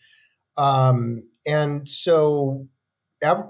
Um, 0.59 1.25
and 1.47 1.89
so, 1.89 2.69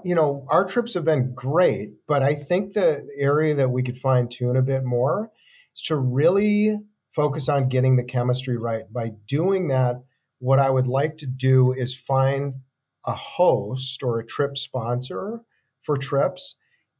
you 0.05 0.15
know, 0.15 0.45
our 0.49 0.65
trips 0.65 0.93
have 0.95 1.05
been 1.05 1.33
great, 1.35 1.91
but 2.07 2.23
I 2.23 2.35
think 2.35 2.73
the 2.73 3.07
area 3.17 3.55
that 3.55 3.71
we 3.71 3.83
could 3.83 3.97
fine 3.97 4.29
tune 4.29 4.55
a 4.55 4.61
bit 4.61 4.85
more 4.85 5.31
is 5.75 5.81
to 5.83 5.97
really 5.97 6.77
focus 7.15 7.49
on 7.49 7.69
getting 7.69 7.97
the 7.97 8.03
chemistry 8.03 8.57
right. 8.57 8.83
By 8.91 9.11
doing 9.27 9.67
that, 9.69 9.95
what 10.39 10.59
I 10.59 10.69
would 10.69 10.87
like 10.87 11.17
to 11.17 11.25
do 11.27 11.73
is 11.73 11.95
find 11.95 12.55
a 13.07 13.15
host 13.15 14.03
or 14.03 14.19
a 14.19 14.25
trip 14.25 14.57
sponsor 14.57 15.41
for 15.81 15.97
trips 15.97 16.55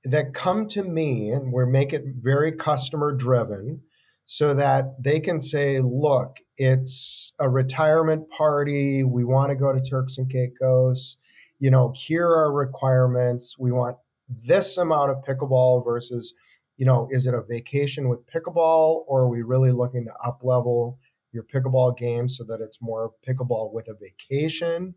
that 0.05 0.33
come 0.33 0.67
to 0.69 0.83
me 0.83 1.31
and 1.31 1.51
we 1.51 1.65
make 1.65 1.93
it 1.93 2.03
very 2.21 2.53
customer 2.53 3.11
driven 3.11 3.81
so 4.25 4.53
that 4.53 4.95
they 5.03 5.19
can 5.19 5.39
say 5.39 5.79
look 5.81 6.37
it's 6.57 7.33
a 7.39 7.47
retirement 7.47 8.29
party. 8.29 9.03
We 9.03 9.23
want 9.23 9.51
to 9.51 9.55
go 9.55 9.71
to 9.71 9.81
turks 9.81 10.17
and 10.17 10.29
caicos. 10.29 11.17
You 11.59 11.71
know 11.71 11.93
here 11.95 12.27
are 12.27 12.51
requirements. 12.51 13.57
We 13.59 13.71
want 13.71 13.97
this 14.43 14.77
amount 14.77 15.11
of 15.11 15.23
pickleball 15.23 15.83
versus 15.83 16.33
you 16.77 16.85
know 16.85 17.07
is 17.11 17.27
it 17.27 17.33
a 17.33 17.41
vacation 17.41 18.09
with 18.09 18.25
pickleball 18.27 19.03
or 19.07 19.21
are 19.21 19.29
we 19.29 19.41
really 19.41 19.71
looking 19.71 20.05
to 20.05 20.13
up 20.25 20.39
level 20.43 20.99
your 21.33 21.43
pickleball 21.43 21.97
game 21.97 22.29
so 22.29 22.43
that 22.45 22.61
it's 22.61 22.81
more 22.81 23.11
pickleball 23.27 23.73
with 23.73 23.87
a 23.87 23.93
vacation? 23.93 24.95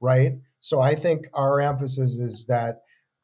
Right 0.00 0.34
so 0.62 0.80
I 0.80 0.94
think 0.94 1.26
our 1.34 1.60
emphasis 1.60 2.12
is 2.12 2.46
that 2.46 2.82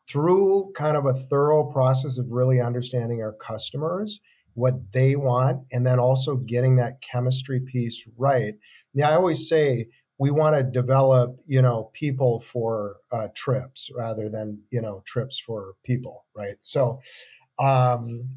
through 0.09 0.72
kind 0.74 0.96
of 0.96 1.07
a 1.07 1.14
thorough 1.14 1.70
process 1.70 2.18
of 2.18 2.27
really 2.31 2.61
understanding 2.61 3.22
our 3.22 3.35
customers, 3.35 4.20
what 4.55 4.74
they 4.92 5.14
want, 5.14 5.62
and 5.70 5.87
then 5.87 6.01
also 6.01 6.35
getting 6.48 6.74
that 6.77 7.01
chemistry 7.01 7.61
piece 7.70 8.05
right. 8.16 8.55
Yeah, 8.92 9.11
I 9.11 9.14
always 9.14 9.48
say 9.48 9.87
we 10.18 10.33
want 10.33 10.57
to 10.57 10.64
develop, 10.64 11.37
you 11.44 11.62
know, 11.62 11.92
people 11.94 12.40
for 12.40 12.96
uh, 13.12 13.29
trips 13.37 13.88
rather 13.96 14.29
than 14.29 14.61
you 14.70 14.81
know 14.81 15.05
trips 15.07 15.38
for 15.38 15.74
people, 15.85 16.24
right? 16.35 16.57
So, 16.62 16.98
um, 17.61 18.29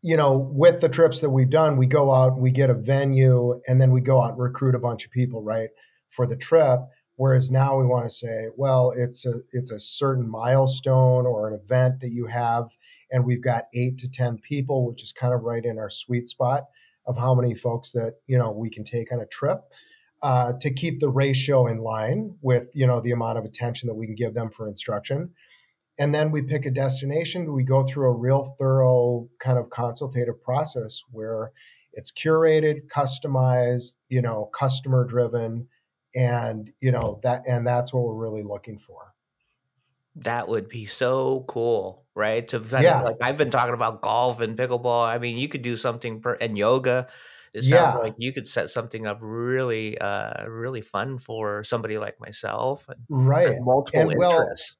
you 0.00 0.16
know, 0.16 0.36
with 0.36 0.80
the 0.80 0.88
trips 0.88 1.18
that 1.20 1.30
we've 1.30 1.50
done, 1.50 1.76
we 1.76 1.86
go 1.86 2.14
out, 2.14 2.38
we 2.38 2.52
get 2.52 2.70
a 2.70 2.74
venue, 2.74 3.60
and 3.66 3.80
then 3.80 3.90
we 3.90 4.00
go 4.00 4.22
out 4.22 4.34
and 4.34 4.38
recruit 4.38 4.76
a 4.76 4.78
bunch 4.78 5.06
of 5.06 5.10
people, 5.10 5.42
right, 5.42 5.70
for 6.10 6.24
the 6.24 6.36
trip. 6.36 6.78
Whereas 7.22 7.52
now 7.52 7.78
we 7.78 7.86
want 7.86 8.04
to 8.04 8.10
say, 8.10 8.48
well, 8.56 8.92
it's 8.96 9.24
a 9.26 9.34
it's 9.52 9.70
a 9.70 9.78
certain 9.78 10.28
milestone 10.28 11.24
or 11.24 11.46
an 11.46 11.54
event 11.54 12.00
that 12.00 12.10
you 12.10 12.26
have, 12.26 12.64
and 13.12 13.24
we've 13.24 13.44
got 13.44 13.66
eight 13.74 13.98
to 13.98 14.08
ten 14.10 14.38
people, 14.38 14.88
which 14.88 15.04
is 15.04 15.12
kind 15.12 15.32
of 15.32 15.42
right 15.42 15.64
in 15.64 15.78
our 15.78 15.88
sweet 15.88 16.28
spot 16.28 16.64
of 17.06 17.16
how 17.16 17.32
many 17.32 17.54
folks 17.54 17.92
that 17.92 18.14
you 18.26 18.36
know 18.36 18.50
we 18.50 18.68
can 18.68 18.82
take 18.82 19.12
on 19.12 19.20
a 19.20 19.26
trip 19.26 19.60
uh, 20.22 20.54
to 20.60 20.74
keep 20.74 20.98
the 20.98 21.08
ratio 21.08 21.68
in 21.68 21.78
line 21.78 22.34
with 22.42 22.66
you 22.74 22.88
know 22.88 23.00
the 23.00 23.12
amount 23.12 23.38
of 23.38 23.44
attention 23.44 23.86
that 23.86 23.94
we 23.94 24.06
can 24.06 24.16
give 24.16 24.34
them 24.34 24.50
for 24.50 24.66
instruction. 24.66 25.30
And 26.00 26.12
then 26.12 26.32
we 26.32 26.42
pick 26.42 26.66
a 26.66 26.72
destination. 26.72 27.52
We 27.52 27.62
go 27.62 27.86
through 27.86 28.08
a 28.08 28.18
real 28.18 28.56
thorough 28.58 29.28
kind 29.38 29.58
of 29.60 29.70
consultative 29.70 30.42
process 30.42 31.00
where 31.12 31.52
it's 31.92 32.10
curated, 32.10 32.88
customized, 32.88 33.92
you 34.08 34.22
know, 34.22 34.50
customer 34.52 35.04
driven 35.04 35.68
and 36.14 36.72
you 36.80 36.90
know 36.92 37.20
that 37.22 37.46
and 37.46 37.66
that's 37.66 37.92
what 37.92 38.04
we're 38.04 38.16
really 38.16 38.42
looking 38.42 38.78
for 38.78 39.14
That 40.16 40.46
would 40.48 40.68
be 40.68 40.84
so 40.86 41.44
cool, 41.48 42.06
right? 42.14 42.46
To 42.48 42.58
Yeah. 42.74 43.02
like 43.02 43.16
I've 43.22 43.38
been 43.38 43.50
talking 43.50 43.72
about 43.74 44.02
golf 44.02 44.40
and 44.40 44.58
pickleball. 44.58 45.06
I 45.06 45.18
mean, 45.18 45.38
you 45.38 45.48
could 45.48 45.62
do 45.62 45.76
something 45.76 46.20
per, 46.20 46.34
and 46.34 46.58
yoga. 46.58 47.08
It 47.54 47.62
sounds 47.64 47.94
Yeah. 47.94 47.98
like 48.02 48.14
you 48.18 48.32
could 48.32 48.46
set 48.48 48.70
something 48.70 49.06
up 49.06 49.18
really, 49.22 49.98
uh, 49.98 50.46
really 50.48 50.82
fun 50.82 51.18
for 51.18 51.64
somebody 51.64 51.96
like 51.98 52.20
myself 52.20 52.88
and 52.88 53.06
right 53.08 53.48
have 53.48 53.58
multiple 53.58 54.10
And, 54.10 54.16
well, 54.16 54.48
interests. 54.48 54.76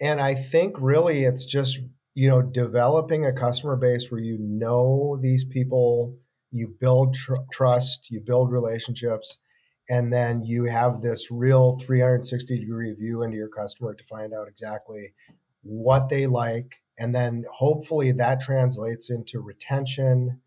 and 0.00 0.20
i 0.20 0.34
think 0.34 0.76
really 0.80 1.24
it's 1.24 1.44
just 1.44 1.80
you 2.14 2.28
know 2.28 2.42
developing 2.42 3.24
a 3.24 3.32
customer 3.32 3.76
base 3.76 4.10
where 4.10 4.20
you 4.20 4.38
know 4.38 5.18
these 5.22 5.44
people 5.44 6.18
you 6.50 6.68
build 6.80 7.14
tr- 7.14 7.44
trust 7.52 8.10
you 8.10 8.20
build 8.20 8.52
relationships 8.52 9.38
and 9.90 10.12
then 10.12 10.44
you 10.44 10.64
have 10.64 11.00
this 11.00 11.30
real 11.30 11.78
360 11.78 12.58
degree 12.58 12.94
view 12.94 13.22
into 13.22 13.36
your 13.36 13.48
customer 13.48 13.94
to 13.94 14.04
find 14.04 14.32
out 14.32 14.48
exactly 14.48 15.12
what 15.62 16.08
they 16.08 16.26
like, 16.26 16.80
and 16.98 17.14
then 17.14 17.44
hopefully 17.52 18.12
that 18.12 18.40
translates 18.40 19.10
into 19.10 19.40
retention, 19.40 20.40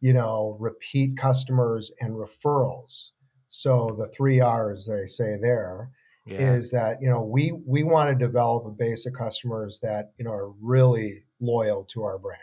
you 0.00 0.12
know, 0.12 0.56
repeat 0.58 1.16
customers 1.16 1.92
and 2.00 2.14
referrals. 2.14 3.10
So 3.48 3.94
the 3.98 4.08
three 4.08 4.40
R's 4.40 4.86
that 4.86 5.00
I 5.02 5.06
say 5.06 5.38
there 5.40 5.90
yeah. 6.28 6.54
is 6.54 6.70
that 6.70 7.00
you 7.00 7.08
know 7.08 7.22
we 7.22 7.52
we 7.66 7.82
want 7.82 8.10
to 8.10 8.26
develop 8.26 8.66
a 8.66 8.70
base 8.70 9.06
of 9.06 9.14
customers 9.14 9.80
that 9.80 10.12
you 10.18 10.24
know 10.24 10.32
are 10.32 10.50
really 10.60 11.24
loyal 11.40 11.84
to 11.84 12.02
our 12.02 12.18
brand. 12.18 12.40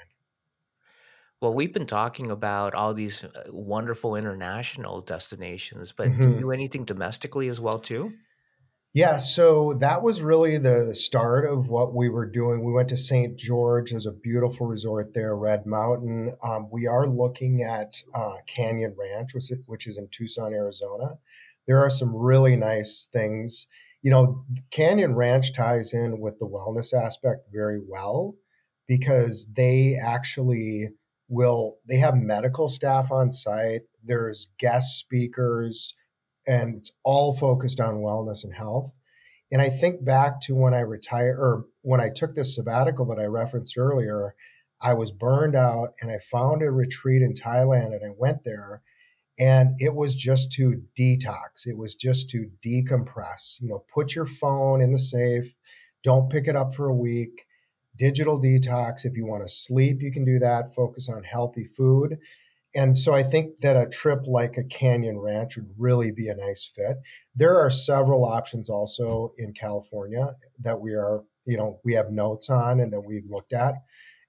Well, 1.46 1.54
we've 1.54 1.72
been 1.72 1.86
talking 1.86 2.32
about 2.32 2.74
all 2.74 2.96
these 2.96 3.24
uh, 3.24 3.30
wonderful 3.50 4.16
international 4.16 5.02
destinations, 5.02 5.91
but 5.91 6.08
mm-hmm. 6.08 6.22
do 6.24 6.30
you 6.30 6.39
do 6.39 6.52
anything 6.52 6.86
domestically 6.86 7.50
as 7.50 7.62
well 7.62 7.78
too? 7.78 8.14
Yeah, 8.96 9.18
so 9.18 9.76
that 9.80 10.02
was 10.02 10.24
really 10.24 10.58
the 10.58 10.96
start 10.96 11.48
of 11.48 11.68
what 11.68 11.93
we 11.93 12.10
were 12.10 12.26
doing. 12.26 12.66
We 12.66 12.74
went 12.74 12.89
to 12.89 12.98
St. 12.98 13.38
George. 13.38 13.91
There's 13.91 14.08
a 14.08 14.12
beautiful 14.12 14.66
resort 14.66 15.14
there, 15.14 15.36
Red 15.36 15.68
Mountain. 15.68 16.36
Um, 16.43 16.68
we 16.72 16.88
are 16.88 17.08
looking 17.08 17.62
at 17.62 17.93
uh, 18.16 18.38
Canyon 18.48 18.96
Ranch, 18.98 19.36
which, 19.36 19.52
which 19.68 19.86
is 19.86 20.00
in 20.00 20.08
Tucson, 20.10 20.52
Arizona. 20.52 21.20
There 21.68 21.78
are 21.78 21.91
some 21.91 22.16
really 22.16 22.56
nice 22.56 23.08
things. 23.14 23.68
You 24.02 24.10
know, 24.10 24.46
Canyon 24.72 25.14
Ranch 25.14 25.54
ties 25.54 25.93
in 25.93 26.20
with 26.20 26.39
the 26.39 26.48
wellness 26.48 26.91
aspect 26.91 27.50
very 27.54 27.82
well 27.88 28.34
because 28.88 29.46
they 29.56 29.96
actually 30.04 30.89
will, 31.28 31.78
they 31.88 31.97
have 31.97 32.15
medical 32.15 32.69
staff 32.69 33.11
on 33.11 33.32
site, 33.32 33.82
there's 34.03 34.49
guest 34.59 34.99
speakers 34.99 35.93
and 36.47 36.76
it's 36.76 36.91
all 37.03 37.36
focused 37.36 37.80
on 37.80 37.95
wellness 37.95 38.43
and 38.43 38.53
health. 38.53 38.91
And 39.51 39.61
I 39.61 39.69
think 39.69 40.03
back 40.03 40.41
to 40.41 40.55
when 40.55 40.73
I 40.73 40.82
retired 40.82 41.38
or 41.39 41.65
when 41.82 42.01
I 42.01 42.09
took 42.09 42.36
this 42.36 42.55
sabbatical 42.55 43.05
that 43.07 43.19
I 43.19 43.26
referenced 43.26 43.78
earlier, 43.78 44.36
I 44.82 44.93
was 44.93 45.11
burned 45.11 45.55
out 45.55 45.93
and 46.01 46.11
I 46.11 46.17
found 46.32 46.61
a 46.61 46.69
retreat 46.69 47.21
in 47.21 47.34
Thailand 47.34 47.95
and 47.95 48.03
I 48.03 48.13
went 48.17 48.43
there 48.43 48.82
and 49.38 49.76
it 49.80 49.93
was 49.93 50.15
just 50.15 50.51
to 50.53 50.82
detox. 50.97 51.65
It 51.65 51.78
was 51.78 51.95
just 51.95 52.30
to 52.32 52.49
decompress. 52.65 53.59
You 53.59 53.69
know, 53.69 53.86
put 53.93 54.15
your 54.15 54.26
phone 54.26 54.82
in 54.82 54.93
the 54.93 54.99
safe, 54.99 55.53
don't 56.03 56.30
pick 56.30 56.47
it 56.47 56.55
up 56.55 56.73
for 56.76 56.88
a 56.88 56.95
week. 56.95 57.45
Digital 57.96 58.39
detox. 58.39 59.06
If 59.06 59.16
you 59.16 59.26
want 59.26 59.43
to 59.43 59.54
sleep, 59.54 60.02
you 60.02 60.12
can 60.12 60.26
do 60.26 60.39
that. 60.39 60.76
Focus 60.76 61.10
on 61.10 61.24
healthy 61.24 61.70
food 61.78 62.18
and 62.76 62.96
so 62.98 63.16
I 63.16 63.24
think 63.24 63.62
that 63.62 63.78
a 63.78 63.89
trip 63.89 64.28
like 64.28 64.58
a 64.58 64.64
Canyon 64.64 65.18
Ranch 65.18 65.56
would 65.56 65.70
really 65.78 66.12
be 66.12 66.28
a 66.28 66.36
nice 66.36 66.70
fit. 66.76 66.98
There 67.34 67.58
are 67.58 67.70
several 67.70 68.26
options 68.26 68.70
also 68.70 69.34
in 69.38 69.54
California 69.54 70.36
that 70.60 70.82
we 70.82 70.91
are, 70.91 71.24
you 71.46 71.56
know, 71.56 71.80
we 71.86 71.93
have 71.93 72.12
notes 72.12 72.50
on 72.50 72.82
and 72.82 72.91
that 72.91 73.02
we've 73.02 73.30
looked 73.30 73.54
at 73.54 73.76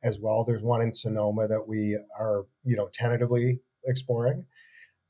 as 0.04 0.20
well. 0.20 0.44
There's 0.44 0.62
one 0.62 0.80
in 0.80 0.92
Sonoma 0.92 1.48
that 1.48 1.66
we 1.66 1.98
are, 2.18 2.44
you 2.62 2.76
know, 2.76 2.88
tentatively 2.94 3.58
exploring. 3.84 4.46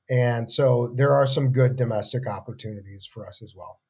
And 0.09 0.49
so 0.49 0.95
there 0.97 1.13
are 1.13 1.27
some 1.27 1.53
good 1.53 1.77
domestic 1.77 2.27
opportunities 2.27 3.07
for 3.13 3.27
us 3.27 3.43
as 3.43 3.55
well. 3.55 3.81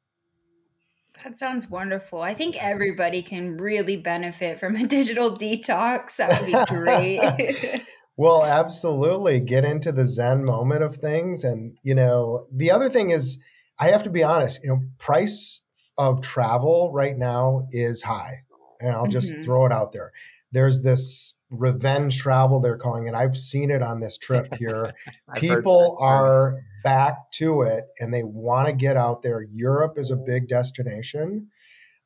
That 1.24 1.38
sounds 1.38 1.68
wonderful. 1.68 2.22
I 2.22 2.34
think 2.34 2.56
everybody 2.62 3.22
can 3.22 3.56
really 3.56 3.96
benefit 3.96 4.58
from 4.58 4.76
a 4.76 4.86
digital 4.86 5.30
detox. 5.30 6.16
That 6.16 6.40
would 6.40 6.46
be 6.46 6.74
great. 6.74 7.84
Well, 8.18 8.44
absolutely. 8.44 9.40
Get 9.40 9.64
into 9.64 9.92
the 9.92 10.06
Zen 10.06 10.44
moment 10.44 10.82
of 10.82 10.96
things. 10.96 11.44
And, 11.44 11.76
you 11.82 11.94
know, 11.94 12.46
the 12.50 12.70
other 12.70 12.88
thing 12.88 13.10
is, 13.10 13.38
I 13.78 13.88
have 13.88 14.04
to 14.04 14.10
be 14.10 14.22
honest, 14.22 14.62
you 14.62 14.70
know, 14.70 14.80
price 14.98 15.60
of 15.98 16.22
travel 16.22 16.90
right 16.92 17.16
now 17.16 17.68
is 17.70 18.02
high. 18.02 18.42
And 18.80 18.92
I'll 18.92 19.06
just 19.06 19.32
mm-hmm. 19.32 19.42
throw 19.42 19.66
it 19.66 19.72
out 19.72 19.92
there. 19.92 20.12
There's 20.50 20.80
this 20.80 21.44
revenge 21.50 22.18
travel 22.18 22.60
they're 22.60 22.78
calling 22.78 23.06
it. 23.06 23.14
I've 23.14 23.36
seen 23.36 23.70
it 23.70 23.82
on 23.82 24.00
this 24.00 24.16
trip 24.16 24.54
here. 24.54 24.92
People 25.36 25.98
are 26.00 26.62
back 26.86 27.32
to 27.32 27.62
it 27.62 27.88
and 27.98 28.14
they 28.14 28.22
want 28.22 28.68
to 28.68 28.72
get 28.72 28.96
out 28.96 29.20
there. 29.20 29.42
Europe 29.42 29.98
is 29.98 30.12
a 30.12 30.16
big 30.16 30.46
destination. 30.46 31.48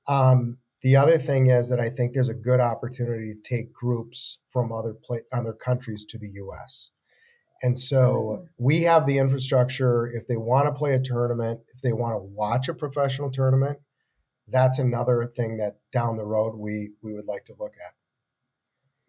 Um, 0.08 0.56
the 0.82 0.96
other 0.96 1.18
thing 1.18 1.48
is 1.48 1.68
that 1.68 1.78
I 1.78 1.90
think 1.90 2.14
there's 2.14 2.30
a 2.30 2.34
good 2.34 2.60
opportunity 2.60 3.34
to 3.34 3.56
take 3.56 3.74
groups 3.74 4.38
from 4.50 4.72
other 4.72 4.94
play, 4.94 5.20
other 5.34 5.52
countries 5.52 6.06
to 6.06 6.16
the 6.16 6.30
U.S. 6.30 6.88
And 7.62 7.78
so 7.78 8.46
we 8.56 8.80
have 8.84 9.06
the 9.06 9.18
infrastructure. 9.18 10.06
If 10.06 10.26
they 10.26 10.38
want 10.38 10.66
to 10.66 10.72
play 10.72 10.94
a 10.94 10.98
tournament, 10.98 11.60
if 11.74 11.82
they 11.82 11.92
want 11.92 12.14
to 12.14 12.32
watch 12.34 12.70
a 12.70 12.74
professional 12.74 13.30
tournament, 13.30 13.76
that's 14.48 14.78
another 14.78 15.30
thing 15.36 15.58
that 15.58 15.76
down 15.92 16.16
the 16.16 16.24
road 16.24 16.56
we 16.56 16.92
we 17.02 17.12
would 17.12 17.26
like 17.26 17.44
to 17.44 17.54
look 17.60 17.74
at. 17.86 17.99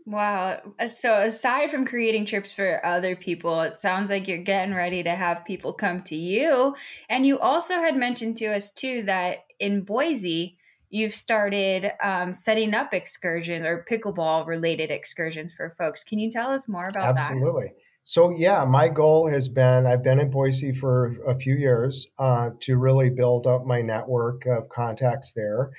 Wow. 0.05 0.61
Uh, 0.79 0.87
so 0.87 1.19
aside 1.19 1.69
from 1.69 1.85
creating 1.85 2.25
trips 2.25 2.53
for 2.53 2.83
other 2.85 3.15
people, 3.15 3.61
it 3.61 3.79
sounds 3.79 4.09
like 4.09 4.27
you're 4.27 4.39
getting 4.39 4.73
ready 4.73 5.03
to 5.03 5.11
have 5.11 5.45
people 5.45 5.73
come 5.73 6.01
to 6.03 6.15
you. 6.15 6.75
And 7.09 7.25
you 7.25 7.39
also 7.39 7.75
had 7.75 7.95
mentioned 7.95 8.37
to 8.37 8.47
us 8.47 8.71
too 8.71 9.03
that 9.03 9.45
in 9.59 9.81
Boise, 9.81 10.57
you've 10.89 11.13
started 11.13 11.91
um, 12.03 12.33
setting 12.33 12.73
up 12.73 12.93
excursions 12.93 13.65
or 13.65 13.85
pickleball 13.89 14.45
related 14.47 14.91
excursions 14.91 15.53
for 15.53 15.69
folks. 15.69 16.03
Can 16.03 16.19
you 16.19 16.31
tell 16.31 16.49
us 16.49 16.67
more 16.67 16.87
about 16.87 17.03
Absolutely. 17.03 17.39
that? 17.39 17.47
Absolutely. 17.47 17.73
So, 18.03 18.31
yeah, 18.31 18.65
my 18.65 18.89
goal 18.89 19.27
has 19.27 19.47
been 19.47 19.85
I've 19.85 20.03
been 20.03 20.19
in 20.19 20.31
Boise 20.31 20.73
for 20.73 21.17
a 21.27 21.35
few 21.35 21.55
years 21.55 22.07
uh, 22.17 22.49
to 22.61 22.77
really 22.77 23.11
build 23.11 23.45
up 23.45 23.65
my 23.65 23.81
network 23.81 24.45
of 24.47 24.69
contacts 24.69 25.33
there. 25.33 25.69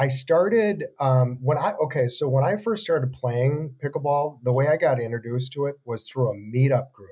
I 0.00 0.08
started 0.08 0.86
um, 0.98 1.36
when 1.42 1.58
I, 1.58 1.74
okay, 1.84 2.08
so 2.08 2.26
when 2.26 2.42
I 2.42 2.56
first 2.56 2.82
started 2.82 3.12
playing 3.12 3.74
pickleball, 3.84 4.38
the 4.42 4.50
way 4.50 4.66
I 4.66 4.78
got 4.78 4.98
introduced 4.98 5.52
to 5.52 5.66
it 5.66 5.74
was 5.84 6.08
through 6.08 6.30
a 6.30 6.34
meetup 6.34 6.90
group. 6.92 7.10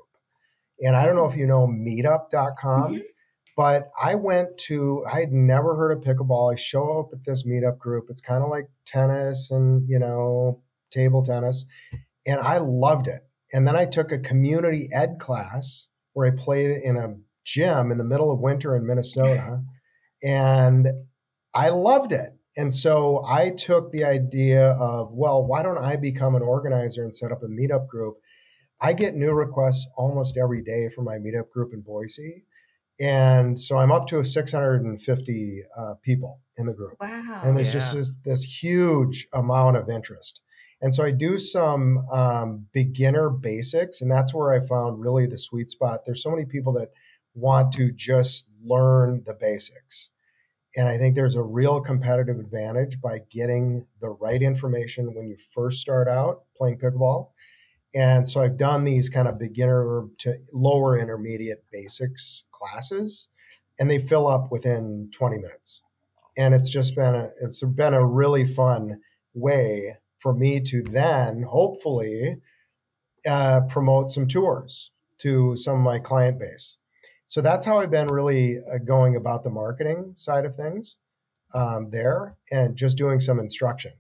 And 0.80 0.97
I 0.97 1.05
don't 1.05 1.14
know 1.14 1.26
if 1.26 1.36
you 1.36 1.47
know 1.47 1.66
meetup.com. 1.66 2.95
Mm-hmm. 2.95 3.01
But 3.59 3.91
I 4.01 4.14
went 4.14 4.57
to, 4.68 5.05
I 5.12 5.20
had 5.20 5.32
never 5.32 5.76
heard 5.76 5.93
of 5.93 6.03
pickleball. 6.03 6.51
I 6.51 6.57
show 6.57 7.01
up 7.01 7.11
at 7.12 7.26
this 7.26 7.45
meetup 7.47 7.76
group. 7.76 8.07
It's 8.09 8.22
kind 8.22 8.43
of 8.43 8.49
like 8.49 8.70
tennis 8.86 9.51
and, 9.51 9.86
you 9.86 9.99
know, 9.99 10.62
table 10.91 11.22
tennis. 11.22 11.66
And 12.26 12.41
I 12.41 12.57
loved 12.57 13.07
it. 13.07 13.20
And 13.53 13.68
then 13.68 13.76
I 13.76 13.84
took 13.84 14.12
a 14.12 14.18
community 14.18 14.89
ed 14.95 15.16
class 15.18 15.89
where 16.14 16.26
I 16.26 16.30
played 16.30 16.70
in 16.82 16.97
a 16.97 17.16
gym 17.45 17.91
in 17.91 17.99
the 17.99 18.05
middle 18.05 18.30
of 18.30 18.39
winter 18.39 18.74
in 18.74 18.86
Minnesota. 18.86 19.62
And 20.22 20.89
I 21.53 21.68
loved 21.68 22.12
it. 22.12 22.38
And 22.59 22.74
so 22.74 23.24
I 23.24 23.50
took 23.50 23.92
the 23.92 24.04
idea 24.04 24.72
of, 24.72 25.12
well, 25.12 25.46
why 25.46 25.62
don't 25.62 25.78
I 25.78 25.94
become 25.94 26.34
an 26.34 26.42
organizer 26.42 27.04
and 27.04 27.14
set 27.14 27.30
up 27.30 27.44
a 27.44 27.46
meetup 27.46 27.86
group? 27.86 28.16
I 28.80 28.94
get 28.94 29.14
new 29.14 29.30
requests 29.30 29.88
almost 29.96 30.36
every 30.36 30.61
day 30.61 30.88
for 30.92 31.02
my 31.02 31.18
meetup 31.18 31.50
group 31.50 31.72
in 31.72 31.82
Boise. 31.82 32.42
And 32.98 33.61
so 33.61 33.78
I'm 33.78 33.92
up 33.92 34.09
to 34.09 34.24
650 34.24 35.62
uh, 35.76 35.94
people 36.02 36.40
in 36.56 36.66
the 36.66 36.72
group. 36.72 36.96
Wow. 37.00 37.42
And 37.44 37.56
there's 37.56 37.68
yeah. 37.68 37.74
just 37.74 37.94
this, 37.94 38.12
this, 38.24 38.42
huge 38.42 39.28
amount 39.32 39.76
of 39.76 39.88
interest. 39.88 40.40
And 40.82 40.92
so 40.92 41.04
I 41.04 41.12
do 41.12 41.38
some 41.38 41.98
um, 42.11 42.66
beginner 42.72 43.30
basics, 43.30 44.00
and 44.00 44.11
that's 44.11 44.34
where 44.34 44.52
I 44.52 44.66
found 44.66 45.00
really 45.00 45.26
the 45.26 45.38
sweet 45.38 45.70
spot. 45.70 46.00
There's 46.04 46.24
so 46.24 46.30
many 46.30 46.44
people 46.44 46.72
that 46.72 46.88
want 47.34 47.70
to 47.74 47.92
just 47.92 48.50
learn 48.64 49.22
the 49.26 49.34
basics. 49.34 50.11
And 50.77 50.87
I 50.87 50.99
think 50.99 51.14
there's 51.14 51.37
a 51.37 51.43
real 51.43 51.81
competitive 51.81 52.39
advantage 52.39 53.01
by 53.01 53.21
getting 53.31 53.87
the 54.01 54.11
right 54.11 54.43
information 54.43 55.14
when 55.14 55.27
you 55.27 55.37
first 55.55 55.81
start 55.81 56.09
out 56.09 56.43
playing 56.57 56.79
pickleball 56.79 57.29
and 57.95 58.29
so 58.29 58.43
I've 58.43 58.59
done 58.59 58.85
these 58.85 59.09
kind 59.09 59.29
of 59.29 59.39
beginner 59.39 60.05
to 60.19 60.37
lower 60.53 60.99
intermediate 60.99 61.64
basics 61.73 62.45
classes, 62.51 63.29
and 63.79 63.91
they 63.91 63.99
fill 63.99 64.27
up 64.27 64.53
within 64.53 65.11
20 65.14 65.39
minutes. 65.39 65.83
And 66.37 66.55
it's 66.55 66.71
just 66.71 66.95
been 66.95 67.14
a 67.14 67.31
it's 67.41 67.62
been 67.62 67.95
a 67.95 68.07
really 68.07 68.45
fun 68.45 69.01
way 69.35 69.97
for 70.19 70.35
me 70.35 70.61
to 70.61 70.83
then 70.83 71.43
hopefully 71.43 72.37
uh, 73.29 73.62
promote 73.69 74.12
some 74.12 74.29
tours 74.29 74.91
to 75.19 75.57
some 75.57 75.77
of 75.77 75.83
my 75.83 75.99
client 75.99 76.39
base. 76.39 76.77
So 77.29 77.41
that's 77.43 77.64
how 77.64 77.79
I've 77.79 77.91
been 77.91 78.09
really 78.09 78.59
uh, 78.59 78.79
going 78.79 79.14
about 79.14 79.45
the 79.45 79.51
marketing 79.51 80.12
side 80.16 80.45
of 80.47 80.57
things 80.57 80.97
um, 81.55 81.91
there, 81.91 82.37
and 82.51 82.74
just 82.74 82.99
doing 82.99 83.20
some 83.20 83.39
instruction. 83.39 83.93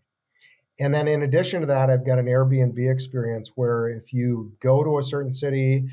And 0.80 0.94
then 0.94 1.06
in 1.08 1.22
addition 1.22 1.60
to 1.60 1.66
that, 1.66 1.90
I've 1.90 2.06
got 2.06 2.18
an 2.18 2.26
Airbnb 2.26 2.90
experience 2.90 3.52
where 3.54 3.88
if 3.88 4.12
you 4.12 4.52
go 4.60 4.82
to 4.82 4.98
a 4.98 5.02
certain 5.02 5.32
city, 5.32 5.88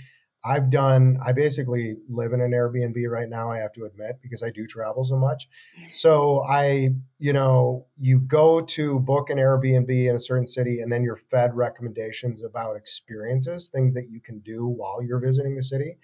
I've 0.45 0.69
done, 0.69 1.17
I 1.25 1.33
basically 1.33 1.95
live 2.07 2.31
in 2.31 2.39
an 2.39 2.51
Airbnb 2.51 2.95
right 3.09 3.27
now, 3.27 3.51
I 3.51 3.57
have 3.57 3.73
to 3.73 3.85
admit, 3.85 4.19
because 4.21 4.43
I 4.43 4.51
do 4.51 4.67
travel 4.67 5.03
so 5.03 5.17
much. 5.17 5.49
So 5.91 6.43
I, 6.43 6.89
you 7.17 7.33
know, 7.33 7.87
you 7.99 8.19
go 8.19 8.61
to 8.61 8.99
book 8.99 9.31
an 9.31 9.39
Airbnb 9.39 9.89
in 9.89 10.15
a 10.15 10.19
certain 10.19 10.45
city 10.45 10.81
and 10.81 10.91
then 10.91 11.03
you're 11.03 11.17
fed 11.17 11.55
recommendations 11.55 12.43
about 12.43 12.77
experiences, 12.77 13.69
things 13.69 13.93
that 13.95 14.09
you 14.09 14.21
can 14.21 14.39
do 14.39 14.67
while 14.67 15.01
you're 15.01 15.19
visiting 15.19 15.55
the 15.55 15.63
city, 15.63 15.97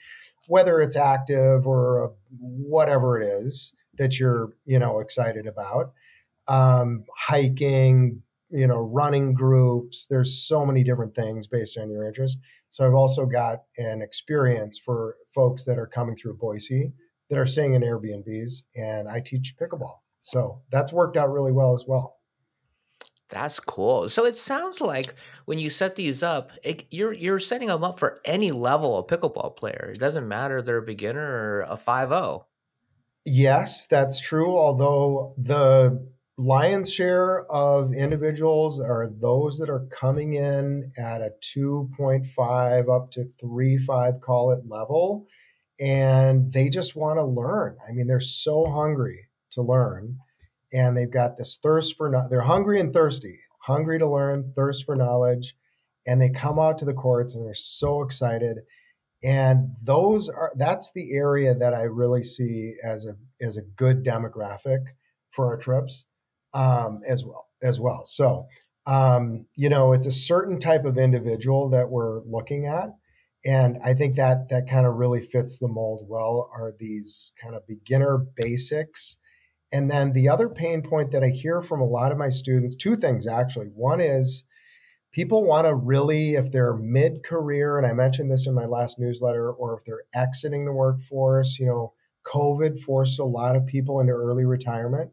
whether 0.48 0.82
it's 0.82 0.96
active 0.96 1.68
or 1.68 2.14
whatever 2.40 3.20
it 3.20 3.26
is 3.26 3.74
that 3.98 4.20
you're, 4.20 4.54
you 4.66 4.80
know, 4.80 5.00
excited 5.00 5.48
about. 5.48 5.94
Um, 6.48 7.06
hiking, 7.16 8.22
you 8.50 8.68
know, 8.68 8.80
running 8.80 9.34
groups. 9.34 10.08
There's 10.10 10.46
so 10.46 10.66
many 10.66 10.84
different 10.84 11.16
things 11.16 11.48
based 11.48 11.78
on 11.78 11.90
your 11.90 12.06
interest. 12.06 12.40
So 12.72 12.86
I've 12.86 12.94
also 12.94 13.26
got 13.26 13.64
an 13.78 14.02
experience 14.02 14.80
for 14.80 15.16
folks 15.36 15.66
that 15.66 15.78
are 15.78 15.88
coming 15.88 16.16
through 16.16 16.38
Boise 16.38 16.94
that 17.30 17.38
are 17.38 17.46
staying 17.46 17.74
in 17.76 17.82
Airbnbs, 17.82 18.64
and 18.76 19.08
I 19.08 19.22
teach 19.22 19.56
pickleball. 19.60 20.00
So 20.24 20.62
that's 20.72 20.92
worked 20.92 21.18
out 21.18 21.32
really 21.32 21.52
well 21.52 21.74
as 21.74 21.86
well. 21.88 22.18
That's 23.32 23.60
cool. 23.62 24.10
So 24.10 24.26
it 24.26 24.36
sounds 24.36 24.82
like 24.82 25.16
when 25.46 25.58
you 25.58 25.70
set 25.70 25.96
these 25.96 26.22
up, 26.22 26.52
it, 26.64 26.86
you're 26.92 27.14
you're 27.14 27.40
setting 27.40 27.70
them 27.70 27.84
up 27.84 27.98
for 27.98 28.20
any 28.26 28.52
level 28.52 28.98
of 28.98 29.08
pickleball 29.08 29.56
player. 29.56 29.92
It 29.94 30.00
doesn't 30.00 30.28
matter 30.28 30.62
they're 30.62 30.78
a 30.78 30.82
beginner 30.82 31.26
or 31.26 31.62
a 31.62 31.78
5-0. 31.78 32.44
Yes, 33.26 33.86
that's 33.88 34.20
true. 34.20 34.58
Although 34.58 35.34
the 35.38 36.06
lion's 36.38 36.92
share 36.92 37.46
of 37.52 37.94
individuals 37.94 38.80
are 38.82 39.08
those 39.08 39.58
that 39.60 39.70
are 39.70 39.86
coming 39.92 40.34
in 40.34 40.92
at 40.98 41.22
a 41.22 41.32
2.5 41.42 42.96
up 42.96 43.12
to 43.12 43.26
3.5 43.42 44.22
call 44.22 44.52
it 44.52 44.68
level 44.68 45.28
and 45.80 46.52
they 46.52 46.70
just 46.70 46.96
want 46.96 47.18
to 47.18 47.26
learn. 47.26 47.78
I 47.88 47.92
mean, 47.92 48.08
they're 48.08 48.20
so 48.20 48.66
hungry 48.66 49.28
to 49.52 49.62
learn 49.62 50.18
and 50.74 50.98
they've 50.98 51.12
got 51.12 51.38
this 51.38 51.58
thirst 51.62 51.98
for 51.98 52.10
no- 52.10 52.28
they're 52.30 52.42
hungry 52.42 52.80
and 52.80 52.94
thirsty 52.94 53.40
hungry 53.62 54.00
to 54.00 54.08
learn 54.08 54.52
thirst 54.56 54.86
for 54.86 54.96
knowledge 54.96 55.56
and 56.08 56.22
they 56.22 56.30
come 56.30 56.60
out 56.60 56.78
to 56.80 56.86
the 56.86 56.94
courts 56.94 57.36
and 57.36 57.46
they're 57.46 57.54
so 57.54 58.02
excited. 58.02 58.60
And 59.24 59.76
those 59.84 60.30
are 60.30 60.52
that's 60.56 60.92
the 60.94 61.14
area 61.14 61.54
that 61.54 61.76
i 61.76 61.82
really 61.84 62.24
see 62.24 62.74
as 62.84 63.06
a 63.06 63.16
as 63.40 63.56
a 63.56 63.62
good 63.62 64.04
demographic 64.04 64.80
for 65.30 65.48
our 65.48 65.58
trips 65.58 66.06
um, 66.54 67.02
as 67.08 67.24
well 67.24 67.48
as 67.62 67.80
well. 67.80 68.04
So 68.06 68.48
um, 68.88 69.46
you 69.56 69.70
know 69.70 69.94
it's 69.94 70.08
a 70.08 70.12
certain 70.12 70.60
type 70.60 70.86
of 70.86 70.98
individual 70.98 71.70
that 71.70 71.90
we're 71.90 72.22
looking 72.24 72.66
at 72.66 72.90
and 73.46 73.78
i 73.84 73.94
think 73.94 74.16
that 74.16 74.50
that 74.50 74.68
kind 74.70 74.86
of 74.86 74.96
really 74.96 75.26
fits 75.26 75.58
the 75.58 75.68
mold 75.68 76.06
well 76.08 76.50
are 76.54 76.74
these 76.80 77.32
kind 77.42 77.56
of 77.56 77.66
beginner 77.68 78.18
basics 78.36 79.18
and 79.72 79.90
then 79.90 80.12
the 80.12 80.28
other 80.30 80.50
pain 80.50 80.82
point 80.82 81.12
that 81.12 81.24
I 81.24 81.30
hear 81.30 81.62
from 81.62 81.82
a 81.82 81.86
lot 81.86 82.12
of 82.12 82.18
my 82.18 82.30
students, 82.30 82.76
two 82.76 82.96
things 82.98 83.26
actually. 83.26 83.68
One 83.68 84.02
is 84.02 84.44
people 85.14 85.44
want 85.46 85.66
to 85.66 85.76
really, 85.76 86.36
if 86.36 86.52
they're 86.52 86.76
mid 86.76 87.24
career, 87.24 87.78
and 87.78 87.88
I 87.88 87.94
mentioned 87.94 88.32
this 88.32 88.48
in 88.48 88.54
my 88.54 88.66
last 88.66 89.00
newsletter, 89.00 89.52
or 89.52 89.78
if 89.78 89.86
they're 89.86 90.04
exiting 90.14 90.66
the 90.66 90.74
workforce, 90.74 91.58
you 91.58 91.66
know, 91.66 91.94
COVID 92.26 92.82
forced 92.82 93.20
a 93.20 93.26
lot 93.26 93.56
of 93.56 93.66
people 93.66 94.00
into 94.00 94.14
early 94.14 94.46
retirement. 94.46 95.12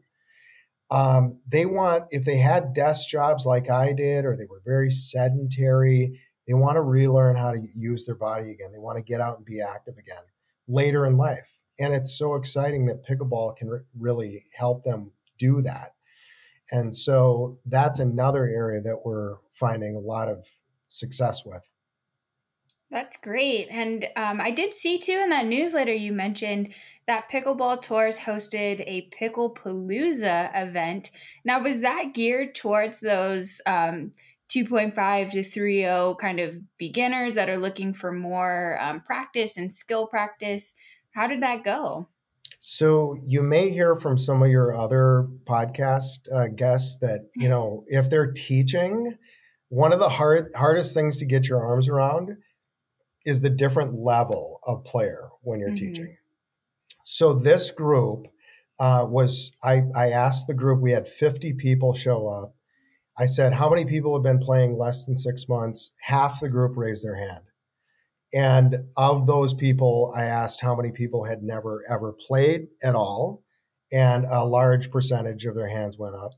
Um, 0.90 1.38
they 1.46 1.66
want, 1.66 2.04
if 2.10 2.24
they 2.24 2.38
had 2.38 2.72
desk 2.74 3.08
jobs 3.08 3.44
like 3.44 3.70
I 3.70 3.92
did, 3.92 4.24
or 4.24 4.36
they 4.36 4.46
were 4.46 4.62
very 4.64 4.90
sedentary, 4.90 6.20
they 6.46 6.54
want 6.54 6.76
to 6.76 6.82
relearn 6.82 7.36
how 7.36 7.52
to 7.52 7.60
use 7.74 8.06
their 8.06 8.14
body 8.14 8.50
again. 8.50 8.72
They 8.72 8.78
want 8.78 8.96
to 8.96 9.02
get 9.02 9.20
out 9.20 9.36
and 9.36 9.44
be 9.44 9.60
active 9.60 9.96
again 9.98 10.22
later 10.66 11.06
in 11.06 11.16
life 11.16 11.57
and 11.78 11.94
it's 11.94 12.18
so 12.18 12.34
exciting 12.34 12.86
that 12.86 13.06
pickleball 13.06 13.56
can 13.56 13.68
re- 13.68 13.80
really 13.98 14.46
help 14.54 14.84
them 14.84 15.10
do 15.38 15.62
that 15.62 15.94
and 16.70 16.94
so 16.94 17.58
that's 17.66 17.98
another 17.98 18.46
area 18.46 18.80
that 18.80 19.04
we're 19.04 19.36
finding 19.54 19.94
a 19.94 20.00
lot 20.00 20.28
of 20.28 20.44
success 20.88 21.44
with 21.44 21.68
that's 22.90 23.18
great. 23.18 23.68
And 23.70 24.06
um, 24.16 24.40
I 24.40 24.50
did 24.50 24.72
see 24.72 24.98
too 24.98 25.20
in 25.22 25.28
that 25.28 25.44
newsletter 25.44 25.92
you 25.92 26.12
mentioned 26.12 26.72
that 27.06 27.30
Pickleball 27.30 27.82
Tours 27.82 28.20
hosted 28.20 28.82
a 28.86 29.02
Pickle 29.10 29.54
Palooza 29.54 30.50
event. 30.54 31.10
Now, 31.44 31.62
was 31.62 31.80
that 31.80 32.14
geared 32.14 32.54
towards 32.54 33.00
those 33.00 33.60
um, 33.66 34.12
2.5 34.50 34.94
to 35.32 35.40
3.0 35.40 36.18
kind 36.18 36.40
of 36.40 36.62
beginners 36.78 37.34
that 37.34 37.50
are 37.50 37.58
looking 37.58 37.92
for 37.92 38.10
more 38.10 38.78
um, 38.80 39.02
practice 39.02 39.58
and 39.58 39.74
skill 39.74 40.06
practice? 40.06 40.74
How 41.18 41.26
did 41.26 41.42
that 41.42 41.64
go? 41.64 42.06
So 42.60 43.16
you 43.20 43.42
may 43.42 43.70
hear 43.70 43.96
from 43.96 44.18
some 44.18 44.40
of 44.40 44.50
your 44.50 44.72
other 44.72 45.26
podcast 45.48 46.32
uh, 46.32 46.46
guests 46.46 47.00
that 47.00 47.28
you 47.34 47.48
know 47.54 47.82
if 47.88 48.08
they're 48.08 48.30
teaching, 48.30 49.18
one 49.68 49.92
of 49.92 49.98
the 49.98 50.10
hard 50.10 50.52
hardest 50.54 50.94
things 50.94 51.18
to 51.18 51.26
get 51.26 51.48
your 51.48 51.60
arms 51.60 51.88
around 51.88 52.36
is 53.26 53.40
the 53.40 53.50
different 53.50 53.94
level 53.98 54.60
of 54.64 54.84
player 54.84 55.30
when 55.42 55.58
you're 55.58 55.70
mm-hmm. 55.70 55.86
teaching. 55.86 56.16
So 57.02 57.34
this 57.34 57.72
group 57.72 58.28
uh, 58.78 59.04
was 59.08 59.50
I 59.64 59.82
I 59.96 60.10
asked 60.10 60.46
the 60.46 60.54
group 60.54 60.80
we 60.80 60.92
had 60.92 61.08
50 61.08 61.54
people 61.54 61.94
show 61.94 62.28
up. 62.28 62.54
I 63.18 63.26
said 63.26 63.54
how 63.54 63.68
many 63.68 63.86
people 63.86 64.14
have 64.14 64.22
been 64.22 64.38
playing 64.38 64.78
less 64.78 65.04
than 65.04 65.16
six 65.16 65.48
months? 65.48 65.90
Half 66.00 66.38
the 66.38 66.48
group 66.48 66.76
raised 66.76 67.04
their 67.04 67.16
hand. 67.16 67.42
And 68.34 68.76
of 68.96 69.26
those 69.26 69.54
people, 69.54 70.12
I 70.16 70.24
asked 70.24 70.60
how 70.60 70.76
many 70.76 70.90
people 70.90 71.24
had 71.24 71.42
never 71.42 71.82
ever 71.90 72.12
played 72.12 72.68
at 72.82 72.94
all. 72.94 73.42
And 73.90 74.26
a 74.28 74.44
large 74.44 74.90
percentage 74.90 75.46
of 75.46 75.54
their 75.54 75.68
hands 75.68 75.98
went 75.98 76.14
up. 76.14 76.32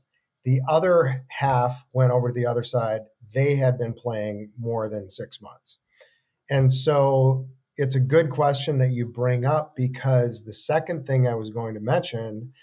The 0.45 0.61
other 0.69 1.25
half 1.29 1.83
went 1.93 2.11
over 2.11 2.29
to 2.29 2.33
the 2.33 2.45
other 2.45 2.63
side. 2.63 3.01
They 3.33 3.55
had 3.55 3.77
been 3.77 3.93
playing 3.93 4.51
more 4.57 4.89
than 4.89 5.09
six 5.09 5.41
months. 5.41 5.77
And 6.49 6.71
so 6.71 7.47
it's 7.75 7.95
a 7.95 7.99
good 7.99 8.29
question 8.29 8.77
that 8.79 8.91
you 8.91 9.05
bring 9.05 9.45
up 9.45 9.73
because 9.75 10.43
the 10.43 10.53
second 10.53 11.05
thing 11.05 11.27
I 11.27 11.35
was 11.35 11.49
going 11.49 11.73
to 11.73 11.79
mention 11.79 12.53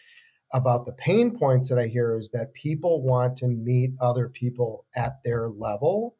about 0.52 0.86
the 0.86 0.92
pain 0.92 1.36
points 1.38 1.68
that 1.68 1.78
I 1.78 1.86
hear 1.86 2.18
is 2.18 2.30
that 2.30 2.54
people 2.54 3.02
want 3.02 3.36
to 3.38 3.48
meet 3.48 3.90
other 4.00 4.28
people 4.28 4.86
at 4.96 5.14
their 5.24 5.48
level 5.48 6.16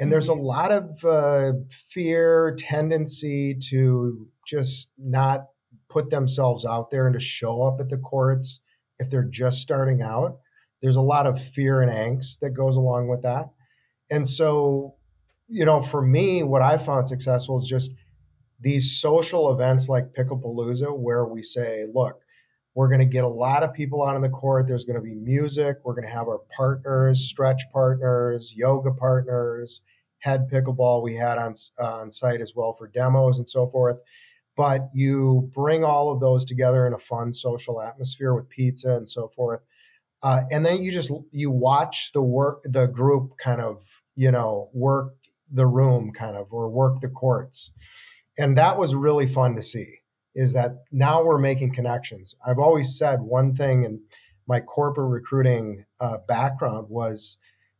and 0.00 0.10
there's 0.10 0.30
a 0.30 0.32
mm-hmm. 0.32 0.42
lot 0.42 0.72
of 0.72 1.04
uh, 1.04 1.52
fear, 1.70 2.56
tendency 2.58 3.54
to 3.68 4.26
just 4.46 4.92
not 4.98 5.44
put 5.88 6.10
themselves 6.10 6.64
out 6.64 6.90
there 6.90 7.06
and 7.06 7.14
to 7.14 7.20
show 7.20 7.62
up 7.62 7.80
at 7.80 7.90
the 7.90 7.98
courts 7.98 8.60
if 8.98 9.10
they're 9.10 9.22
just 9.22 9.58
starting 9.58 10.02
out. 10.02 10.38
There's 10.80 10.96
a 10.96 11.02
lot 11.02 11.26
of 11.26 11.42
fear 11.42 11.82
and 11.82 11.92
angst 11.92 12.40
that 12.40 12.50
goes 12.50 12.76
along 12.76 13.08
with 13.08 13.22
that. 13.22 13.50
And 14.10 14.26
so, 14.26 14.94
you 15.48 15.66
know, 15.66 15.82
for 15.82 16.00
me, 16.00 16.42
what 16.42 16.62
I 16.62 16.78
found 16.78 17.06
successful 17.06 17.58
is 17.58 17.66
just 17.66 17.94
these 18.60 18.98
social 18.98 19.52
events 19.52 19.88
like 19.88 20.14
Picklepalooza, 20.14 20.96
where 20.96 21.26
we 21.26 21.42
say, 21.42 21.86
look, 21.92 22.20
we're 22.74 22.88
going 22.88 23.00
to 23.00 23.06
get 23.06 23.24
a 23.24 23.28
lot 23.28 23.62
of 23.62 23.74
people 23.74 24.04
out 24.04 24.14
on 24.14 24.20
the 24.20 24.28
court. 24.28 24.68
There's 24.68 24.84
going 24.84 24.96
to 24.96 25.02
be 25.02 25.14
music. 25.14 25.78
We're 25.84 25.94
going 25.94 26.06
to 26.06 26.12
have 26.12 26.28
our 26.28 26.40
partners, 26.56 27.20
stretch 27.20 27.62
partners, 27.72 28.54
yoga 28.56 28.92
partners, 28.92 29.80
head 30.18 30.48
pickleball 30.48 31.02
we 31.02 31.14
had 31.14 31.38
on, 31.38 31.54
on 31.80 32.12
site 32.12 32.40
as 32.40 32.54
well 32.54 32.72
for 32.72 32.86
demos 32.86 33.38
and 33.38 33.48
so 33.48 33.66
forth. 33.66 33.98
But 34.56 34.90
you 34.92 35.50
bring 35.54 35.84
all 35.84 36.10
of 36.10 36.20
those 36.20 36.44
together 36.44 36.86
in 36.86 36.92
a 36.92 36.98
fun 36.98 37.32
social 37.32 37.80
atmosphere 37.80 38.34
with 38.34 38.48
pizza 38.48 38.96
and 38.96 39.08
so 39.08 39.28
forth. 39.28 39.60
Uh, 40.22 40.42
and 40.50 40.64
then 40.64 40.82
you 40.82 40.92
just 40.92 41.10
you 41.32 41.50
watch 41.50 42.12
the 42.12 42.22
work 42.22 42.62
the 42.64 42.86
group 42.86 43.32
kind 43.38 43.60
of 43.60 43.82
you 44.16 44.30
know 44.30 44.68
work 44.74 45.14
the 45.50 45.66
room 45.66 46.12
kind 46.12 46.36
of 46.36 46.52
or 46.52 46.68
work 46.68 47.00
the 47.00 47.08
courts 47.08 47.70
and 48.38 48.58
that 48.58 48.78
was 48.78 48.94
really 48.94 49.26
fun 49.26 49.56
to 49.56 49.62
see 49.62 49.99
is 50.34 50.52
that 50.52 50.84
now 50.92 51.22
we're 51.22 51.38
making 51.38 51.74
connections. 51.74 52.34
I've 52.46 52.58
always 52.58 52.96
said 52.96 53.20
one 53.22 53.54
thing 53.54 53.84
in 53.84 54.02
my 54.46 54.60
corporate 54.60 55.10
recruiting 55.10 55.84
uh, 56.00 56.18
background 56.28 56.88
was 56.88 57.38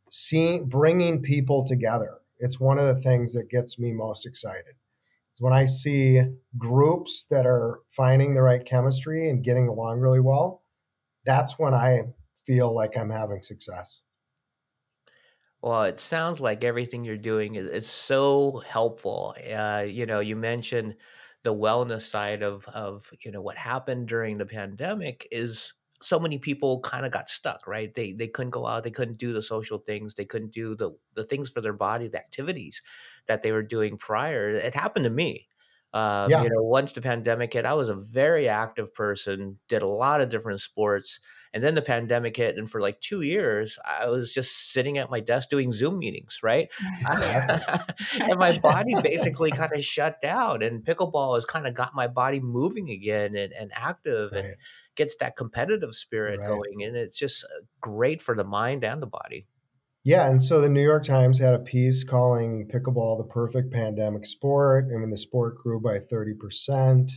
seeing 0.09 0.67
bringing 0.67 1.21
people 1.21 1.65
together. 1.65 2.19
It's 2.39 2.59
one 2.59 2.79
of 2.79 2.93
the 2.93 3.01
things 3.01 3.33
that 3.33 3.49
gets 3.49 3.79
me 3.79 3.93
most 3.93 4.25
excited. 4.25 4.75
When 5.39 5.53
I 5.53 5.65
see 5.65 6.21
groups 6.57 7.25
that 7.25 7.45
are 7.45 7.81
finding 7.89 8.35
the 8.35 8.41
right 8.43 8.65
chemistry 8.65 9.29
and 9.29 9.43
getting 9.43 9.67
along 9.67 9.99
really 9.99 10.19
well, 10.19 10.63
that's 11.25 11.59
when 11.59 11.73
I 11.73 12.03
feel 12.45 12.73
like 12.73 12.97
I'm 12.97 13.09
having 13.09 13.43
success. 13.43 14.01
Well, 15.61 15.83
it 15.83 15.99
sounds 15.99 16.39
like 16.39 16.63
everything 16.63 17.03
you're 17.03 17.17
doing 17.17 17.55
is, 17.55 17.69
is 17.69 17.87
so 17.89 18.59
helpful. 18.67 19.35
Uh, 19.37 19.85
you 19.87 20.05
know, 20.05 20.19
you 20.19 20.35
mentioned 20.35 20.95
the 21.43 21.53
wellness 21.55 22.03
side 22.03 22.43
of 22.43 22.65
of 22.67 23.11
you 23.23 23.31
know 23.31 23.41
what 23.41 23.57
happened 23.57 24.07
during 24.07 24.37
the 24.37 24.45
pandemic 24.45 25.27
is 25.31 25.73
so 26.01 26.19
many 26.19 26.39
people 26.39 26.79
kind 26.81 27.05
of 27.05 27.11
got 27.11 27.29
stuck 27.29 27.67
right? 27.67 27.93
They 27.93 28.13
they 28.13 28.27
couldn't 28.27 28.51
go 28.51 28.67
out 28.67 28.83
they 28.83 28.91
couldn't 28.91 29.17
do 29.17 29.33
the 29.33 29.41
social 29.41 29.77
things 29.79 30.13
they 30.15 30.25
couldn't 30.25 30.51
do 30.53 30.75
the 30.75 30.91
the 31.15 31.23
things 31.25 31.49
for 31.49 31.61
their 31.61 31.73
body 31.73 32.07
the 32.07 32.17
activities 32.19 32.81
that 33.27 33.43
they 33.43 33.51
were 33.51 33.63
doing 33.63 33.97
prior. 33.97 34.49
It 34.51 34.73
happened 34.75 35.05
to 35.05 35.09
me. 35.11 35.47
Um, 35.93 36.31
yeah. 36.31 36.43
you 36.43 36.49
know 36.49 36.61
once 36.63 36.93
the 36.93 37.01
pandemic 37.01 37.51
hit 37.51 37.65
i 37.65 37.73
was 37.73 37.89
a 37.89 37.95
very 37.95 38.47
active 38.47 38.93
person 38.93 39.59
did 39.67 39.81
a 39.81 39.87
lot 39.87 40.21
of 40.21 40.29
different 40.29 40.61
sports 40.61 41.19
and 41.53 41.63
then 41.63 41.75
the 41.75 41.81
pandemic 41.81 42.37
hit, 42.37 42.57
and 42.57 42.69
for 42.69 42.79
like 42.79 43.01
two 43.01 43.21
years, 43.21 43.77
I 43.85 44.07
was 44.07 44.33
just 44.33 44.71
sitting 44.71 44.97
at 44.97 45.11
my 45.11 45.19
desk 45.19 45.49
doing 45.49 45.71
Zoom 45.71 45.99
meetings, 45.99 46.39
right? 46.41 46.71
and 48.19 48.39
my 48.39 48.57
body 48.59 48.95
basically 49.03 49.51
kind 49.51 49.71
of 49.75 49.83
shut 49.83 50.21
down. 50.21 50.61
And 50.61 50.83
pickleball 50.83 51.35
has 51.35 51.45
kind 51.45 51.67
of 51.67 51.73
got 51.73 51.93
my 51.93 52.07
body 52.07 52.39
moving 52.39 52.89
again 52.89 53.35
and, 53.35 53.51
and 53.51 53.71
active 53.73 54.31
right. 54.31 54.45
and 54.45 54.55
gets 54.95 55.15
that 55.17 55.35
competitive 55.35 55.93
spirit 55.93 56.39
right. 56.39 56.47
going. 56.47 56.83
And 56.83 56.95
it's 56.95 57.17
just 57.17 57.43
uh, 57.43 57.63
great 57.81 58.21
for 58.21 58.35
the 58.35 58.45
mind 58.45 58.85
and 58.85 59.01
the 59.01 59.07
body. 59.07 59.47
Yeah, 60.03 60.29
and 60.29 60.41
so 60.41 60.61
the 60.61 60.69
New 60.69 60.81
York 60.81 61.03
Times 61.03 61.37
had 61.37 61.53
a 61.53 61.59
piece 61.59 62.03
calling 62.03 62.67
pickleball 62.73 63.19
the 63.19 63.29
perfect 63.29 63.71
pandemic 63.71 64.25
sport. 64.25 64.87
I 64.91 64.97
mean, 64.97 65.11
the 65.11 65.17
sport 65.17 65.57
grew 65.61 65.79
by 65.79 65.99
30% 65.99 67.11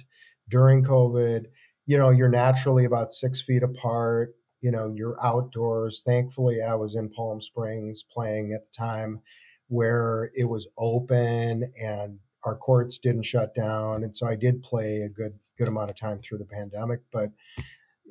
during 0.50 0.84
COVID. 0.84 1.46
You 1.86 1.98
know, 1.98 2.10
you're 2.10 2.28
naturally 2.28 2.84
about 2.84 3.12
six 3.12 3.40
feet 3.42 3.62
apart. 3.62 4.34
You 4.60 4.70
know, 4.70 4.92
you're 4.94 5.18
outdoors. 5.24 6.02
Thankfully, 6.04 6.62
I 6.62 6.74
was 6.74 6.94
in 6.94 7.10
Palm 7.10 7.42
Springs 7.42 8.02
playing 8.02 8.52
at 8.52 8.62
the 8.64 8.76
time 8.76 9.20
where 9.68 10.30
it 10.34 10.48
was 10.48 10.66
open 10.78 11.72
and 11.80 12.18
our 12.44 12.56
courts 12.56 12.98
didn't 12.98 13.24
shut 13.24 13.54
down. 13.54 14.04
And 14.04 14.14
so 14.16 14.26
I 14.26 14.36
did 14.36 14.62
play 14.62 15.02
a 15.02 15.08
good 15.08 15.34
good 15.58 15.68
amount 15.68 15.90
of 15.90 15.96
time 15.96 16.20
through 16.20 16.38
the 16.38 16.44
pandemic. 16.44 17.00
But 17.12 17.30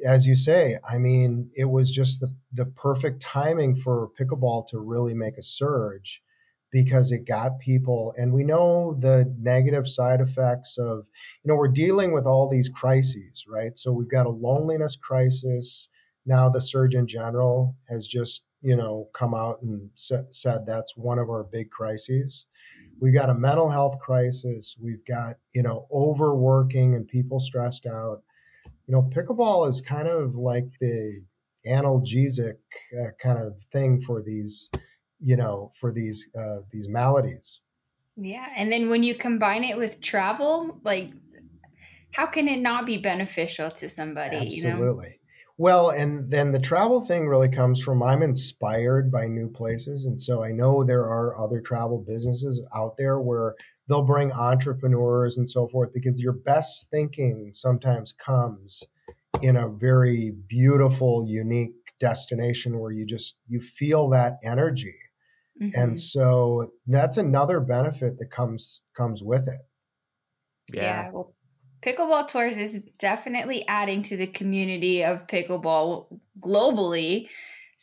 as 0.06 0.26
you 0.26 0.36
say, 0.36 0.78
I 0.90 0.98
mean, 0.98 1.52
it 1.56 1.66
was 1.66 1.92
just 1.92 2.20
the, 2.20 2.36
the 2.52 2.66
perfect 2.66 3.22
timing 3.22 3.76
for 3.76 4.10
pickleball 4.20 4.68
to 4.70 4.80
really 4.80 5.14
make 5.14 5.38
a 5.38 5.44
surge 5.44 6.22
because 6.74 7.12
it 7.12 7.26
got 7.28 7.60
people 7.60 8.14
and 8.18 8.34
we 8.34 8.44
know 8.44 8.98
the 9.00 9.32
negative 9.40 9.88
side 9.88 10.20
effects 10.20 10.78
of 10.78 11.06
you 11.44 11.48
know 11.48 11.56
we're 11.56 11.68
dealing 11.68 12.12
with 12.12 12.26
all 12.26 12.50
these 12.50 12.68
crises 12.68 13.46
right? 13.48 13.78
So 13.78 13.92
we've 13.92 14.10
got 14.10 14.26
a 14.26 14.30
loneliness 14.30 14.98
crisis. 14.98 15.88
Now 16.26 16.50
the 16.50 16.60
surgeon 16.60 17.08
general 17.08 17.76
has 17.90 18.08
just 18.08 18.44
you 18.62 18.76
know 18.76 19.08
come 19.14 19.34
out 19.34 19.62
and 19.62 19.90
said 19.96 20.62
that's 20.66 20.98
one 20.98 21.20
of 21.20 21.30
our 21.30 21.44
big 21.44 21.70
crises. 21.70 22.48
We've 23.00 23.14
got 23.14 23.30
a 23.30 23.36
mental 23.36 23.70
health 23.70 24.00
crisis. 24.00 24.76
We've 24.82 25.06
got 25.06 25.36
you 25.54 25.62
know 25.62 25.88
overworking 25.94 26.96
and 26.96 27.08
people 27.08 27.40
stressed 27.40 27.86
out. 27.86 28.24
You 28.88 28.96
know, 28.96 29.10
pickleball 29.16 29.70
is 29.70 29.80
kind 29.80 30.08
of 30.08 30.36
like 30.36 30.66
the 30.82 31.22
analgesic 31.66 32.56
uh, 33.00 33.12
kind 33.22 33.40
of 33.40 33.56
thing 33.72 34.02
for 34.02 34.22
these, 34.22 34.70
you 35.24 35.38
know, 35.38 35.72
for 35.80 35.92
these 35.92 36.28
uh, 36.38 36.60
these 36.72 36.88
maladies. 36.88 37.62
Yeah, 38.16 38.48
and 38.56 38.72
then 38.72 38.90
when 38.90 39.04
you 39.04 39.16
combine 39.16 39.64
it 39.64 39.78
with 39.78 40.02
travel, 40.02 40.80
like, 40.84 41.10
how 42.14 42.28
can 42.28 42.48
it 42.48 42.60
not 42.60 42.86
be 42.86 42.98
beneficial 42.98 43.72
to 43.72 43.90
somebody? 43.90 44.38
Absolutely. 44.38 45.06
You 45.06 45.12
know? 45.12 45.18
Well, 45.58 45.90
and 45.92 46.30
then 46.32 46.52
the 46.52 46.60
travel 46.60 47.06
thing 47.06 47.28
really 47.28 47.50
comes 47.50 47.82
from 47.82 48.02
I'm 48.02 48.24
inspired 48.24 49.12
by 49.12 49.28
new 49.28 49.50
places. 49.50 50.06
And 50.06 50.20
so 50.20 50.44
I 50.44 50.52
know 50.52 50.84
there 50.84 51.04
are 51.04 51.38
other 51.38 51.62
travel 51.62 52.04
businesses 52.06 52.66
out 52.76 52.98
there 52.98 53.20
where 53.20 53.54
they'll 53.88 54.02
bring 54.02 54.32
entrepreneurs 54.32 55.38
and 55.38 55.48
so 55.48 55.68
forth 55.68 55.94
because 55.94 56.20
your 56.20 56.34
best 56.34 56.90
thinking 56.90 57.52
sometimes 57.54 58.14
comes 58.14 58.84
in 59.42 59.58
a 59.58 59.70
very 59.70 60.34
beautiful 60.48 61.24
unique 61.28 61.76
destination 62.00 62.80
where 62.80 62.92
you 62.92 63.06
just 63.06 63.38
you 63.48 63.62
feel 63.62 64.10
that 64.10 64.38
energy 64.44 64.96
mm-hmm. 65.62 65.80
and 65.80 66.00
so 66.00 66.68
that's 66.88 67.18
another 67.18 67.60
benefit 67.60 68.18
that 68.18 68.32
comes 68.32 68.82
comes 68.96 69.24
with 69.24 69.48
it 69.48 69.62
yeah. 70.74 70.82
yeah 70.82 71.10
well 71.12 71.36
pickleball 71.82 72.28
tours 72.28 72.58
is 72.58 72.84
definitely 72.98 73.68
adding 73.68 74.02
to 74.02 74.16
the 74.16 74.28
community 74.28 75.04
of 75.04 75.28
pickleball 75.28 76.08
globally 76.40 77.28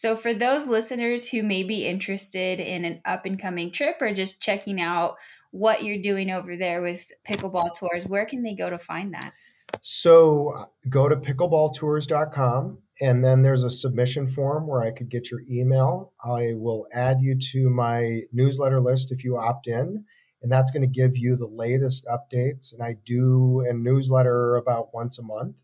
so, 0.00 0.16
for 0.16 0.32
those 0.32 0.66
listeners 0.66 1.28
who 1.28 1.42
may 1.42 1.62
be 1.62 1.86
interested 1.86 2.58
in 2.58 2.86
an 2.86 3.02
up 3.04 3.26
and 3.26 3.38
coming 3.38 3.70
trip 3.70 3.96
or 4.00 4.14
just 4.14 4.40
checking 4.40 4.80
out 4.80 5.16
what 5.50 5.84
you're 5.84 6.00
doing 6.00 6.30
over 6.30 6.56
there 6.56 6.80
with 6.80 7.12
Pickleball 7.28 7.74
Tours, 7.78 8.06
where 8.06 8.24
can 8.24 8.42
they 8.42 8.54
go 8.54 8.70
to 8.70 8.78
find 8.78 9.12
that? 9.12 9.34
So, 9.82 10.54
uh, 10.56 10.64
go 10.88 11.10
to 11.10 11.16
pickleballtours.com 11.16 12.78
and 13.00 13.24
then 13.24 13.42
there's 13.42 13.64
a 13.64 13.70
submission 13.70 14.28
form 14.28 14.66
where 14.66 14.82
I 14.82 14.90
could 14.90 15.08
get 15.08 15.30
your 15.30 15.40
email. 15.50 16.12
I 16.22 16.52
will 16.54 16.86
add 16.92 17.18
you 17.20 17.38
to 17.52 17.70
my 17.70 18.22
newsletter 18.32 18.80
list 18.80 19.10
if 19.10 19.24
you 19.24 19.38
opt 19.38 19.66
in, 19.66 20.04
and 20.42 20.52
that's 20.52 20.70
going 20.70 20.82
to 20.82 21.00
give 21.00 21.16
you 21.16 21.36
the 21.36 21.46
latest 21.46 22.06
updates. 22.06 22.72
And 22.72 22.82
I 22.82 22.96
do 23.06 23.64
a 23.68 23.72
newsletter 23.72 24.56
about 24.56 24.92
once 24.92 25.18
a 25.18 25.22
month. 25.22 25.56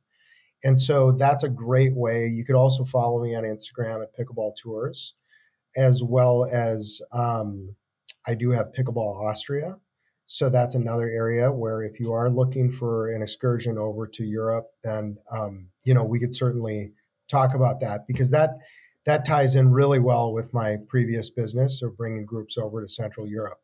And 0.65 0.81
so 0.81 1.13
that's 1.13 1.45
a 1.45 1.49
great 1.49 1.95
way. 1.95 2.27
You 2.27 2.45
could 2.45 2.57
also 2.57 2.85
follow 2.85 3.23
me 3.23 3.35
on 3.35 3.45
Instagram 3.45 4.03
at 4.03 4.17
Pickleball 4.17 4.57
Tours, 4.57 5.13
as 5.77 6.03
well 6.03 6.47
as 6.51 7.03
um, 7.13 7.77
I 8.27 8.35
do 8.35 8.51
have 8.51 8.73
Pickleball 8.73 9.29
Austria. 9.29 9.77
So 10.27 10.49
that's 10.49 10.75
another 10.75 11.09
area 11.09 11.53
where 11.53 11.83
if 11.83 12.01
you 12.01 12.13
are 12.13 12.29
looking 12.31 12.73
for 12.73 13.13
an 13.13 13.23
excursion 13.23 13.79
over 13.79 14.07
to 14.09 14.25
Europe, 14.25 14.67
then 14.83 15.19
um, 15.31 15.69
you 15.85 15.95
know 15.95 16.03
we 16.03 16.19
could 16.19 16.35
certainly 16.35 16.93
talk 17.29 17.55
about 17.55 17.81
that 17.81 18.07
because 18.07 18.31
that 18.31 18.59
that 19.05 19.25
ties 19.25 19.55
in 19.55 19.71
really 19.71 20.01
well 20.01 20.33
with 20.33 20.53
my 20.53 20.77
previous 20.89 21.31
business 21.31 21.81
of 21.83 21.97
bringing 21.97 22.27
groups 22.27 22.59
over 22.59 22.83
to 22.83 22.89
Central 22.89 23.27
Europe. 23.27 23.59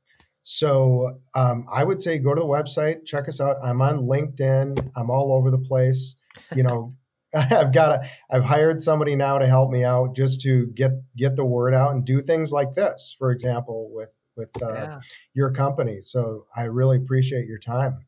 So 0.45 1.21
um, 1.35 1.67
I 1.73 1.85
would 1.85 2.01
say 2.01 2.19
go 2.19 2.35
to 2.35 2.41
the 2.41 2.47
website, 2.47 3.05
check 3.05 3.29
us 3.29 3.41
out. 3.41 3.57
I'm 3.63 3.83
on 3.83 4.07
LinkedIn. 4.07 4.91
I'm 4.97 5.11
all 5.11 5.33
over 5.33 5.51
the 5.51 5.59
place. 5.59 6.29
You 6.55 6.63
know, 6.63 6.95
I've 7.35 7.73
got 7.73 7.93
a, 7.93 8.09
I've 8.31 8.45
hired 8.45 8.83
somebody 8.83 9.17
now 9.17 9.39
to 9.39 9.47
help 9.47 9.71
me 9.71 9.85
out 9.85 10.15
just 10.15 10.41
to 10.43 10.67
get 10.69 10.93
get 11.17 11.37
the 11.37 11.45
word 11.45 11.75
out 11.75 11.93
and 11.93 12.05
do 12.05 12.23
things 12.23 12.53
like 12.53 12.75
this, 12.75 13.15
for 13.19 13.31
example, 13.31 13.91
with 13.93 14.11
with 14.37 14.51
uh, 14.63 14.73
yeah. 14.73 15.01
your 15.35 15.51
company. 15.51 16.01
So 16.01 16.47
I 16.57 16.63
really 16.65 16.97
appreciate 16.97 17.47
your 17.47 17.59
time. 17.59 18.05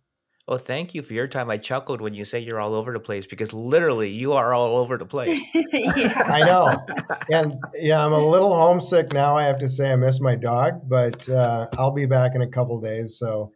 Well, 0.46 0.58
thank 0.58 0.94
you 0.94 1.00
for 1.00 1.14
your 1.14 1.26
time. 1.26 1.48
I 1.48 1.56
chuckled 1.56 2.02
when 2.02 2.12
you 2.12 2.26
say 2.26 2.38
you're 2.38 2.60
all 2.60 2.74
over 2.74 2.92
the 2.92 3.00
place 3.00 3.26
because 3.26 3.54
literally 3.54 4.10
you 4.10 4.34
are 4.34 4.52
all 4.52 4.76
over 4.76 4.98
the 4.98 5.06
place. 5.06 5.40
I 5.54 6.42
know. 6.44 6.84
And 7.30 7.54
yeah, 7.74 8.04
I'm 8.04 8.12
a 8.12 8.28
little 8.28 8.54
homesick 8.54 9.14
now. 9.14 9.38
I 9.38 9.44
have 9.44 9.58
to 9.60 9.68
say 9.68 9.90
I 9.90 9.96
miss 9.96 10.20
my 10.20 10.34
dog, 10.34 10.82
but 10.86 11.26
uh, 11.30 11.68
I'll 11.78 11.92
be 11.92 12.04
back 12.04 12.32
in 12.34 12.42
a 12.42 12.48
couple 12.48 12.78
days. 12.78 13.18
So 13.18 13.52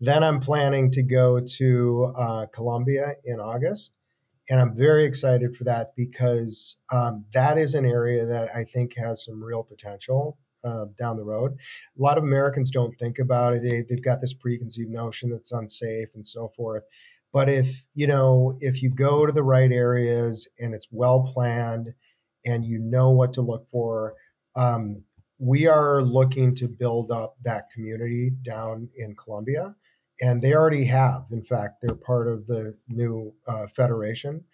then 0.00 0.22
I'm 0.22 0.38
planning 0.38 0.92
to 0.92 1.02
go 1.02 1.40
to 1.40 2.12
uh, 2.16 2.46
Colombia 2.52 3.14
in 3.24 3.40
August. 3.40 3.92
And 4.48 4.60
I'm 4.60 4.76
very 4.76 5.06
excited 5.06 5.56
for 5.56 5.64
that 5.64 5.92
because 5.96 6.76
um, 6.92 7.24
that 7.34 7.58
is 7.58 7.74
an 7.74 7.84
area 7.84 8.24
that 8.24 8.48
I 8.54 8.62
think 8.62 8.96
has 8.96 9.24
some 9.24 9.42
real 9.42 9.64
potential 9.64 10.38
uh, 10.64 10.86
down 10.98 11.16
the 11.16 11.24
road. 11.24 11.52
A 11.52 12.02
lot 12.02 12.18
of 12.18 12.24
Americans 12.24 12.70
don't 12.70 12.96
think 12.98 13.18
about 13.18 13.54
it. 13.54 13.62
They, 13.62 13.82
they've 13.88 14.02
got 14.02 14.20
this 14.20 14.34
preconceived 14.34 14.90
notion 14.90 15.30
that's 15.30 15.52
unsafe 15.52 16.08
and 16.14 16.26
so 16.26 16.52
forth. 16.56 16.82
But 17.32 17.48
if 17.48 17.84
you 17.94 18.06
know, 18.06 18.56
if 18.60 18.82
you 18.82 18.90
go 18.90 19.26
to 19.26 19.32
the 19.32 19.42
right 19.42 19.70
areas 19.70 20.48
and 20.58 20.74
it's 20.74 20.88
well 20.90 21.30
planned, 21.32 21.92
and 22.46 22.64
you 22.64 22.78
know 22.78 23.10
what 23.10 23.32
to 23.34 23.42
look 23.42 23.68
for, 23.70 24.14
um, 24.56 25.04
we 25.38 25.66
are 25.66 26.02
looking 26.02 26.54
to 26.56 26.68
build 26.68 27.10
up 27.10 27.36
that 27.44 27.64
community 27.72 28.30
down 28.44 28.88
in 28.96 29.14
Colombia, 29.14 29.74
and 30.20 30.42
they 30.42 30.54
already 30.54 30.84
have. 30.84 31.26
In 31.30 31.44
fact, 31.44 31.76
they're 31.80 31.94
part 31.96 32.28
of 32.28 32.46
the 32.46 32.74
new 32.88 33.32
uh, 33.46 33.66
federation. 33.76 34.44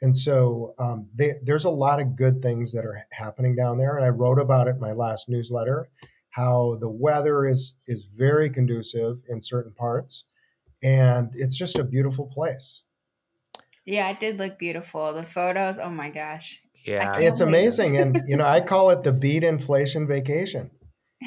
And 0.00 0.16
so 0.16 0.74
um, 0.78 1.08
they, 1.14 1.34
there's 1.42 1.64
a 1.64 1.70
lot 1.70 2.00
of 2.00 2.14
good 2.14 2.40
things 2.40 2.72
that 2.72 2.84
are 2.84 3.04
happening 3.10 3.56
down 3.56 3.78
there. 3.78 3.96
And 3.96 4.04
I 4.04 4.10
wrote 4.10 4.38
about 4.38 4.68
it 4.68 4.76
in 4.76 4.80
my 4.80 4.92
last 4.92 5.28
newsletter 5.28 5.88
how 6.38 6.76
the 6.80 6.88
weather 6.88 7.46
is 7.46 7.72
is 7.88 8.04
very 8.16 8.48
conducive 8.48 9.18
in 9.28 9.42
certain 9.42 9.72
parts, 9.72 10.24
and 10.82 11.30
it's 11.34 11.56
just 11.56 11.78
a 11.78 11.84
beautiful 11.84 12.26
place. 12.26 12.92
Yeah, 13.84 14.08
it 14.10 14.20
did 14.20 14.38
look 14.38 14.58
beautiful. 14.58 15.12
The 15.14 15.22
photos, 15.22 15.78
oh 15.78 15.90
my 15.90 16.10
gosh. 16.10 16.62
Yeah, 16.84 17.18
it's 17.18 17.40
amazing, 17.40 17.98
and 17.98 18.22
you 18.28 18.36
know 18.36 18.46
I 18.46 18.60
call 18.60 18.90
it 18.90 19.02
the 19.02 19.12
beat 19.20 19.42
inflation 19.42 20.06
vacation. 20.06 20.70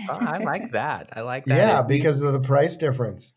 Oh, 0.09 0.17
I 0.19 0.37
like 0.37 0.71
that. 0.71 1.09
I 1.13 1.21
like 1.21 1.43
that. 1.45 1.57
Yeah, 1.57 1.81
because 1.81 2.21
of 2.21 2.31
the 2.31 2.39
price 2.39 2.77
difference. 2.77 3.33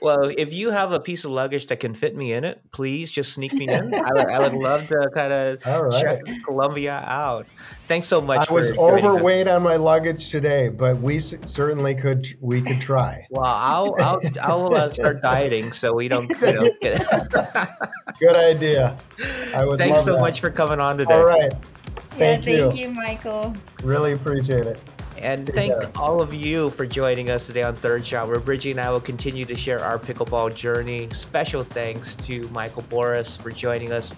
Well, 0.00 0.32
if 0.36 0.52
you 0.52 0.70
have 0.70 0.92
a 0.92 1.00
piece 1.00 1.24
of 1.24 1.30
luggage 1.30 1.66
that 1.66 1.80
can 1.80 1.94
fit 1.94 2.16
me 2.16 2.32
in 2.32 2.44
it, 2.44 2.60
please 2.72 3.10
just 3.10 3.32
sneak 3.32 3.52
me 3.52 3.68
in. 3.68 3.94
I, 3.94 4.12
would, 4.12 4.26
I 4.26 4.38
would 4.38 4.54
love 4.62 4.88
to 4.88 5.10
kind 5.14 5.32
of 5.32 5.64
right. 5.64 6.00
check 6.00 6.20
Colombia 6.44 7.02
out. 7.06 7.46
Thanks 7.88 8.08
so 8.08 8.20
much. 8.20 8.50
I 8.50 8.52
was 8.52 8.72
overweight 8.76 9.46
on 9.46 9.62
my 9.62 9.76
luggage 9.76 10.30
today, 10.30 10.68
but 10.68 10.98
we 10.98 11.20
certainly 11.20 11.94
could 11.94 12.26
we 12.40 12.60
could 12.60 12.80
try. 12.80 13.26
Well, 13.30 13.44
I'll 13.44 13.94
I'll, 13.98 14.20
I'll 14.42 14.74
uh, 14.74 14.92
start 14.92 15.22
dieting 15.22 15.72
so 15.72 15.94
we 15.94 16.08
don't. 16.08 16.28
You 16.28 16.52
know, 16.52 16.70
get 16.80 17.06
Good 18.18 18.34
idea. 18.34 18.98
I 19.54 19.64
would. 19.64 19.78
Thanks 19.78 20.04
so 20.04 20.14
that. 20.14 20.20
much 20.20 20.40
for 20.40 20.50
coming 20.50 20.80
on 20.80 20.98
today. 20.98 21.14
All 21.14 21.24
right. 21.24 21.52
Thank 22.10 22.46
yeah, 22.46 22.52
you. 22.52 22.60
Thank 22.62 22.76
you, 22.76 22.90
Michael. 22.90 23.54
Really 23.82 24.14
appreciate 24.14 24.66
it. 24.66 24.80
And 25.18 25.46
thank 25.46 25.72
yeah. 25.72 25.90
all 25.96 26.20
of 26.20 26.34
you 26.34 26.70
for 26.70 26.86
joining 26.86 27.30
us 27.30 27.46
today 27.46 27.62
on 27.62 27.74
Third 27.74 28.04
Shot, 28.04 28.28
where 28.28 28.40
Bridgie 28.40 28.70
and 28.70 28.80
I 28.80 28.90
will 28.90 29.00
continue 29.00 29.44
to 29.44 29.56
share 29.56 29.80
our 29.80 29.98
pickleball 29.98 30.54
journey. 30.54 31.08
Special 31.10 31.62
thanks 31.62 32.14
to 32.16 32.48
Michael 32.48 32.82
Boraas 32.84 33.40
for 33.40 33.50
joining 33.50 33.92
us 33.92 34.14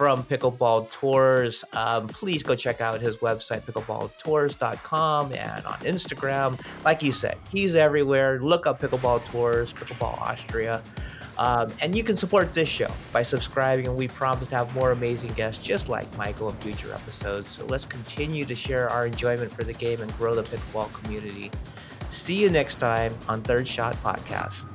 from 0.00 0.22
Pickleball 0.24 0.90
Tours. 0.90 1.62
Um, 1.74 2.08
please 2.08 2.42
go 2.42 2.54
check 2.54 2.80
out 2.80 3.00
his 3.00 3.18
website, 3.18 3.60
pickleballtours.com, 3.62 5.32
and 5.34 5.66
on 5.66 5.78
Instagram. 5.80 6.58
Like 6.86 7.02
you 7.02 7.12
said, 7.12 7.36
he's 7.50 7.74
everywhere. 7.74 8.40
Look 8.40 8.66
up 8.66 8.80
Pickleball 8.80 9.24
Tours, 9.26 9.74
Pickleball 9.74 10.18
Austria. 10.20 10.82
Um, 11.40 11.72
and 11.80 11.96
you 11.96 12.04
can 12.04 12.18
support 12.18 12.52
this 12.52 12.68
show 12.68 12.90
by 13.12 13.22
subscribing, 13.22 13.86
and 13.86 13.96
we 13.96 14.08
promise 14.08 14.48
to 14.48 14.56
have 14.56 14.74
more 14.74 14.92
amazing 14.92 15.32
guests 15.32 15.64
just 15.64 15.88
like 15.88 16.06
Michael 16.18 16.50
in 16.50 16.56
future 16.56 16.92
episodes. 16.92 17.48
So 17.48 17.64
let's 17.64 17.86
continue 17.86 18.44
to 18.44 18.54
share 18.54 18.90
our 18.90 19.06
enjoyment 19.06 19.50
for 19.50 19.64
the 19.64 19.72
game 19.72 20.02
and 20.02 20.12
grow 20.18 20.34
the 20.34 20.42
pickleball 20.42 20.92
community. 20.92 21.50
See 22.10 22.34
you 22.34 22.50
next 22.50 22.74
time 22.74 23.14
on 23.26 23.40
Third 23.40 23.66
Shot 23.66 23.96
Podcast. 23.96 24.69